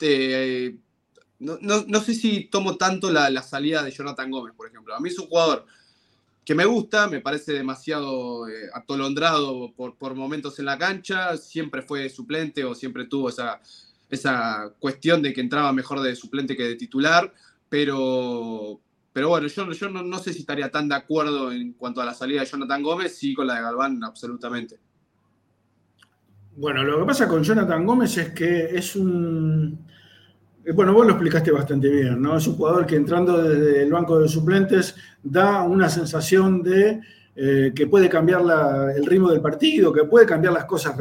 [0.00, 0.76] eh,
[1.38, 4.94] no, no- no sé si tomo tanto la, la salida de Jonathan Gómez, por ejemplo.
[4.94, 5.66] A mí es un jugador
[6.44, 11.82] que me gusta, me parece demasiado eh, atolondrado por, por momentos en la cancha, siempre
[11.82, 13.60] fue suplente o siempre tuvo esa,
[14.10, 17.32] esa cuestión de que entraba mejor de suplente que de titular,
[17.68, 18.80] pero,
[19.12, 22.04] pero bueno, yo, yo no, no sé si estaría tan de acuerdo en cuanto a
[22.04, 24.78] la salida de Jonathan Gómez, sí con la de Galván, absolutamente.
[26.56, 29.86] Bueno, lo que pasa con Jonathan Gómez es que es un.
[30.64, 32.36] Eh, Bueno, vos lo explicaste bastante bien, ¿no?
[32.36, 37.00] Es un jugador que entrando desde el banco de suplentes da una sensación de
[37.36, 40.94] eh, que puede cambiar la- el ritmo del partido, que puede cambiar las cosas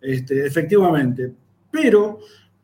[0.00, 1.32] este, efectivamente.
[1.72, 2.20] Pero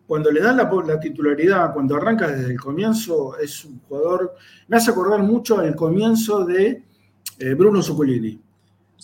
[0.07, 4.35] cuando le dan la, titularidad, cuando arranca desde el comienzo, es un jugador.
[4.69, 6.83] Me hace acordar mucho al comienzo de
[7.41, 8.41] eh, Bruno Zuccolini.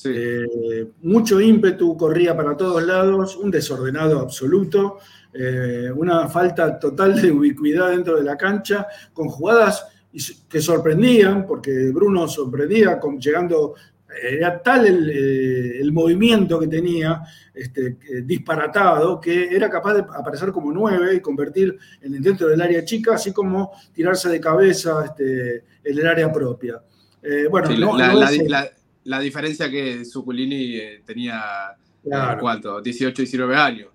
[0.04, 4.98] Eh, mucho ímpetu, corría para todos lados, un desordenado absoluto,
[5.35, 9.86] eh, una falta total de ubicuidad dentro de la cancha, con jugadas
[10.48, 13.74] que sorprendían, porque Bruno sorprendía con, llegando,
[14.23, 17.20] era tal el, eh, el movimiento que tenía,
[17.52, 22.85] este, disparatado, que era capaz de aparecer como nueve y convertir en dentro del área
[22.85, 26.81] chica, así como tirarse de cabeza este, en el área propia.
[27.23, 28.70] Eh, bueno, Sí, no- la, no la- es- la-
[29.05, 31.43] la diferencia que Zuculini tenía,
[32.05, 32.40] Claro.
[32.40, 32.81] ¿cuánto?
[32.81, 33.89] 18, 19 años.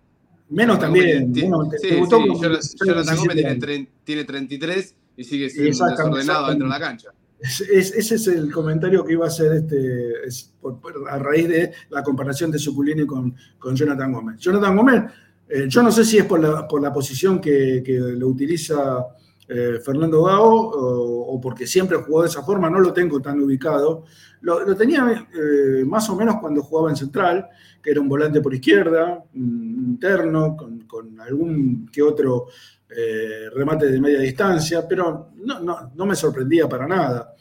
[0.50, 1.34] Menos también.
[1.34, 3.64] Sí, debutó sí, con Jonathan 16, Jonathan Gómez 17 tiene, años.
[3.64, 7.10] tre- tiene 33 y sigue siendo desordenado dentro de la cancha.
[7.40, 11.18] Es- es- ese es el comentario que iba a hacer este, es por- por- a
[11.20, 14.40] raíz de la comparación de Suculini con, con Jonathan Gómez.
[14.40, 15.04] Jonathan Gómez,
[15.48, 19.06] eh, yo no sé si es por la, por la posición que, que lo utiliza
[19.52, 24.06] eh, Fernando Gao o, porque siempre jugó de esa forma, no lo tengo tan ubicado.
[24.42, 27.48] Lo, tenía eh, más o menos cuando jugaba en Central,
[27.82, 32.46] que era un volante por izquierda, interno, con, con algún que otro
[32.96, 37.34] eh, remate de media distancia, pero no, no, no me sorprendía para nada.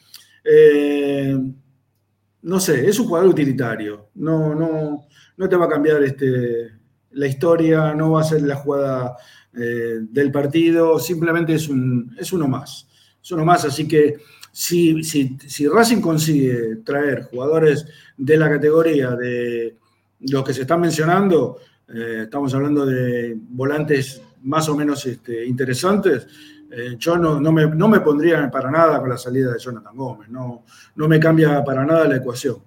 [2.41, 4.09] No sé, es un jugador utilitario.
[4.15, 5.07] No, no,
[5.37, 6.71] no te va a cambiar este,
[7.11, 9.17] la historia, no va a ser la jugada
[9.59, 12.87] eh, del partido, simplemente es, un, es uno más.
[13.23, 14.19] Es uno más, así que
[14.53, 17.87] si, si, si Racing consigue traer jugadores
[18.17, 19.77] de la categoría de
[20.21, 21.59] los que se están mencionando,
[21.89, 26.27] eh, estamos hablando de volantes más o menos este, interesantes,
[26.71, 29.97] Eh, yo no, no me, no me pondría para nada con la salida de Jonathan
[29.97, 30.65] Gómez, no,
[30.97, 32.59] no me cambia para nada la ecuación.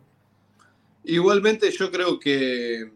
[1.04, 2.92] Igualmente yo creo que,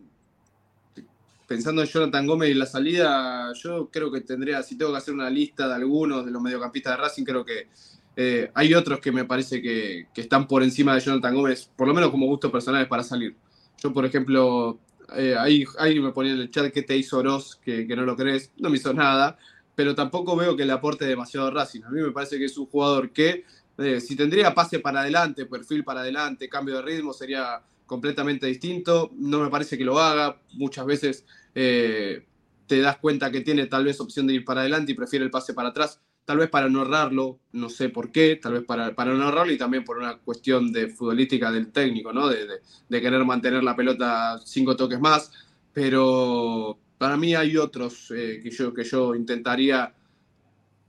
[1.47, 5.13] pensando en Jonathan Gómez y la salida, yo creo que tendría, si tengo que hacer
[5.13, 7.67] una lista de algunos de los mediocampistas de Racing, creo que
[8.15, 11.93] eh, hay otros que me parece que, están por encima de Jonathan Gómez, por lo
[11.93, 13.35] menos como gustos personales para salir.
[13.77, 14.79] Yo, por ejemplo,
[15.15, 18.03] eh, ahí, ahí me ponía en el chat que te hizo Oroz, que, que no
[18.03, 19.37] lo crees, no me hizo nada,
[19.75, 21.83] pero tampoco veo que le aporte demasiado a Racing.
[21.83, 23.43] A mí me parece que es un jugador que,
[23.77, 29.11] eh, si tendría pase para adelante, perfil para adelante, cambio de ritmo, sería completamente distinto.
[29.15, 30.41] No me parece que lo haga.
[30.53, 32.25] Muchas veces eh,
[32.67, 35.31] te das cuenta que tiene tal vez opción de ir para adelante y prefiere el
[35.31, 36.01] pase para atrás.
[36.25, 39.53] Tal vez para no ahorrarlo, no sé por qué, tal vez para, para no ahorrarlo
[39.53, 42.27] y también por una cuestión de futbolística del técnico, ¿no?
[42.27, 42.47] De,
[42.89, 45.31] de- querer mantener la pelota cinco toques más.
[45.71, 49.93] Pero para mí hay otros eh, que, yo, que yo intentaría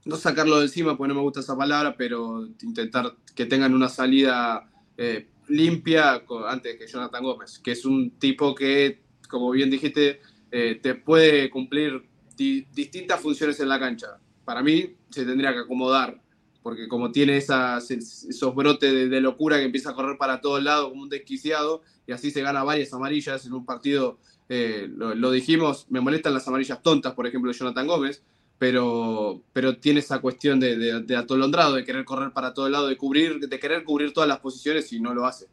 [0.05, 3.89] no sacarlo de encima porque no me gusta esa palabra, pero intentar que tengan una
[3.89, 4.67] salida
[4.97, 10.21] eh, limpia antes que Jonathan Gómez, que es un tipo que, como bien dijiste,
[10.51, 12.03] eh, te puede cumplir
[12.35, 14.19] di- distintas funciones en la cancha.
[14.45, 16.21] Para mí se tendría que acomodar,
[16.63, 20.61] porque como tiene esas, esos brotes de, de locura que empieza a correr para todos
[20.63, 24.19] lados como un desquiciado, y así se gana varias amarillas en un partido,
[24.49, 28.23] eh, lo, lo dijimos, me molestan las amarillas tontas, por ejemplo, de Jonathan Gómez,
[28.57, 32.87] pero, pero tiene esa cuestión de, de- de atolondrado, de querer correr para todo lado,
[32.87, 35.47] de cubrir, de querer cubrir todas las posiciones y no lo hace.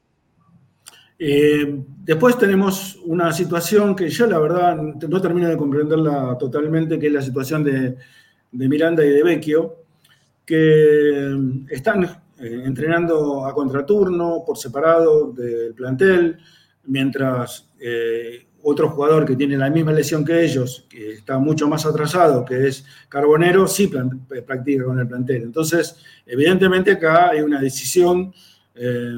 [1.18, 7.06] Eh, después tenemos una situación que yo la verdad no termino de comprenderla totalmente, que
[7.06, 7.96] es la situación de,
[8.50, 9.76] de Miranda y de Vecchio,
[10.44, 11.36] que
[11.68, 16.36] están eh, entrenando a contraturno por separado del plantel,
[16.86, 21.84] mientras eh, otro jugador que tiene la misma lesión que ellos, que está mucho más
[21.86, 25.42] atrasado, que es Carbonero, sí plan- practica con el plantel.
[25.42, 25.96] Entonces,
[26.26, 28.32] evidentemente acá hay una decisión
[28.74, 29.12] eh,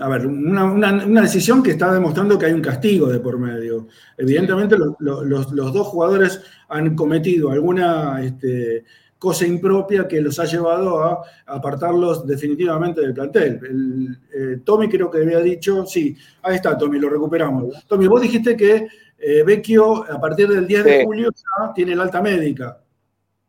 [0.00, 3.86] a ver, una, una- decisión que está demostrando que hay un castigo de por medio.
[4.18, 8.84] Evidentemente lo- lo- los, los dos jugadores han cometido alguna este,
[9.24, 13.58] cosa impropia que los ha llevado a apartarlos definitivamente del plantel.
[13.62, 17.86] El, eh, Tommy creo que había dicho, sí, ahí está Tommy, lo recuperamos.
[17.86, 18.86] Tommy, vos dijiste que
[19.18, 22.78] eh, Vecchio a partir del 10 de julio ya tiene el alta médica.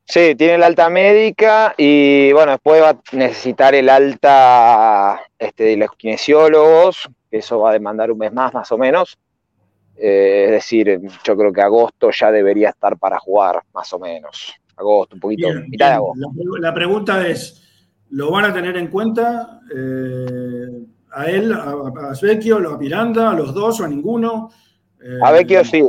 [0.06, 5.76] Sí, tiene el alta médica y bueno, después va a necesitar el alta este, de
[5.76, 9.18] los kinesiólogos, que eso va a demandar un mes más, más o menos.
[9.98, 14.56] Eh, es decir, yo creo que agosto ya debería estar para jugar, más o menos.
[14.78, 15.96] Agosto, un poquito, Bien, mitad de bien.
[15.98, 16.22] agosto.
[16.22, 17.64] La, pre- la pregunta es,
[18.10, 20.68] ¿lo van a tener en cuenta eh,
[21.12, 24.50] a él, a, a Svecchio, a Miranda, a los dos o a ninguno?
[25.02, 25.84] Eh, A Vecchio sí.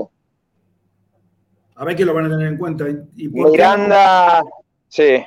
[1.76, 2.86] A Vecchio lo van a tener en cuenta.
[3.16, 4.42] ¿Y, Miranda,
[4.88, 5.18] sí.
[5.18, 5.24] no-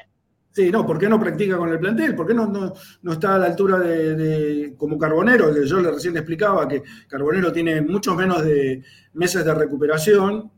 [0.52, 2.16] sí, no, ¿por qué no practica con el plantel?
[2.16, 2.74] ¿Por qué no, no,
[3.04, 5.54] no está a la altura de, de- como Carbonero?
[5.54, 8.82] Que yo le recién explicaba que Carbonero tiene muchos menos de
[9.14, 10.52] meses de recuperación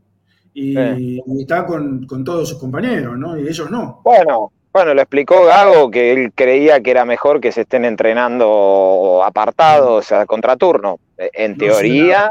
[0.54, 3.38] y, y está con, con todos sus compañeros, ¿no?
[3.38, 4.00] Y ellos no.
[4.04, 9.22] Bueno, bueno, lo explicó Gago que él creía que era mejor que se estén entrenando
[9.24, 10.98] apartados, a contraturno.
[11.16, 12.30] En No teoría,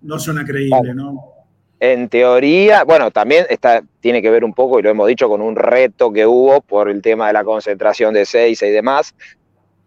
[0.00, 1.34] No suena creíble, ¿no?
[1.80, 5.40] en teoría, bueno, también está, tiene que ver un poco, y lo hemos dicho, con
[5.40, 9.14] un reto que hubo por el tema de la concentración de seis y demás,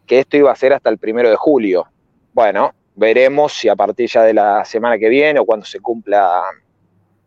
[0.07, 1.85] que esto iba a ser hasta el primero de julio.
[2.33, 6.41] Bueno, veremos si a partir ya de la semana que viene o cuando se cumpla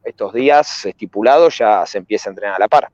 [0.06, 2.88] estos días estipulados ya se empieza a entrenar a la par.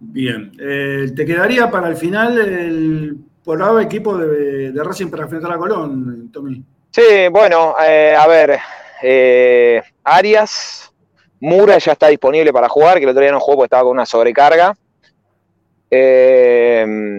[0.00, 0.50] Bien.
[0.58, 3.16] Eh, ¿Te quedaría para el final el
[3.46, 6.62] ahora equipo de, de Racing para enfrentar a Colón, Tommy?
[6.90, 8.58] Sí, bueno, eh, a ver,
[9.02, 10.92] eh, Arias,
[11.40, 13.92] Mura ya está disponible para jugar, que el otro día no jugó porque estaba con
[13.92, 14.74] una sobrecarga.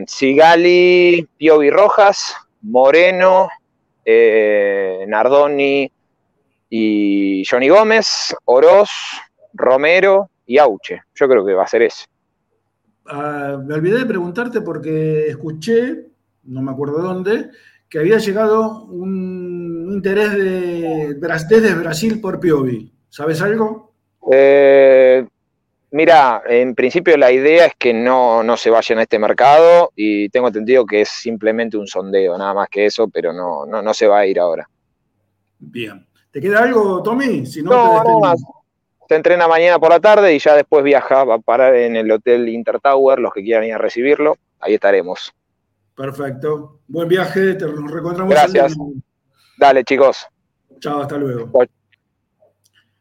[0.08, 3.50] Sigali, Piovi Rojas, Moreno,
[5.08, 5.92] Nardoni
[6.74, 8.90] y Johnny Gómez, Oroz,
[9.54, 11.02] Romero y Auche.
[11.14, 12.06] Yo creo que va a ser ese.
[13.06, 16.08] Ah, me olvidé de preguntarte porque escuché,
[16.46, 17.50] no me acuerdo dónde,
[17.90, 22.90] que había llegado un interés de, desde Brasil por Piovi.
[23.10, 23.94] ¿Sabes algo?
[24.32, 25.28] Eh,
[25.92, 30.30] mira, en principio la idea es que no, no se vaya en este mercado y
[30.30, 33.94] tengo entendido que es simplemente un sondeo, nada más que eso, pero no, no, no
[33.94, 34.70] se va a ir ahora.
[35.60, 36.08] Bien.
[36.32, 37.46] ¿Te queda algo, Tommy?
[37.46, 38.22] Si no, No, te despedimos.
[38.22, 38.44] más.
[39.10, 42.10] Se entrena mañana por la tarde y ya después viaja, va a parar en el
[42.10, 45.34] Hotel Intertower, los que quieran ir a recibirlo, ahí estaremos.
[45.96, 46.80] Perfecto.
[46.88, 48.34] Buen viaje, te nos reencontramos.
[48.34, 48.74] Gracias.
[49.58, 50.26] Dale, chicos.
[50.80, 51.52] Chao, hasta luego.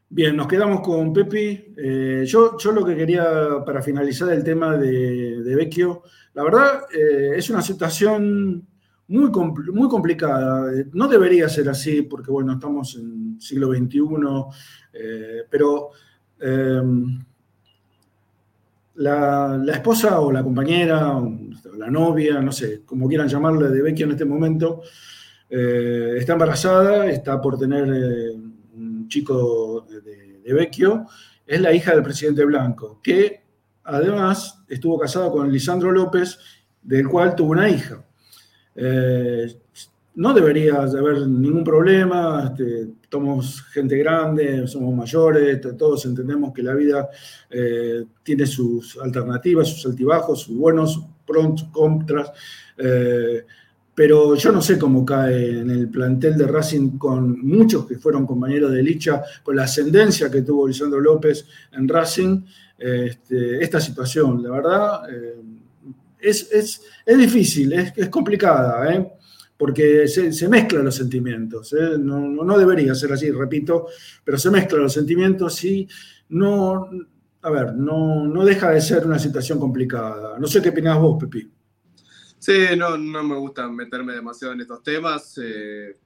[0.08, 1.72] Bien, nos quedamos con Pepi.
[1.78, 6.02] Eh, yo, yo lo que quería para finalizar el tema de, de Vecchio,
[6.34, 8.66] la verdad eh, es una situación
[9.10, 9.30] muy,
[9.72, 10.70] muy complicada.
[10.92, 14.00] No debería ser así porque, bueno, estamos en siglo XXI,
[14.92, 15.90] eh, pero
[16.40, 16.82] eh,
[18.96, 21.30] la, la esposa o la compañera, o
[21.76, 24.82] la novia, no sé, como quieran llamarle, de Vecchio en este momento,
[25.48, 28.32] eh, está embarazada, está por tener eh,
[28.74, 31.06] un chico de, de- Vecchio,
[31.46, 33.44] es la hija del presidente Blanco, que
[33.84, 36.40] además estuvo casado con Lisandro López,
[36.82, 38.04] del cual tuvo una hija.
[38.82, 39.54] Eh,
[40.14, 46.52] no debería de haber ningún problema, este, somos gente grande, somos mayores, t- todos entendemos
[46.52, 47.08] que la vida
[47.50, 52.32] eh, tiene sus alternativas, sus altibajos, sus buenos, sus pros, contras,
[52.78, 53.44] eh,
[53.94, 58.26] pero yo no sé cómo cae en el plantel de Racing con muchos que fueron
[58.26, 62.42] compañeros de Licha, con la ascendencia que tuvo Lisandro López en Racing,
[62.78, 65.36] este, esta situación, la verdad, eh,
[66.22, 69.12] es, es- es difícil, es, es complicada, ¿eh?
[69.56, 71.72] porque se, se mezclan los sentimientos.
[71.74, 71.98] ¿eh?
[71.98, 73.86] No, no- debería ser así, repito,
[74.24, 75.86] pero se mezclan los sentimientos y
[76.30, 76.88] no,
[77.42, 80.38] a ver, no, no deja de ser una situación complicada.
[80.38, 81.50] No sé qué opinás vos, Pepi.
[82.38, 85.38] Sí, no, no me gusta meterme demasiado en estos temas.
[85.42, 85.96] eh,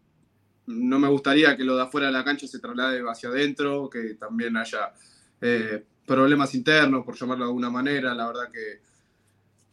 [0.66, 4.14] no me gustaría que lo de afuera de la cancha se traslade hacia adentro, que
[4.14, 4.92] también haya
[5.40, 8.14] eh, problemas internos, por llamarlo de alguna manera.
[8.14, 8.80] La verdad que,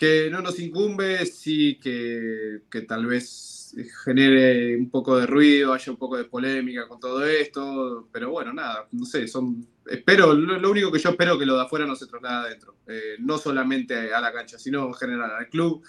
[0.02, 5.92] que no nos incumbe, sí que, que tal vez genere un poco de ruido, haya
[5.92, 10.72] un poco de polémica con todo esto, pero bueno, nada, no sé, son, espero, lo,
[10.72, 14.12] único que yo espero que lo de afuera no se traslade adentro, eh, no solamente
[14.12, 15.84] a la cancha, sino en general al club,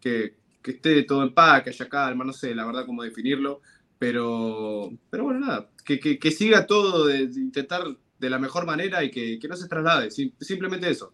[0.00, 3.62] que, que esté todo en paz, que haya calma, no sé, la verdad cómo definirlo,
[3.98, 7.82] pero, pero bueno, nada, que, que- siga todo de, intentar
[8.18, 11.12] de la mejor manera y que, que no se traslade, sim- simplemente eso.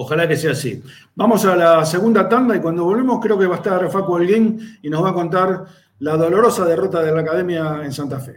[0.00, 0.80] Ojalá que sea así.
[1.16, 4.78] Vamos a la segunda tanda y cuando volvemos creo que va a estar Facu Alguín
[4.80, 5.64] y nos va a contar
[5.98, 8.36] la dolorosa derrota de la Academia en Santa Fe.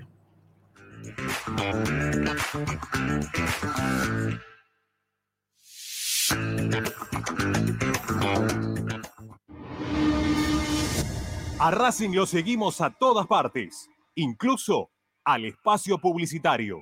[11.60, 14.90] A Racing lo seguimos a todas partes, incluso
[15.24, 16.82] al espacio publicitario.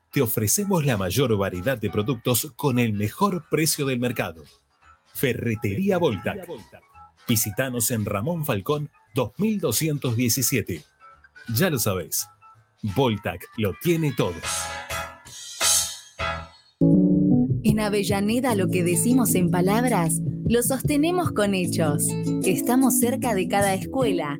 [0.11, 4.43] te ofrecemos la mayor variedad de productos con el mejor precio del mercado.
[5.13, 6.47] Ferretería Voltac.
[7.27, 10.83] Visítanos en Ramón Falcón 2217.
[11.55, 12.27] Ya lo sabéis,
[12.95, 14.35] Voltac lo tiene todo.
[17.63, 22.07] En Avellaneda lo que decimos en palabras, lo sostenemos con hechos.
[22.43, 24.39] Estamos cerca de cada escuela,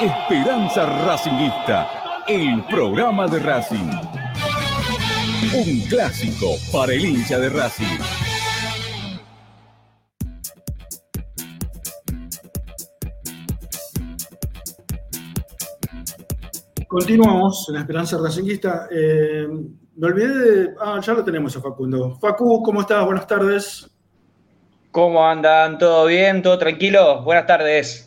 [0.00, 1.88] Esperanza Racingista,
[2.28, 3.90] el programa de Racing.
[5.54, 7.98] Un clásico para el hincha de Racing.
[16.86, 18.88] Continuamos en la Esperanza Racinguista.
[18.90, 19.48] Eh,
[19.96, 20.74] me olvidé de.
[20.78, 22.18] Ah, ya lo tenemos a Facundo.
[22.20, 23.02] Facu, ¿cómo estás?
[23.06, 23.90] Buenas tardes.
[24.90, 25.78] ¿Cómo andan?
[25.78, 26.42] ¿Todo bien?
[26.42, 27.22] ¿Todo tranquilo?
[27.22, 28.05] Buenas tardes.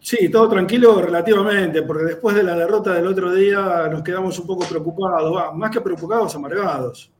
[0.00, 4.46] Sí, todo tranquilo relativamente, porque después de la derrota del otro día nos quedamos un
[4.46, 7.10] poco preocupados, va, más que preocupados, amargados.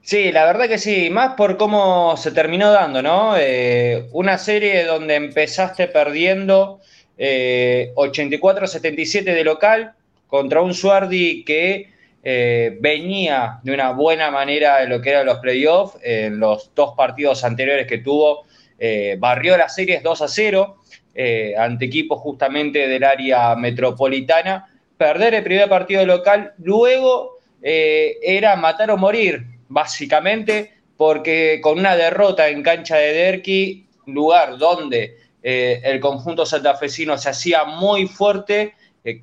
[0.00, 3.34] Sí, la verdad que sí, más por cómo se terminó dando, ¿no?
[3.36, 6.80] Eh, una serie donde empezaste perdiendo
[7.18, 9.92] eh, 84-77 de local
[10.26, 11.92] contra un Suardi que
[12.22, 16.94] eh, venía de una buena manera en lo que eran los playoffs, en los dos
[16.96, 18.46] partidos anteriores que tuvo,
[18.78, 20.76] eh, barrió las series 2 a 0
[21.20, 24.72] eh, ante equipos justamente del área metropolitana.
[24.96, 31.96] Perder el primer partido local, luego eh, era matar o morir, básicamente, porque con una
[31.96, 38.76] derrota en cancha de Derqui, lugar donde eh, el conjunto santafesino se hacía muy fuerte,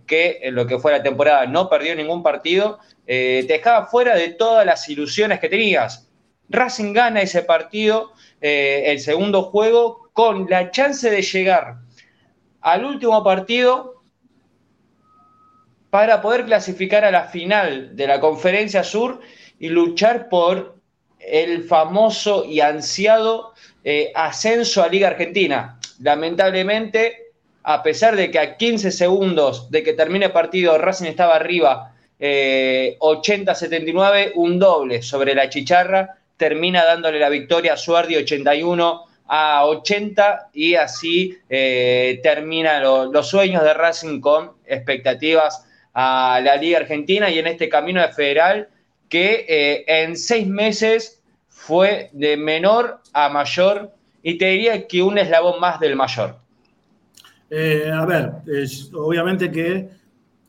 [0.06, 4.34] que en lo que fue la temporada no perdió ningún partido, te dejaba fuera de
[4.34, 6.10] todas las ilusiones que tenías.
[6.50, 8.12] Racing gana ese partido,
[8.42, 11.85] el segundo juego, con la chance de llegar
[12.66, 14.02] al último partido
[15.92, 19.22] para poder clasificar a la final de la Conferencia Sur
[19.60, 20.76] y luchar por
[21.20, 25.80] el famoso y ansiado eh, ascenso a Liga Argentina.
[26.02, 31.36] Lamentablemente, a pesar de que a 15 segundos de que termine el partido Racing estaba
[31.36, 39.05] arriba eh, 80-79, un doble sobre la chicharra, termina dándole la victoria a Suardi 81
[39.28, 46.56] a 80 y así eh, terminan lo- los sueños de Racing con expectativas a la
[46.58, 48.70] Liga Argentina y en este camino de federal
[49.10, 53.92] que eh, en seis meses fue de menor a mayor
[54.22, 56.36] y te diría que un eslabón más del mayor.
[57.50, 58.32] Eh, a ver,
[58.94, 59.88] obviamente que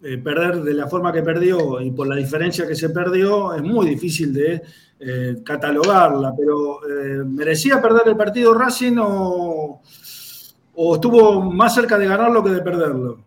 [0.02, 3.62] eh, perder de la forma que perdió y por la diferencia que se perdió es
[3.62, 4.62] muy difícil de
[4.98, 9.82] eh, catalogarla, pero eh, ¿merecía perder el partido Racing o,
[10.94, 13.22] estuvo más cerca de ganarlo que de perderlo?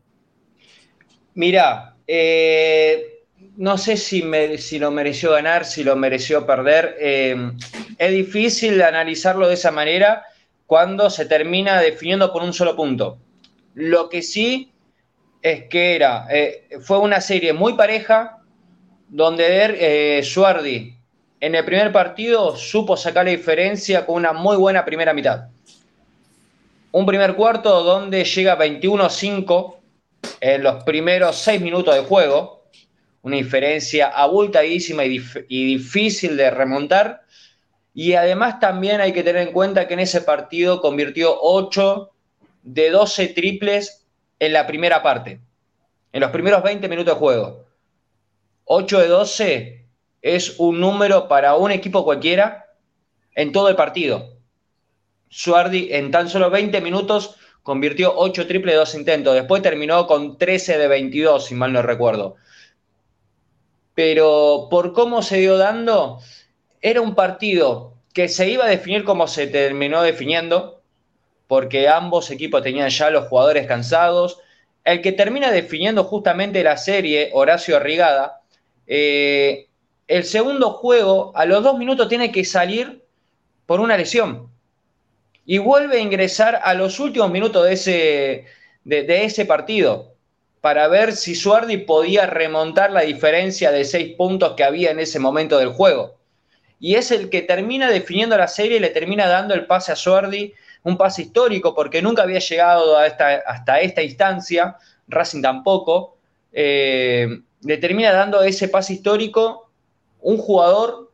[1.36, 3.24] Mira, eh,
[3.58, 4.24] no sé si,
[4.58, 6.98] si lo mereció ganar, si lo mereció perder.
[7.00, 10.24] Es difícil analizarlo de esa manera
[10.66, 13.20] cuando se termina definiendo por un solo punto.
[13.76, 14.74] Lo que sí
[15.44, 16.28] es que era,
[16.82, 18.40] fue una serie muy pareja,
[19.08, 20.99] donde Suardi
[21.41, 25.48] en el primer partido supo sacar la diferencia con una muy buena primera mitad.
[26.91, 29.76] Un primer cuarto donde llega 21-5
[30.41, 32.66] en los primeros seis minutos de juego,
[33.22, 37.22] una diferencia abultadísima y, y difícil de remontar.
[37.94, 42.10] Y además también hay que tener en cuenta que en ese partido convirtió 8
[42.64, 44.06] de 12 triples
[44.40, 45.40] en la primera parte,
[46.11, 47.66] en los primeros 20 minutos de juego.
[48.66, 49.89] 8 de 12
[50.22, 52.68] es un número para un equipo cualquiera
[53.36, 54.38] en todo el partido.
[55.30, 59.36] Suardi en tan solo 20 minutos convirtió 8 triples de 2 intentos.
[59.36, 62.36] Después terminó con 13 de 22, si mal no recuerdo.
[63.94, 66.20] Pero por cómo se dio dando,
[66.82, 70.82] era un partido que se iba a definir como se terminó definiendo,
[71.48, 74.40] porque ambos equipos tenían ya los jugadores cansados.
[74.84, 78.41] El que termina definiendo justamente la serie, Horacio Rigada,
[78.88, 79.69] eh,
[80.10, 83.06] el segundo juego, a los dos minutos tiene que salir
[83.68, 84.49] por una lesión.
[85.45, 88.45] Y vuelve a ingresar a los últimos minutos de ese,
[88.84, 90.15] de, ese partido
[90.61, 95.19] para ver si Suardi podía remontar la diferencia de seis puntos que había en ese
[95.19, 96.18] momento del juego.
[96.80, 99.95] Y es el que termina definiendo la serie y le termina dando el pase a
[99.95, 100.53] Suardi,
[100.84, 104.76] un pase histórico porque nunca había llegado hasta esta instancia,
[105.07, 106.18] Racing tampoco.
[106.52, 109.69] Eh, le termina dando ese pase histórico
[110.22, 111.12] un jugador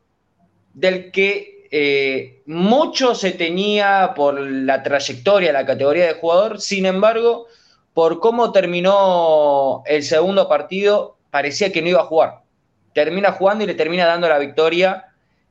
[0.73, 7.47] del que eh, mucho se tenía por la trayectoria, la categoría de jugador, sin embargo,
[7.93, 12.41] por cómo terminó el segundo partido, parecía que no iba a jugar.
[12.93, 15.05] Termina jugando y le termina dando la victoria.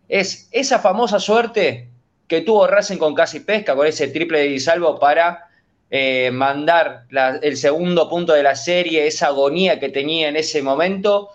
[0.08, 1.88] Es esa famosa suerte
[2.26, 5.48] que tuvo Racing con casi pesca, con ese triple de Salvo para
[5.90, 7.04] eh, mandar
[7.42, 11.30] el segundo punto de la serie, esa agonía que tenía en ese momento,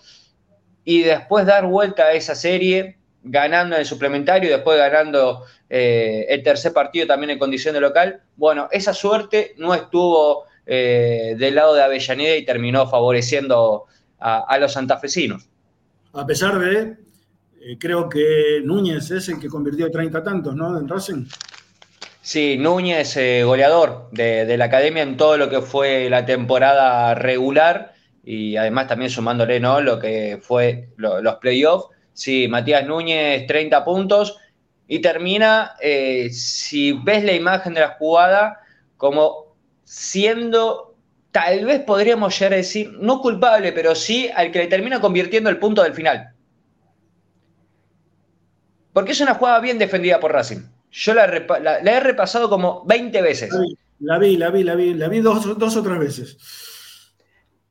[0.89, 6.25] y después dar vuelta a esa serie, ganando en el suplementario y después ganando eh,
[6.29, 8.23] el tercer partido también en condición de local.
[8.35, 13.85] Bueno, esa suerte no estuvo eh, del lado de Avellaneda y terminó favoreciendo
[14.17, 15.47] a, los santafesinos.
[16.13, 16.95] A pesar de,
[17.77, 20.75] creo que Núñez es el que convirtió 30 tantos, ¿no?
[20.75, 21.27] En Racing.
[22.23, 27.93] Sí, Núñez, eh, goleador de, la academia en todo lo que fue la temporada regular
[28.23, 29.81] y además también sumándole ¿no?
[29.81, 31.87] lo que fue los playoffs.
[32.13, 34.37] Sí, Matías Núñez, 30 puntos
[34.91, 38.59] y termina, eh, si ves la imagen de la jugada,
[38.97, 40.95] como siendo,
[41.31, 45.51] tal vez podríamos llegar a decir, no culpable, pero sí al que le termina convirtiendo
[45.51, 46.33] el punto del final.
[48.91, 50.61] Porque es una jugada bien defendida por Racing.
[50.91, 53.53] Yo la, he repasado como 20 veces.
[53.99, 56.37] La vi, la vi, la vi, la vi dos, dos o tres veces.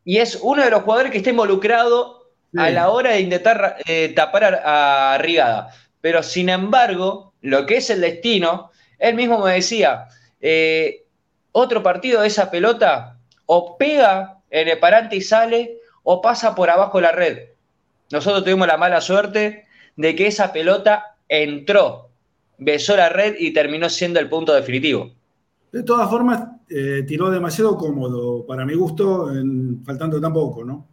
[0.09, 4.11] Y es uno de los jugadores que está involucrado a la hora de intentar eh,
[4.17, 5.75] tapar a, Rigada.
[6.01, 10.07] Pero sin embargo, lo que es el destino, él mismo me decía,
[10.41, 11.05] eh,
[11.53, 16.71] otro partido de esa pelota o pega en el parante y sale o pasa por
[16.71, 17.51] abajo la red.
[18.11, 19.67] Nosotros tuvimos la mala suerte
[19.97, 22.09] de que esa pelota entró
[22.57, 25.13] besó la red y terminó siendo el punto definitivo.
[25.70, 29.31] De todas formas, eh, tiró demasiado cómodo, para mi gusto,
[29.85, 30.86] faltando tan poco, ¿no?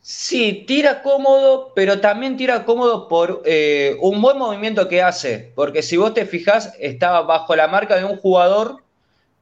[0.00, 5.52] Sí, tira cómodo, pero también tira cómodo por eh, un buen movimiento que hace.
[5.54, 8.82] Porque si vos te fijás, estaba bajo la marca de un jugador,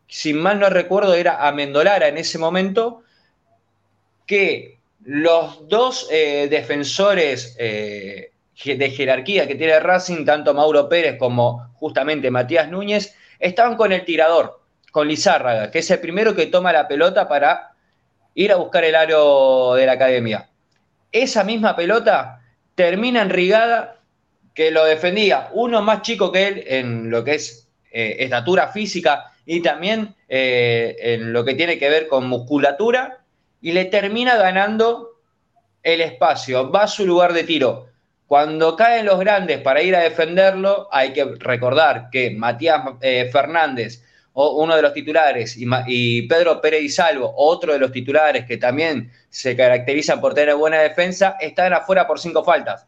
[0.09, 3.02] si mal no recuerdo, era Amendolara en ese momento,
[4.26, 8.30] que los dos eh, defensores de
[8.90, 14.60] jerarquía que tiene Racing, tanto Mauro Pérez como justamente Matías Núñez, estaban con el tirador,
[14.92, 17.72] con Lizárraga, que es el primero que toma la pelota para
[18.34, 20.48] ir a buscar el aro de la academia.
[21.10, 22.40] Esa misma pelota
[22.74, 23.96] termina en Rigada,
[24.54, 29.32] que lo defendía uno más chico que él en lo que es eh, estatura física
[29.46, 33.18] y también eh, en lo que tiene que ver con musculatura,
[33.60, 35.10] y le termina ganando
[35.82, 37.89] el espacio, va a su lugar de tiro.
[38.31, 44.05] Cuando caen los grandes para ir a defenderlo, hay que recordar que Matías eh, Fernández,
[44.35, 49.11] uno de los titulares, y, Pedro Pérez y Salvo, otro de los titulares que también
[49.31, 52.86] se caracterizan por tener buena defensa, están afuera por cinco faltas.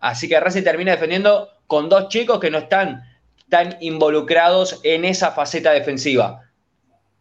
[0.00, 3.04] Así que Racing termina defendiendo con dos chicos que no están
[3.48, 6.42] tan involucrados en esa faceta defensiva.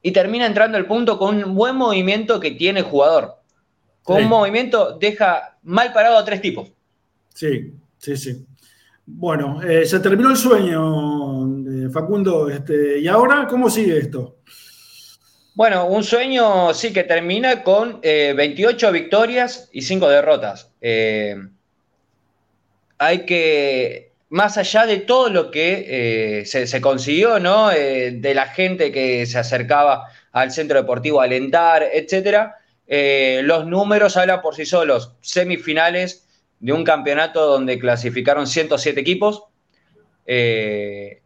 [0.02, 3.36] Y termina entrando el punto con un buen movimiento que tiene el jugador.
[4.02, 6.72] Con un movimiento deja mal parado a tres tipos.
[7.34, 8.46] Sí, sí, sí.
[9.06, 12.50] Bueno, eh, se terminó el sueño, eh, Facundo.
[12.50, 14.38] Este, ¿Y ahora cómo sigue esto?
[15.56, 20.72] Bueno, un sueño sí que termina con eh, 28 victorias y 5 derrotas.
[20.82, 21.36] Eh,
[22.98, 27.70] hay que, más allá de todo lo que se, consiguió, ¿no?
[27.70, 32.58] De la gente que se acercaba al centro deportivo a alentar, etcétera,
[32.88, 35.12] los números hablan por sí solos.
[35.22, 36.23] Semifinales
[36.64, 39.44] de un campeonato donde clasificaron 107 equipos,
[40.26, 41.22] eh,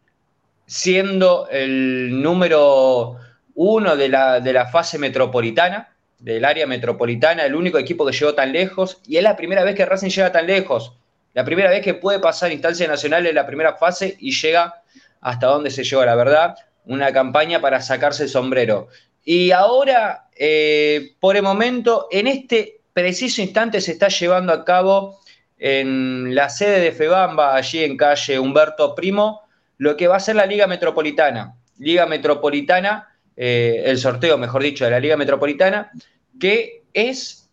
[0.66, 3.14] siendo el número
[3.54, 8.34] uno de la, de la fase metropolitana, del área metropolitana, el único equipo que llegó
[8.34, 10.94] tan lejos, y es la primera vez que Racing llega tan lejos.
[11.34, 14.82] La primera vez que puede pasar instancia nacional en la primera fase y llega
[15.20, 18.88] hasta donde se llegó, la verdad, una campaña para sacarse el sombrero.
[19.24, 25.17] Y ahora, eh, por el momento, en este preciso instante se está llevando a cabo
[25.58, 29.42] en la sede de FEBAMBA, allí en calle Humberto Primo,
[29.76, 31.56] lo que va a ser la Liga Metropolitana.
[31.78, 35.90] Liga Metropolitana, eh, el sorteo, mejor dicho, de la Liga Metropolitana,
[36.38, 37.48] que es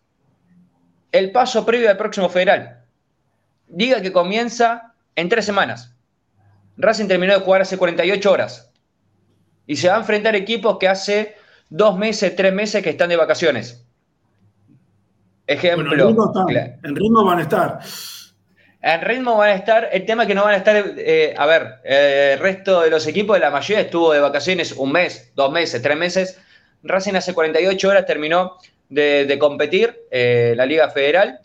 [1.12, 2.84] el paso previo al próximo federal.
[3.70, 5.96] Liga que comienza en tres semanas.
[6.78, 8.72] Racing terminó de jugar hace 48 horas.
[9.66, 11.36] Y se va a enfrentar equipos que hace
[11.70, 13.85] dos meses, tres meses que están de vacaciones.
[15.48, 15.86] Ejemplo.
[15.90, 17.80] Bueno, en, ritmo están, cla- en ritmo van a estar.
[18.82, 21.46] en ritmo van a estar, el tema es que no van a estar, eh, a
[21.46, 25.52] ver, eh, el resto de los equipos, la mayoría estuvo de vacaciones un mes, dos
[25.52, 26.40] meses, tres meses.
[26.84, 28.58] Racing hace 48 horas terminó
[28.90, 31.40] de, de competir eh, la Liga Federal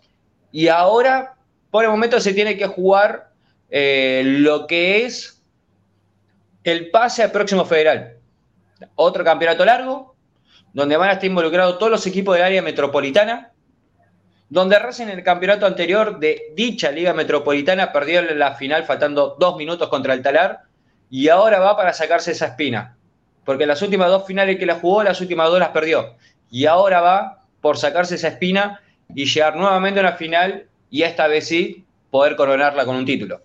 [0.53, 1.35] y ahora,
[1.71, 3.31] por el momento, se tiene que jugar
[3.71, 5.41] lo que es
[6.65, 8.17] el pase al próximo federal.
[8.97, 10.17] Otro campeonato largo,
[10.73, 13.50] donde van a estar involucrados todos los equipos del área metropolitana,
[14.51, 19.57] donde Racing en el campeonato anterior de dicha Liga Metropolitana perdió la final faltando dos
[19.57, 20.63] minutos contra el Talar
[21.09, 22.97] y ahora va para sacarse esa espina.
[23.45, 26.17] Porque las últimas dos finales que la jugó, las últimas dos las perdió.
[26.51, 28.81] Y ahora va por sacarse esa espina
[29.15, 33.41] y llegar nuevamente a una final y esta vez sí poder coronarla con un título.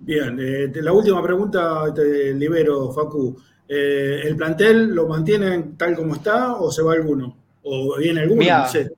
[0.00, 3.40] Bien, eh, la última pregunta te libero, Facu.
[3.68, 7.36] Eh, ¿El plantel lo mantienen tal como está o se va alguno?
[7.62, 8.40] ¿O viene alguno?
[8.40, 8.90] Mirá, No sé.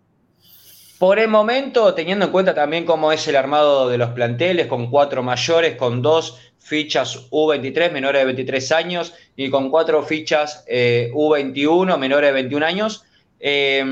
[1.05, 4.91] Por el momento, teniendo en cuenta también cómo es el armado de los planteles, con
[4.91, 11.11] cuatro mayores, con dos fichas U23 menores de 23 años y con cuatro fichas eh,
[11.13, 13.05] U21 menores de 21 años,
[13.39, 13.85] eh,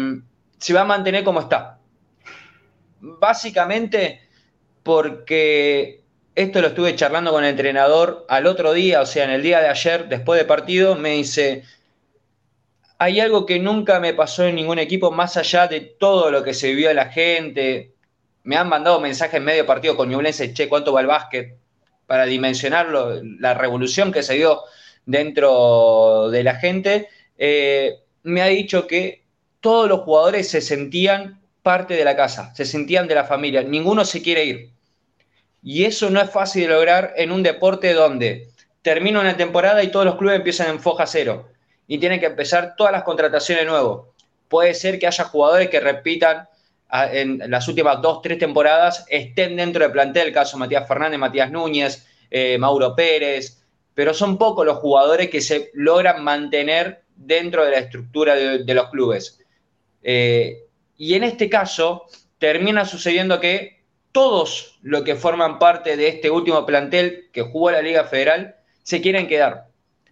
[0.57, 1.81] se va a mantener como está.
[3.03, 4.23] Básicamente
[4.83, 6.01] porque
[6.35, 9.61] esto lo estuve charlando con el entrenador al otro día, o sea, en el día
[9.61, 11.65] de ayer, después de partido, me dice,
[13.03, 16.55] hay algo que nunca me pasó en ningún equipo, más allá de todo lo que
[16.55, 17.95] se vivió de la gente.
[18.45, 21.57] Me han mandado mensajes en medio partido con Ñublense, che, ¿cuánto va el básquet?
[22.07, 24.63] Para dimensionarlo, la revolución que se dio
[25.05, 27.09] dentro de la gente.
[27.39, 29.25] Eh, me ha dicho que
[29.61, 34.05] todos los jugadores se sentían parte de la casa, se sentían de la familia, ninguno
[34.05, 34.71] se quiere ir.
[35.61, 38.49] Y eso no es fácil de lograr en un deporte donde
[38.81, 41.52] termina una temporada y todos los clubes empiezan en foja cero
[41.87, 44.15] y tienen que empezar todas las contrataciones nuevo.
[44.49, 46.49] Puede ser que haya jugadores que repitan
[46.89, 51.19] a- en las últimas dos, tres temporadas, estén dentro del plantel, el caso Matías Fernández,
[51.19, 53.63] Matías Núñez, eh, Mauro Pérez,
[53.95, 58.75] pero son pocos los jugadores que se logran mantener dentro de la estructura de, de
[58.75, 59.41] los clubes.
[60.03, 60.65] Eh,
[60.97, 62.07] y en este caso,
[62.39, 63.83] termina sucediendo que
[64.13, 69.01] todos los que forman parte de este último plantel que jugó la Liga Federal se
[69.01, 69.69] quieren quedar.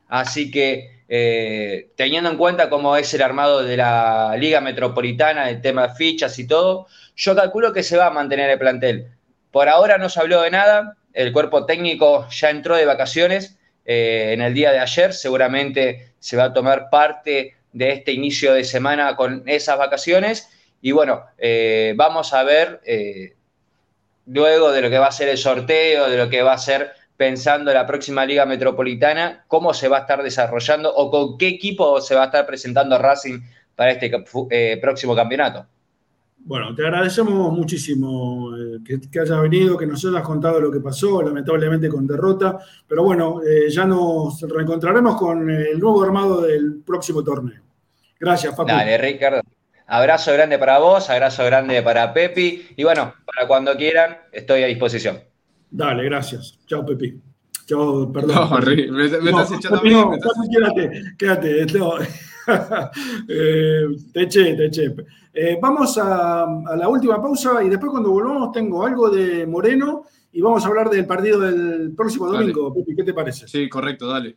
[0.08, 5.60] Así que, eh, teniendo en cuenta cómo es el armado de la Liga Metropolitana, el
[5.60, 9.08] tema de fichas y todo, yo calculo que se va a mantener el plantel.
[9.50, 14.30] Por ahora no se habló de nada, el cuerpo técnico ya entró de vacaciones eh,
[14.34, 18.62] en el día de ayer, seguramente se va a tomar parte de este inicio de
[18.62, 20.48] semana con esas vacaciones
[20.80, 22.82] y bueno, eh, vamos a ver
[24.26, 26.92] luego de lo que va a ser el sorteo, de lo que va a ser
[27.20, 32.00] pensando la próxima Liga Metropolitana, cómo se va a estar desarrollando o con qué equipo
[32.00, 33.40] se va a estar presentando Racing
[33.76, 34.10] para este
[34.48, 35.66] eh, próximo campeonato.
[36.38, 40.80] Bueno, te agradecemos muchísimo eh, que, que hayas venido, que nos hayas contado lo que
[40.80, 46.80] pasó, lamentablemente con derrota, pero bueno, eh, ya nos reencontraremos con el nuevo armado del
[46.86, 47.60] próximo torneo.
[48.18, 48.70] Gracias, Facu.
[48.70, 49.42] Dale, Ricardo.
[49.86, 54.68] Abrazo grande para vos, abrazo grande para Pepi y bueno, para cuando quieran, estoy a
[54.68, 55.29] disposición.
[55.70, 56.58] Dale, gracias.
[56.66, 57.20] Chao, Pepi.
[57.66, 58.34] Chao, perdón.
[58.50, 59.90] No, me, me No, estás echando a mí.
[59.90, 60.10] no,
[60.50, 61.66] quédate, quédate.
[61.78, 61.94] no.
[63.28, 63.82] Eh,
[64.12, 64.92] te eché, te eché.
[65.32, 70.04] Eh, vamos a, a la última pausa y después cuando volvamos tengo algo de Moreno
[70.32, 72.40] y vamos a hablar del partido del próximo Dale.
[72.52, 72.74] domingo.
[72.74, 73.46] Pepi, ¿qué te parece?
[73.46, 74.36] Sí, correcto, dale.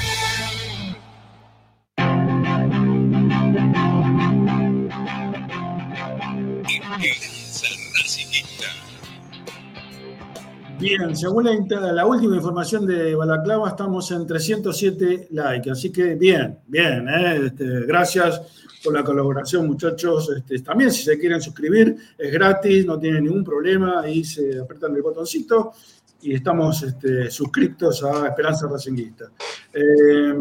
[10.81, 15.69] Bien, según la, última información de Balaclava, estamos en 307 likes.
[15.69, 17.07] Así que bien, bien.
[17.07, 17.45] ¿eh?
[17.45, 18.41] Este, gracias
[18.83, 20.31] por la colaboración, muchachos.
[20.35, 24.01] Este, también, si se quieren suscribir, es gratis, no tienen ningún problema.
[24.01, 25.73] Ahí se apretan el botoncito
[26.19, 29.25] y estamos este, a Esperanza Racinguista.
[29.71, 30.33] Eh,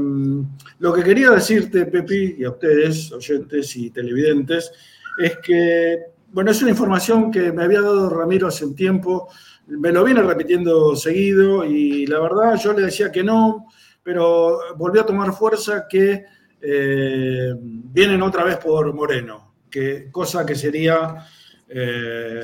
[0.78, 4.72] lo que quería decirte, Pepi, y a ustedes, oyentes y televidentes,
[5.18, 5.98] es que,
[6.32, 9.28] bueno, es una información que me había dado Ramiro hace un tiempo
[9.70, 13.66] me lo viene repitiendo seguido y la verdad yo le decía que no,
[14.02, 16.24] pero volvió a tomar fuerza que
[16.60, 21.16] eh, vienen otra vez por Moreno, que, cosa que sería
[21.68, 22.42] eh,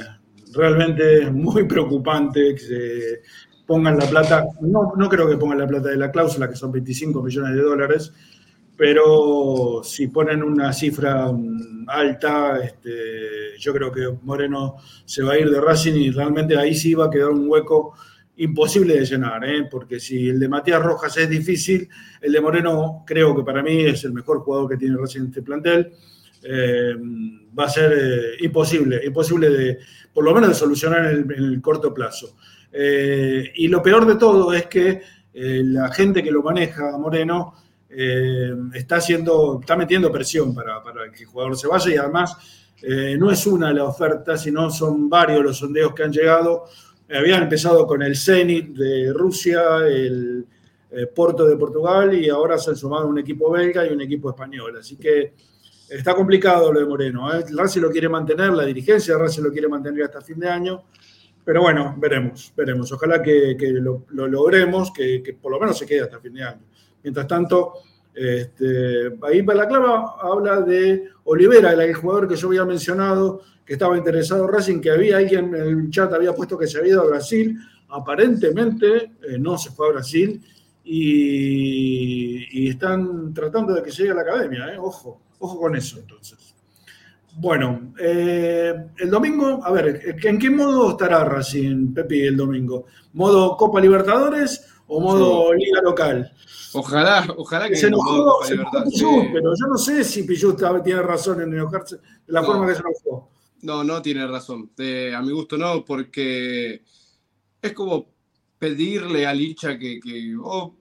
[0.54, 3.22] realmente muy preocupante que se
[3.66, 6.70] pongan la plata, no, no creo que pongan la plata de la cláusula, que son
[6.70, 8.12] 25 millones de dólares,
[8.76, 15.38] pero si ponen una cifra mm, alta, este, yo creo que Moreno se va a
[15.38, 17.94] ir de Racing y realmente ahí sí va a quedar un hueco
[18.38, 19.66] imposible de llenar, ¿eh?
[19.70, 21.88] porque si el de Matías Rojas es difícil,
[22.20, 25.26] el de Moreno creo que para mí es el mejor jugador que tiene Racing en
[25.28, 25.92] este plantel.
[26.42, 26.94] Eh,
[27.58, 29.78] va a ser eh, imposible, imposible de,
[30.12, 32.36] por lo menos de solucionar en el, en el corto plazo.
[32.78, 35.00] Y lo peor de todo es que
[35.32, 37.54] la gente que lo maneja, Moreno,
[37.88, 40.82] eh, está haciendo, está metiendo presión para,
[41.12, 42.36] que el jugador se vaya y además
[42.82, 46.64] eh, no es una la oferta, sino son varios los sondeos que han llegado.
[47.08, 50.46] Habían empezado con el Zenit de Rusia, el
[50.90, 54.30] eh, Porto de Portugal y ahora se han sumado un equipo belga y un equipo
[54.30, 54.76] español.
[54.78, 55.34] Así que
[55.88, 57.32] está complicado lo de Moreno.
[57.34, 57.44] ¿eh?
[57.54, 60.84] Racing lo quiere mantener, la dirigencia de Racing lo quiere mantener hasta fin de año.
[61.44, 62.90] Pero bueno, veremos, veremos.
[62.92, 66.62] Ojalá que, lo logremos, que, que por lo menos se quede hasta fin de año.
[67.06, 67.74] Mientras tanto,
[68.12, 74.44] este, ahí Balaclava habla de Olivera, el jugador que yo había mencionado, que estaba interesado
[74.44, 77.06] en Racing, que había alguien en el chat había puesto que se había ido a
[77.06, 77.56] Brasil.
[77.90, 80.42] Aparentemente eh, no se fue a Brasil
[80.82, 84.74] y, están tratando de que llegue a la academia.
[84.74, 84.78] ¿eh?
[84.80, 86.56] Ojo, ojo con eso entonces.
[87.36, 92.86] Bueno, eh, el domingo, a ver, ¿en qué modo estará Racing, Pepi, el domingo?
[93.12, 95.64] ¿Modo Copa Libertadores o modo Sí.
[95.64, 96.32] Liga Local?
[96.72, 99.04] Ojalá, ojalá que se no, enojó, se enojó sí.
[99.32, 102.46] pero yo no sé si Pichut tiene razón en enojarse de la No.
[102.46, 103.30] forma que se enojó.
[103.62, 104.70] No, no tiene razón.
[104.78, 106.82] Eh, a mi gusto no, porque
[107.62, 108.06] es como
[108.58, 110.76] pedirle al hincha que, que- o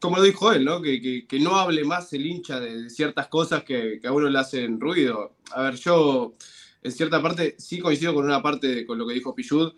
[0.00, 0.80] como lo dijo él, ¿no?
[0.80, 4.12] Que, que- que no hable más el hincha de, de ciertas cosas que, que a
[4.12, 5.36] uno le hacen ruido.
[5.52, 6.34] A ver, yo
[6.82, 9.72] en cierta parte sí coincido con una parte de- con lo que dijo Pichud,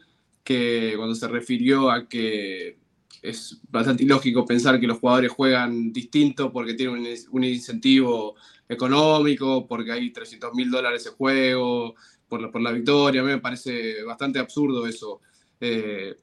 [0.44, 2.78] que cuando se refirió a que
[3.22, 8.34] es bastante ilógico pensar que los jugadores juegan distinto porque tienen un, un incentivo
[8.68, 11.94] económico, porque hay 300 mil dólares en juego,
[12.32, 13.20] por la, por la victoria.
[13.20, 15.20] A mí me parece bastante absurdo eso.
[15.60, 16.16] Eh,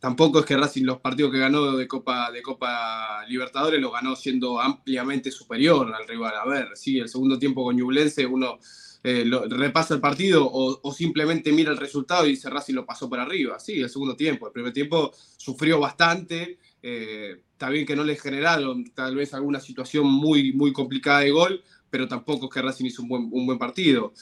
[0.00, 4.16] tampoco es que Racing los partidos que ganó de Copa, de Copa Libertadores los ganó
[4.16, 6.34] siendo ampliamente superior al rival.
[6.34, 8.58] A ver, sí, el segundo tiempo con Ñublense uno
[9.02, 12.84] eh, lo- repasa el partido o, o simplemente mira el resultado y dice Racing lo
[12.86, 13.58] pasó por arriba.
[13.58, 14.46] Sí, el segundo tiempo.
[14.46, 16.58] El primer tiempo sufrió bastante.
[16.82, 21.30] eh, está bien que no le generaron tal vez alguna situación muy, muy complicada de
[21.30, 24.12] gol, pero tampoco es que Racing hizo un buen, un buen partido.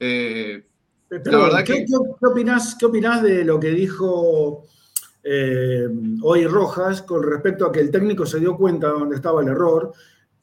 [0.00, 0.64] Eh,
[1.08, 1.78] Pero, la verdad ¿qué, que...
[1.84, 1.86] qué-
[2.20, 4.64] qué opinás, qué opinás de lo que dijo
[6.22, 9.48] hoy Rojas con respecto a que el técnico se dio cuenta de dónde estaba el
[9.48, 9.92] error,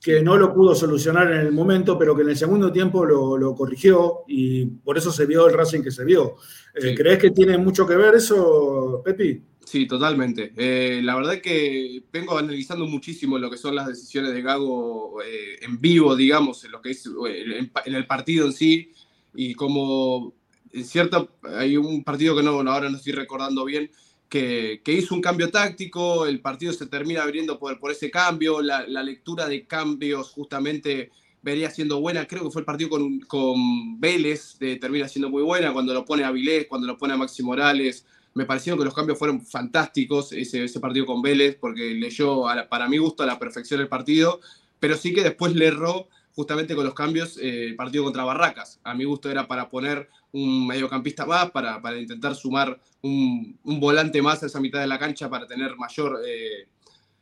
[0.06, 3.36] que no lo pudo solucionar en el momento, pero que en el segundo tiempo lo,
[3.40, 6.36] lo corrigió y por eso se vio el Racing que se vio?
[6.76, 6.96] Eh, Sí.
[6.96, 9.42] ¿Crees que tiene mucho que ver eso, Pepi?
[9.66, 10.54] Sí, totalmente.
[10.58, 15.58] Eh, la verdad que vengo analizando muchísimo lo que son las decisiones de Gago eh,
[15.64, 18.92] en vivo, digamos, en lo que es en, en el partido en sí,
[19.34, 20.36] y como
[20.72, 23.90] en cierto, hay un partido que no, no, ahora no estoy recordando bien,
[24.30, 29.48] que, hizo un cambio táctico, el partido se termina abriendo por, ese cambio, la, lectura
[29.48, 31.12] de cambios justamente
[31.42, 35.44] venía siendo buena, creo que fue el partido con, con Vélez, eh, termina siendo muy
[35.44, 38.86] buena, cuando lo pone a Vilés, cuando lo pone a Maxi Morales, me parecieron que
[38.86, 43.26] los cambios fueron fantásticos ese, partido con Vélez, porque leyó, a para mi gusto, a
[43.26, 44.42] la perfección el partido,
[44.80, 48.82] pero sí que después le erró justamente con los cambios eh, el partido contra Barracas.
[48.84, 53.80] A mi gusto era para poner un mediocampista más, para, para intentar sumar un, un
[53.80, 56.68] volante más a esa mitad de la cancha para tener mayor, eh,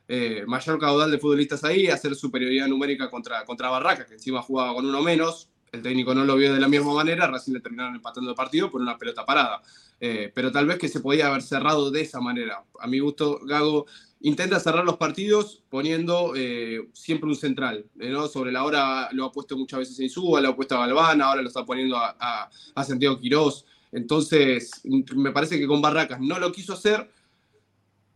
[0.07, 4.73] eh, mayor caudal de futbolistas ahí, hacer superioridad numérica contra, contra Barracas, que encima jugaba
[4.73, 5.49] con uno menos.
[5.71, 8.69] El técnico no lo vio de la misma manera, Racing le terminaron empatando el partido
[8.69, 9.61] por una pelota parada.
[9.99, 12.63] Eh, pero tal vez que se podía haber cerrado de esa manera.
[12.79, 13.85] A mi gusto, Gago
[14.23, 17.85] intenta cerrar los partidos poniendo eh, siempre un central.
[17.99, 18.27] eh, ¿no?
[18.27, 21.21] Sobre la hora lo ha puesto muchas veces en Insúa, lo ha puesto a Galván,
[21.21, 22.49] ahora lo está poniendo a,
[22.83, 23.65] Santiago Quirós.
[23.91, 24.71] Entonces,
[25.15, 27.11] me parece que con Barracas no lo quiso hacer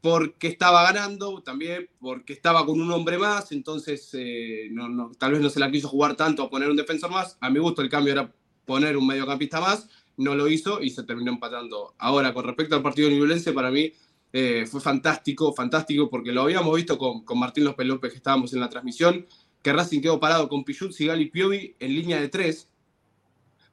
[0.02, 5.34] porque estaba ganando, también porque estaba con un hombre más, entonces eh, no, no, tal
[5.34, 7.38] vez no se la quiso jugar tanto a poner un defensor más.
[7.42, 8.32] A mi gusto el cambio era
[8.66, 11.94] poner un mediocampista más, no lo hizo y se terminó empatando.
[11.98, 13.92] Ahora, con respecto al partido nivelense, para mí
[14.34, 18.54] eh, fue fantástico, fantástico, porque lo habíamos visto con, con Martín López López, que estábamos
[18.54, 19.26] en la transmisión,
[19.62, 22.70] que Racing quedó parado con Pichut, Sigal y Piovi en línea de tres,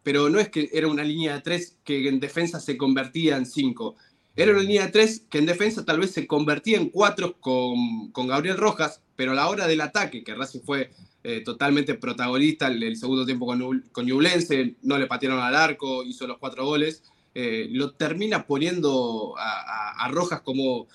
[0.03, 3.47] pero no es que era una línea de tres que en defensa se convertía en
[3.47, 3.97] cinco.
[4.37, 8.11] Era una línea de tres que en defensa tal vez se convertía en cuatro con,
[8.11, 10.91] con Gabriel Rojas, pero a la hora del ataque, que Racing fue
[11.23, 16.05] eh, totalmente protagonista el, el segundo tiempo con, con Ñublense, no le patearon al arco,
[16.05, 17.03] hizo los cuatro goles,
[17.35, 20.87] eh, lo termina poniendo a, Rojas como,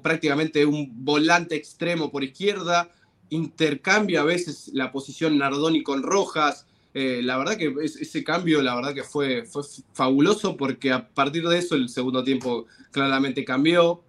[0.00, 2.90] prácticamente un volante extremo por izquierda,
[3.30, 8.62] intercambia a veces la posición Nardoni con Rojas, eh, la verdad que es- ese cambio,
[8.62, 9.44] la verdad que fue,
[9.92, 14.02] fabuloso porque a partir de eso el segundo tiempo claramente cambió.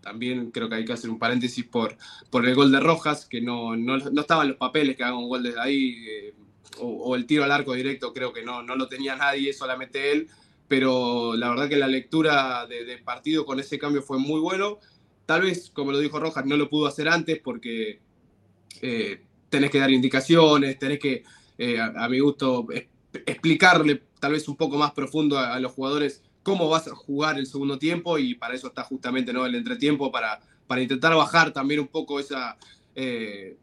[0.00, 1.96] También creo que hay que hacer un paréntesis por,
[2.32, 5.42] el gol de Rojas, que no, no, no estaban los papeles que haga un gol
[5.42, 6.34] desde ahí, eh,
[6.78, 10.10] o, o el tiro al arco directo, creo que no, no lo tenía nadie, solamente
[10.10, 10.28] él.
[10.70, 14.78] Pero la verdad que la lectura de, partido con ese cambio fue muy bueno.
[15.26, 17.98] Tal vez, como lo dijo Rojas, no lo pudo hacer antes porque
[18.80, 21.24] eh, tenés que dar indicaciones, tenés que,
[21.58, 22.68] eh, a, mi gusto,
[23.26, 27.48] explicarle tal vez un poco más profundo a, los jugadores cómo vas a jugar el
[27.48, 29.44] segundo tiempo y para eso está justamente ¿no?
[29.46, 30.38] el entretiempo, para,
[30.68, 32.56] para intentar bajar también un poco esa,
[32.94, 33.56] eh,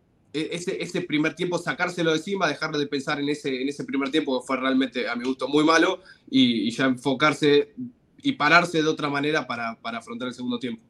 [0.51, 4.09] ese, ese primer tiempo, sacárselo de encima, dejarle de pensar en ese, en ese primer
[4.11, 5.99] tiempo que fue realmente, a mi gusto, muy malo
[6.30, 7.73] y, y ya enfocarse
[8.22, 10.81] y pararse de otra manera para, para afrontar el segundo tiempo.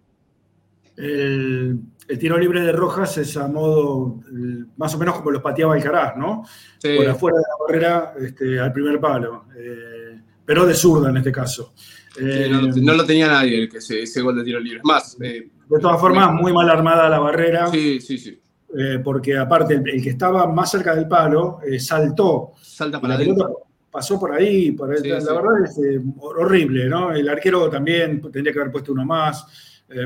[0.96, 5.42] El, el tiro libre de Rojas es a modo, el- más o menos como los
[5.44, 6.44] pateaba Alcaraz, ¿no?
[6.80, 6.96] Sí.
[6.98, 9.46] Por afuera de la barrera este, al primer palo.
[9.56, 11.74] Eh, pero de zurda en este caso.
[11.78, 14.60] Sí, Eh, no, lo- no lo tenía nadie el que ese, ese gol de tiro
[14.60, 14.80] libre.
[14.84, 17.68] Más, eh, de todas formas, muy mal armada la barrera.
[17.68, 18.40] Sí, sí, sí.
[18.76, 22.54] Eh, porque aparte, el, el que estaba más cerca del palo eh, saltó.
[22.62, 23.64] Salta para adentro.
[23.92, 24.72] pasó por ahí.
[24.72, 24.98] Por ahí.
[25.02, 25.28] Sí, la sí.
[25.28, 27.12] verdad es eh, horrible, ¿no?
[27.14, 29.46] El arquero también tendría que haber puesto uno más.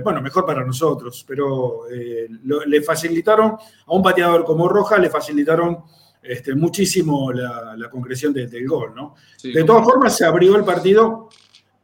[0.03, 1.85] Bueno, mejor para nosotros, pero
[2.43, 5.79] lo- le facilitaron a un pateador como Roja, le facilitaron
[6.21, 9.15] este, muchísimo la, la concreción de- del gol, ¿no?
[9.38, 9.51] Sí.
[9.51, 11.29] De todas formas, se abrió el partido,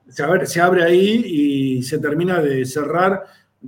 [0.07, 3.23] se abre, se abre ahí y se termina de cerrar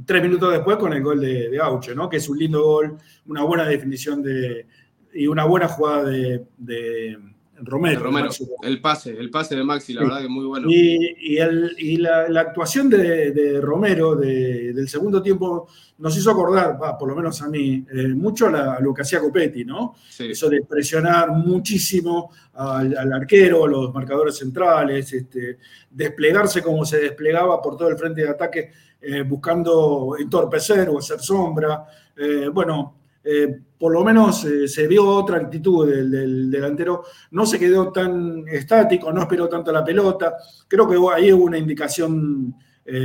[0.05, 2.09] tres minutos después con el gol de, de Auche, ¿no?
[2.09, 2.97] Que es un lindo gol,
[3.27, 4.65] una buena definición de,
[5.13, 7.17] y una buena jugada de, de
[7.61, 7.99] Romero.
[8.03, 8.29] Romero,
[8.63, 10.07] el pase, el pase de Maxi, la Sí.
[10.07, 10.67] verdad que muy bueno.
[10.69, 15.67] y, y el- y la, la actuación de, de Romero de- del segundo tiempo
[15.97, 19.01] nos hizo acordar, por lo menos a mí, eh, mucho a, la- a lo que
[19.01, 19.95] hacía Copetti, ¿no?
[20.09, 20.27] Sí.
[20.31, 25.57] Eso de presionar muchísimo al, al arquero, a los marcadores centrales, este,
[25.91, 31.19] desplegarse como se desplegaba por todo el frente de ataque, eh, buscando entorpecer o hacer
[31.19, 31.85] sombra.
[32.15, 37.59] Eh, bueno, eh, por lo menos se vio otra actitud del, del delantero, no se
[37.59, 40.35] quedó tan estático, no esperó tanto la pelota.
[40.67, 42.55] Creo que ahí hubo una indicación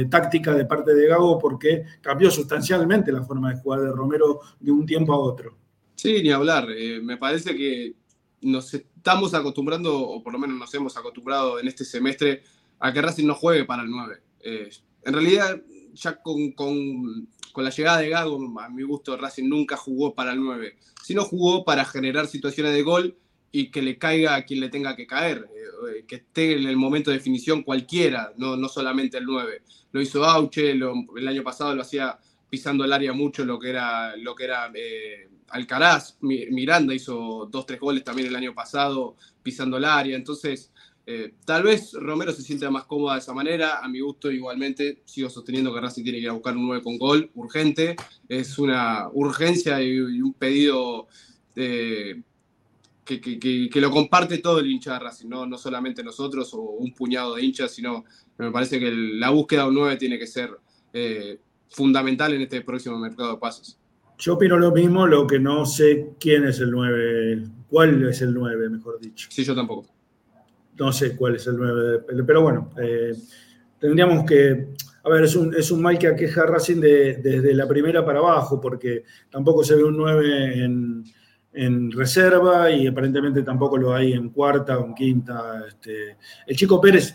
[0.08, 4.72] táctica de parte de Gago porque cambió sustancialmente la forma de jugar de Romero de
[4.72, 5.58] un tiempo a otro.
[5.94, 6.66] Sí, ni hablar.
[7.02, 7.94] Me parece que
[8.40, 12.42] nos estamos acostumbrando, o por lo menos nos hemos acostumbrado en este semestre,
[12.78, 14.16] a que Racing no juegue para el 9.
[14.40, 14.70] Eh,
[15.04, 15.60] en realidad,
[15.94, 20.32] ya con, con- con la llegada de Gago, a mi gusto, Racing nunca jugó para
[20.32, 23.16] el 9, sino jugó para generar situaciones de gol
[23.52, 25.48] y que le caiga a quien le tenga que caer,
[25.96, 29.62] eh, que esté en el momento de definición cualquiera, no, no solamente el 9.
[29.92, 32.18] Lo hizo Auche, el año pasado lo hacía
[32.50, 37.46] pisando el área mucho lo que era, lo que era eh, Alcaraz, Mi- Miranda hizo
[37.50, 40.72] dos, tres goles también el año pasado pisando el área, entonces
[41.06, 45.02] eh, tal vez Romero se sienta más cómoda de esa manera, a mi gusto igualmente
[45.04, 47.94] sigo sosteniendo que Racing tiene que ir a buscar un 9 con gol urgente,
[48.28, 51.06] es una urgencia y, y un pedido
[51.56, 52.22] eh,
[53.04, 55.44] que, que- que- que lo comparte todo el hincha de Racing, ¿no?
[55.46, 58.04] no solamente nosotros o un puñado de hinchas, sino
[58.38, 60.50] me parece que el- la búsqueda de un 9 tiene que ser
[60.94, 63.78] eh, fundamental en este próximo mercado de pasos.
[64.16, 68.32] Yo opino lo mismo, lo que no sé quién es el 9, cuál es el
[68.32, 69.26] 9, mejor dicho.
[69.30, 69.86] Sí, yo tampoco.
[70.78, 73.12] No sé cuál es el 9, pero bueno, eh,
[73.78, 74.68] tendríamos que,
[75.04, 78.18] a ver, es un, es un mal que aqueja Racing de- desde la primera para
[78.18, 81.04] abajo, porque tampoco se ve un 9 en,
[81.52, 85.64] en reserva y aparentemente tampoco lo hay en cuarta o en quinta.
[85.68, 87.14] Este, el chico Pérez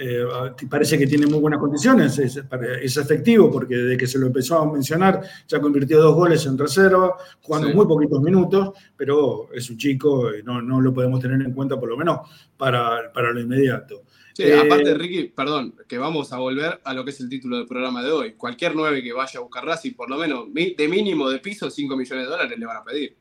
[0.00, 0.24] eh,
[0.68, 2.40] parece que tiene muy buenas condiciones, es,
[2.82, 6.56] es efectivo porque desde que se lo empezó a mencionar ya convirtió dos goles en
[6.56, 7.74] reserva, jugando Sí.
[7.74, 11.78] muy poquitos minutos, pero es un chico y no, no lo podemos tener en cuenta
[11.78, 12.20] por lo menos
[12.56, 14.02] para, para lo inmediato.
[14.32, 17.58] Sí, Eh, aparte, Ricky, perdón, que vamos a volver a lo que es el título
[17.58, 18.32] del programa de hoy.
[18.34, 21.96] Cualquier 9 que vaya a buscar Racing, por lo menos de mínimo de piso, 5
[21.96, 23.16] millones de dólares le van a pedir.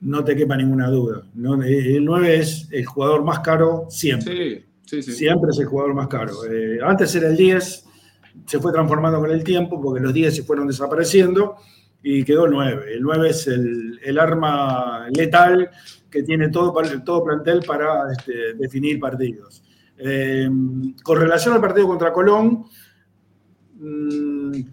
[0.00, 1.22] no te quepa ninguna duda.
[1.64, 4.58] El 9 es el jugador más caro siempre.
[4.60, 4.64] Sí,
[5.02, 6.44] Siempre es el jugador más caro.
[6.50, 7.84] Eh, antes era el 10,
[8.46, 11.56] se fue transformando con el tiempo porque los 10 se fueron desapareciendo
[12.02, 12.94] y quedó el 9.
[12.94, 15.70] El 9 es el, el arma letal
[16.10, 16.72] que tiene todo,
[17.04, 19.62] todo plantel para este, definir partidos.
[19.96, 20.48] Eh,
[21.02, 22.66] con relación al partido contra Colón,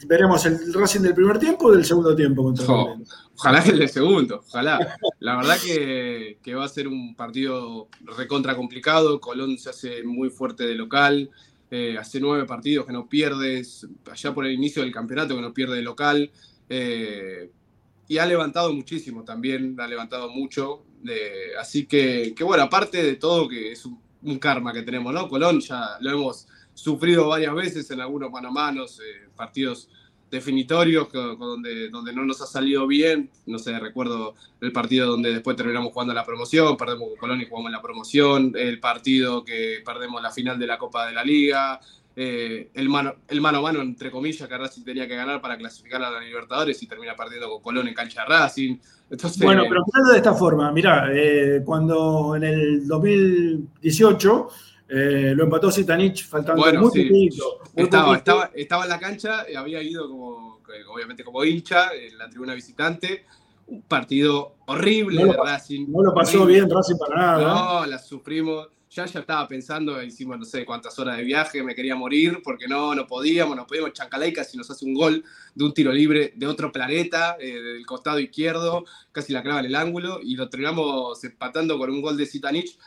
[0.08, 2.98] veremos el Racing del primer tiempo o del segundo tiempo contra Jo,
[3.36, 4.98] ojalá que el de segundo, ojalá.
[5.20, 9.20] La verdad que, que va a ser un partido recontra complicado.
[9.20, 11.30] Colón se hace muy fuerte de local.
[11.74, 15.54] eh, hace nueve partidos que no pierdes, allá por el inicio del campeonato que no
[15.54, 16.30] pierde de local.
[16.70, 17.50] eh,
[18.08, 20.84] y ha levantado muchísimo también, ha levantado mucho.
[21.08, 25.14] eh, así que, que, bueno, aparte de todo, que es un, un karma que tenemos,
[25.14, 25.30] ¿no?
[25.30, 29.90] Colón ya lo hemos sufrido varias veces en algunos mano a manos, eh, partidos
[30.30, 33.30] definitorios donde, donde no nos ha salido bien.
[33.46, 37.48] No sé, recuerdo el partido donde después terminamos jugando la promoción, perdemos con Colón y
[37.48, 41.82] jugamos la promoción, el partido que perdemos la final de la Copa de la Liga,
[42.16, 45.58] eh, el, mano, el mano a mano, entre comillas, que Racing tenía que ganar para
[45.58, 48.78] clasificar a la Libertadores y termina perdiendo con Colón en cancha de Racing.
[49.10, 54.50] Entonces, Bueno, pero mirando de esta forma, mirá, eh, cuando en el 2018
[54.94, 57.04] eh, lo empató Zitanich faltando Bueno, muy sí.
[57.06, 58.18] poquito, muy Estaba, poquito.
[58.20, 62.30] estaba, estaba en la cancha, eh, había ido como, eh, obviamente como hincha, en la
[62.30, 63.26] tribuna visitante.
[63.68, 65.86] Un partido horrible No de Racing.
[65.90, 66.62] no lo pasó horrible.
[66.66, 67.54] bien Racing para nada.
[67.82, 68.68] No, la sufrimos.
[68.94, 72.68] Ya ya estaba pensando, hicimos no sé cuántas horas de viaje, me quería morir porque
[72.68, 73.94] no, no podíamos, no podíamos.
[73.94, 75.24] Chancalay casi nos hace un gol
[75.56, 79.68] de un tiro libre de otro planeta, eh, del costado izquierdo, casi la clava en
[79.68, 82.78] el ángulo y lo terminamos empatando con un gol de Zitanich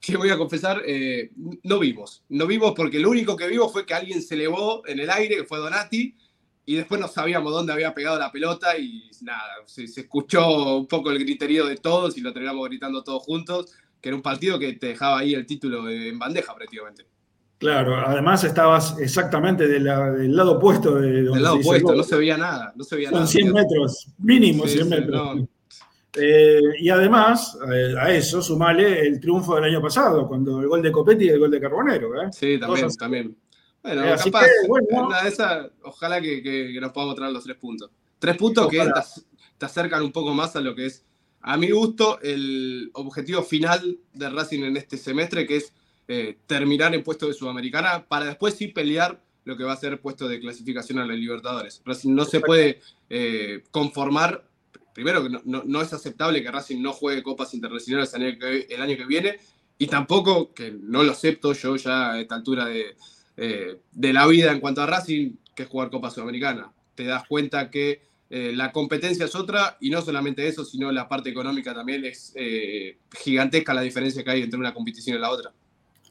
[0.00, 1.30] que voy a confesar, eh,
[1.62, 2.24] no vimos.
[2.30, 5.36] No vimos porque lo único que vimos fue que alguien se elevó en el aire,
[5.36, 6.14] que fue Donati,
[6.64, 10.86] y después no sabíamos dónde había pegado la pelota y nada, se, se escuchó un
[10.86, 14.58] poco el griterío de todos y lo terminamos gritando todos juntos, que era un partido
[14.58, 17.04] que te dejaba ahí el título en bandeja prácticamente.
[17.58, 22.02] Claro, además estabas exactamente de la- del lado opuesto de donde Del lado opuesto, no
[22.04, 23.30] se veía nada, no se veía Son nada.
[23.30, 25.36] 100 metros, mínimo Sí, 100 sí, metros.
[25.36, 25.48] no.
[26.16, 30.82] Eh, y además, eh, a eso sumale el triunfo del año pasado, cuando el gol
[30.82, 32.20] de Copetti y el gol de Carbonero.
[32.22, 32.28] ¿eh?
[32.32, 33.36] Sí, también, Cosas- también.
[33.82, 34.86] Bueno, Eh, así capaz, que, bueno.
[35.06, 37.90] una de esas, ojalá que, que- que nos podamos traer los tres puntos.
[38.18, 39.02] Tres puntos que Ojalá.
[39.02, 39.22] te,
[39.56, 41.04] te acercan un poco más a lo que es,
[41.42, 45.72] a mi gusto, el objetivo final de Racing en este semestre, que es
[46.48, 50.26] terminar en puesto de Sudamericana, para después sí pelear lo que va a ser puesto
[50.26, 51.80] de clasificación a la Libertadores.
[51.84, 52.80] Racing no se puede
[53.70, 54.44] conformar,
[54.94, 58.38] primero que no, no- no es aceptable que Racing no juegue copas internacionales el año
[58.38, 59.38] que, el año que viene,
[59.78, 62.96] y tampoco, que no lo acepto yo ya a esta altura de,
[63.36, 66.72] eh, de la vida en cuanto a Racing, que es jugar Copa Sudamericana.
[66.94, 71.08] Te das cuenta que eh, la competencia es otra y no solamente eso, sino la
[71.08, 75.30] parte económica también es eh, gigantesca la diferencia que hay entre una competición y la
[75.30, 75.52] otra.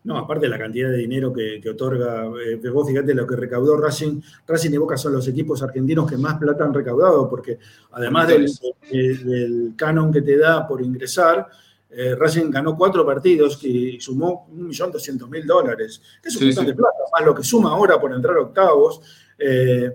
[0.04, 3.36] No, aparte de la cantidad de dinero que, que otorga, eh, vos fíjate lo que
[3.36, 4.22] recaudó Racing.
[4.48, 7.60] Racing y Boca son los equipos argentinos que más plata han recaudado, porque
[7.92, 8.46] además del,
[8.92, 11.48] de- del canon que te da por ingresar,
[11.92, 16.02] eh, Racing ganó cuatro partidos y sumó 1.200.000 dólares.
[16.24, 16.72] Es un Sí, montón sí.
[16.72, 19.02] de plata, más lo que suma ahora por entrar a octavos.
[19.38, 19.92] eh,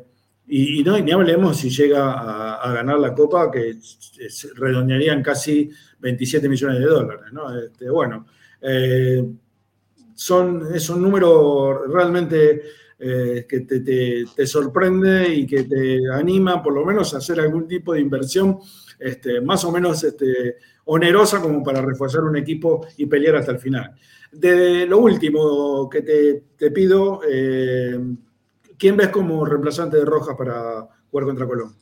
[0.46, 3.78] y, y no, ni hablemos si llega a, a ganar la Copa, que
[4.56, 5.70] redondearían casi
[6.00, 7.32] 27 millones de dólares.
[7.32, 7.58] ¿no?
[7.58, 8.26] Este, bueno,
[8.60, 9.24] eh,
[10.14, 12.62] son, es un número realmente
[12.98, 17.40] eh, que te, te- te sorprende y que te anima por lo menos a hacer
[17.40, 18.58] algún tipo de inversión
[18.98, 23.58] este, más o menos este, onerosa como para reforzar un equipo y pelear hasta el
[23.58, 23.92] final.
[24.30, 27.98] De lo último que te, te pido, eh,
[28.78, 31.74] ¿quién ves como reemplazante de Rojas para jugar contra Colón?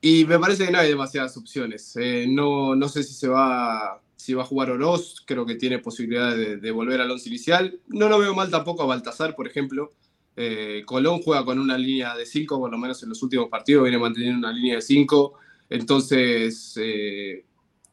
[0.00, 1.96] Y me parece que no hay demasiadas opciones.
[1.96, 5.80] Eh, no, no sé si se va, si va a jugar Oroz, creo que tiene
[5.80, 7.78] posibilidades de, volver al once inicial.
[7.88, 9.92] No lo veo mal tampoco a Baltasar, por ejemplo.
[10.34, 13.82] Eh, Colón juega con una línea de 5, por lo menos en los últimos partidos,
[13.82, 15.34] viene manteniendo una línea de 5.
[15.68, 17.44] Entonces, eh,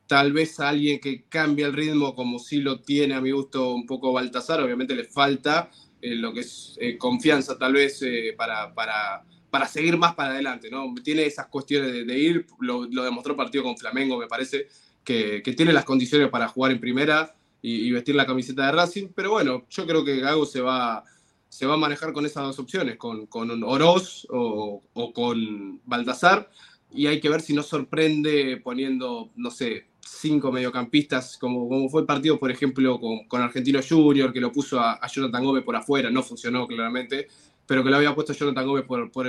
[0.07, 3.85] tal vez alguien que cambie el ritmo, como sí lo tiene a mi gusto un
[3.85, 5.69] poco Baltasar, obviamente le falta
[6.01, 8.01] eh, lo que es confianza, tal vez
[8.37, 10.93] para, para, para seguir más para adelante, ¿no?
[11.03, 14.69] Tiene esas cuestiones de, de ir, lo, lo demostró partido con Flamengo, me parece,
[15.03, 19.31] que, tiene las condiciones para jugar en primera y, vestir la camiseta de Racing, pero
[19.31, 21.03] bueno, yo creo que Gago se va,
[21.47, 26.49] se va a manejar con esas dos opciones, con, con Oroz o, o con Baltasar,
[26.93, 32.01] y hay que ver si no sorprende poniendo, no sé, cinco mediocampistas, como, como fue
[32.01, 35.75] el partido, por ejemplo, con, con Argentino Junior, que lo puso a, Jonathan Gómez por
[35.75, 37.27] afuera, no funcionó claramente,
[37.65, 39.27] pero que lo había puesto a Jonathan Gómez por, por,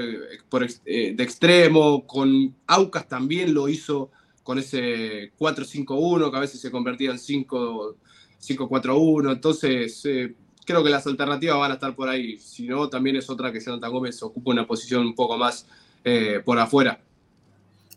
[0.48, 4.10] por, eh, de extremo, con Aucas también lo hizo
[4.42, 11.06] con ese 4-5-1, que a veces se convertía en 5-4-1, entonces eh, creo que las
[11.06, 14.50] alternativas van a estar por ahí, si no, también es otra que Jonathan Gómez ocupa
[14.50, 15.66] una posición un poco más
[16.04, 17.00] eh, por afuera.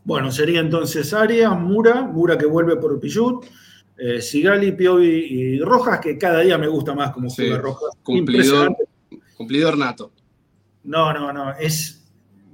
[0.04, 3.46] Bueno, sería entonces Arias, Mura, Mura que vuelve por Pillut,
[3.98, 7.90] eh, Sigali, Piovi y Rojas, que cada día me gusta más como juega Rojas.
[8.04, 8.76] Cumplidor,
[9.36, 10.12] cumplidor nato.
[10.84, 12.05] No, no, no, es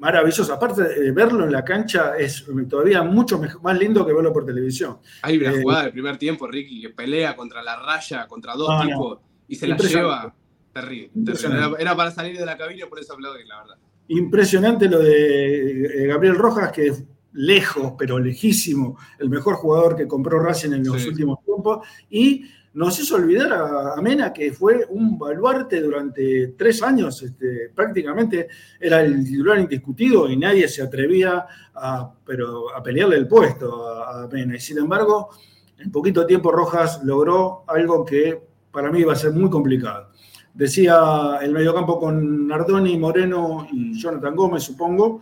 [0.01, 0.51] maravilloso.
[0.53, 4.45] Aparte de verlo en la cancha es todavía mucho mejor- más lindo que verlo por
[4.45, 4.97] televisión.
[5.21, 8.67] Hay una Eh, jugada del primer tiempo, Ricky, que pelea contra la raya, contra dos
[8.67, 8.81] no.
[8.85, 10.35] tipos, y se la lleva.
[10.73, 11.11] Terrible.
[11.45, 13.75] Era, era para salir de la cabina, por eso aplaudí, la verdad.
[14.07, 17.03] Impresionante lo de eh, Gabriel Rojas, que es
[17.33, 21.09] lejos, pero lejísimo, el mejor jugador que compró Racing en los Sí.
[21.09, 21.85] últimos tiempos.
[22.09, 28.47] Y nos hizo olvidar a, Mena, que fue un baluarte durante tres años, este, prácticamente
[28.79, 31.45] era el titular indiscutido y nadie se atrevía
[31.75, 34.55] a, pero a pelearle el puesto a, a Mena.
[34.55, 35.29] Y sin embargo,
[35.77, 38.41] en poquito tiempo Rojas logró algo que
[38.71, 40.09] para mí iba a ser muy complicado.
[40.53, 45.21] Decía el mediocampo con Nardoni, Moreno y Jonathan Gómez, supongo.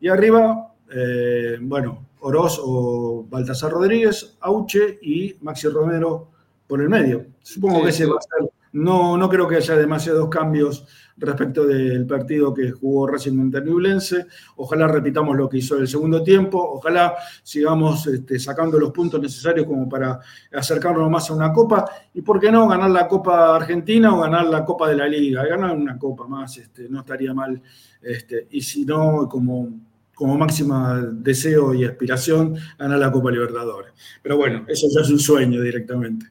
[0.00, 6.33] Y arriba, eh, bueno, Oroz o Baltasar Rodríguez, Auche y Maxi Romero
[6.74, 7.26] por el medio.
[7.40, 8.10] Supongo Sí, que ese sí.
[8.10, 8.50] va a ser.
[8.72, 10.84] No, no creo que haya demasiados cambios
[11.16, 14.26] respecto del partido que jugó Racing contra Ñublense.
[14.56, 16.58] Ojalá repitamos lo que hizo el segundo tiempo.
[16.60, 17.14] Ojalá
[17.44, 20.18] sigamos este, sacando los puntos necesarios como para
[20.52, 21.88] acercarnos más a una copa.
[22.12, 25.46] Y por qué no ganar la Copa Argentina o ganar la Copa de la Liga.
[25.46, 27.62] Ganar una copa más este, no estaría mal.
[28.02, 29.68] Este, y si no, como,
[30.12, 33.92] como máxima deseo y aspiración, ganar la Copa Libertadores.
[34.20, 36.26] Pero bueno, eso ya es un sueño directamente.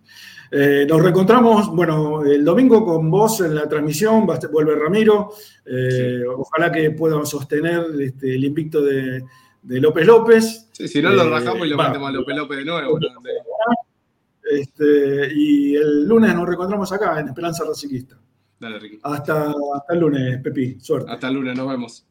[0.55, 5.31] Eh, nos reencontramos, bueno, el domingo con vos en la transmisión, vuelve Ramiro,
[5.65, 9.23] eh, ojalá que puedan sostener este, el invicto de,
[9.63, 10.69] de López López.
[10.71, 12.99] Sí, si no, lo Eh, rajamos y lo metemos a López López de nuevo.
[14.43, 18.19] este, y el lunes nos reencontramos acá en Esperanza Raciquista.
[18.59, 18.99] Dale, Ricky.
[19.01, 21.11] Hasta, hasta el lunes, Pepi, suerte.
[21.11, 22.05] Hasta el lunes, nos vemos.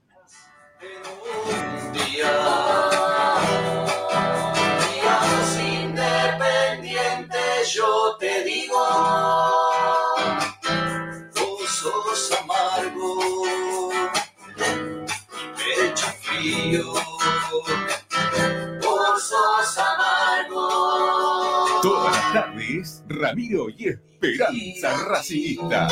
[21.83, 25.89] Todas las tardes, Ramiro y Esperanza Racingista.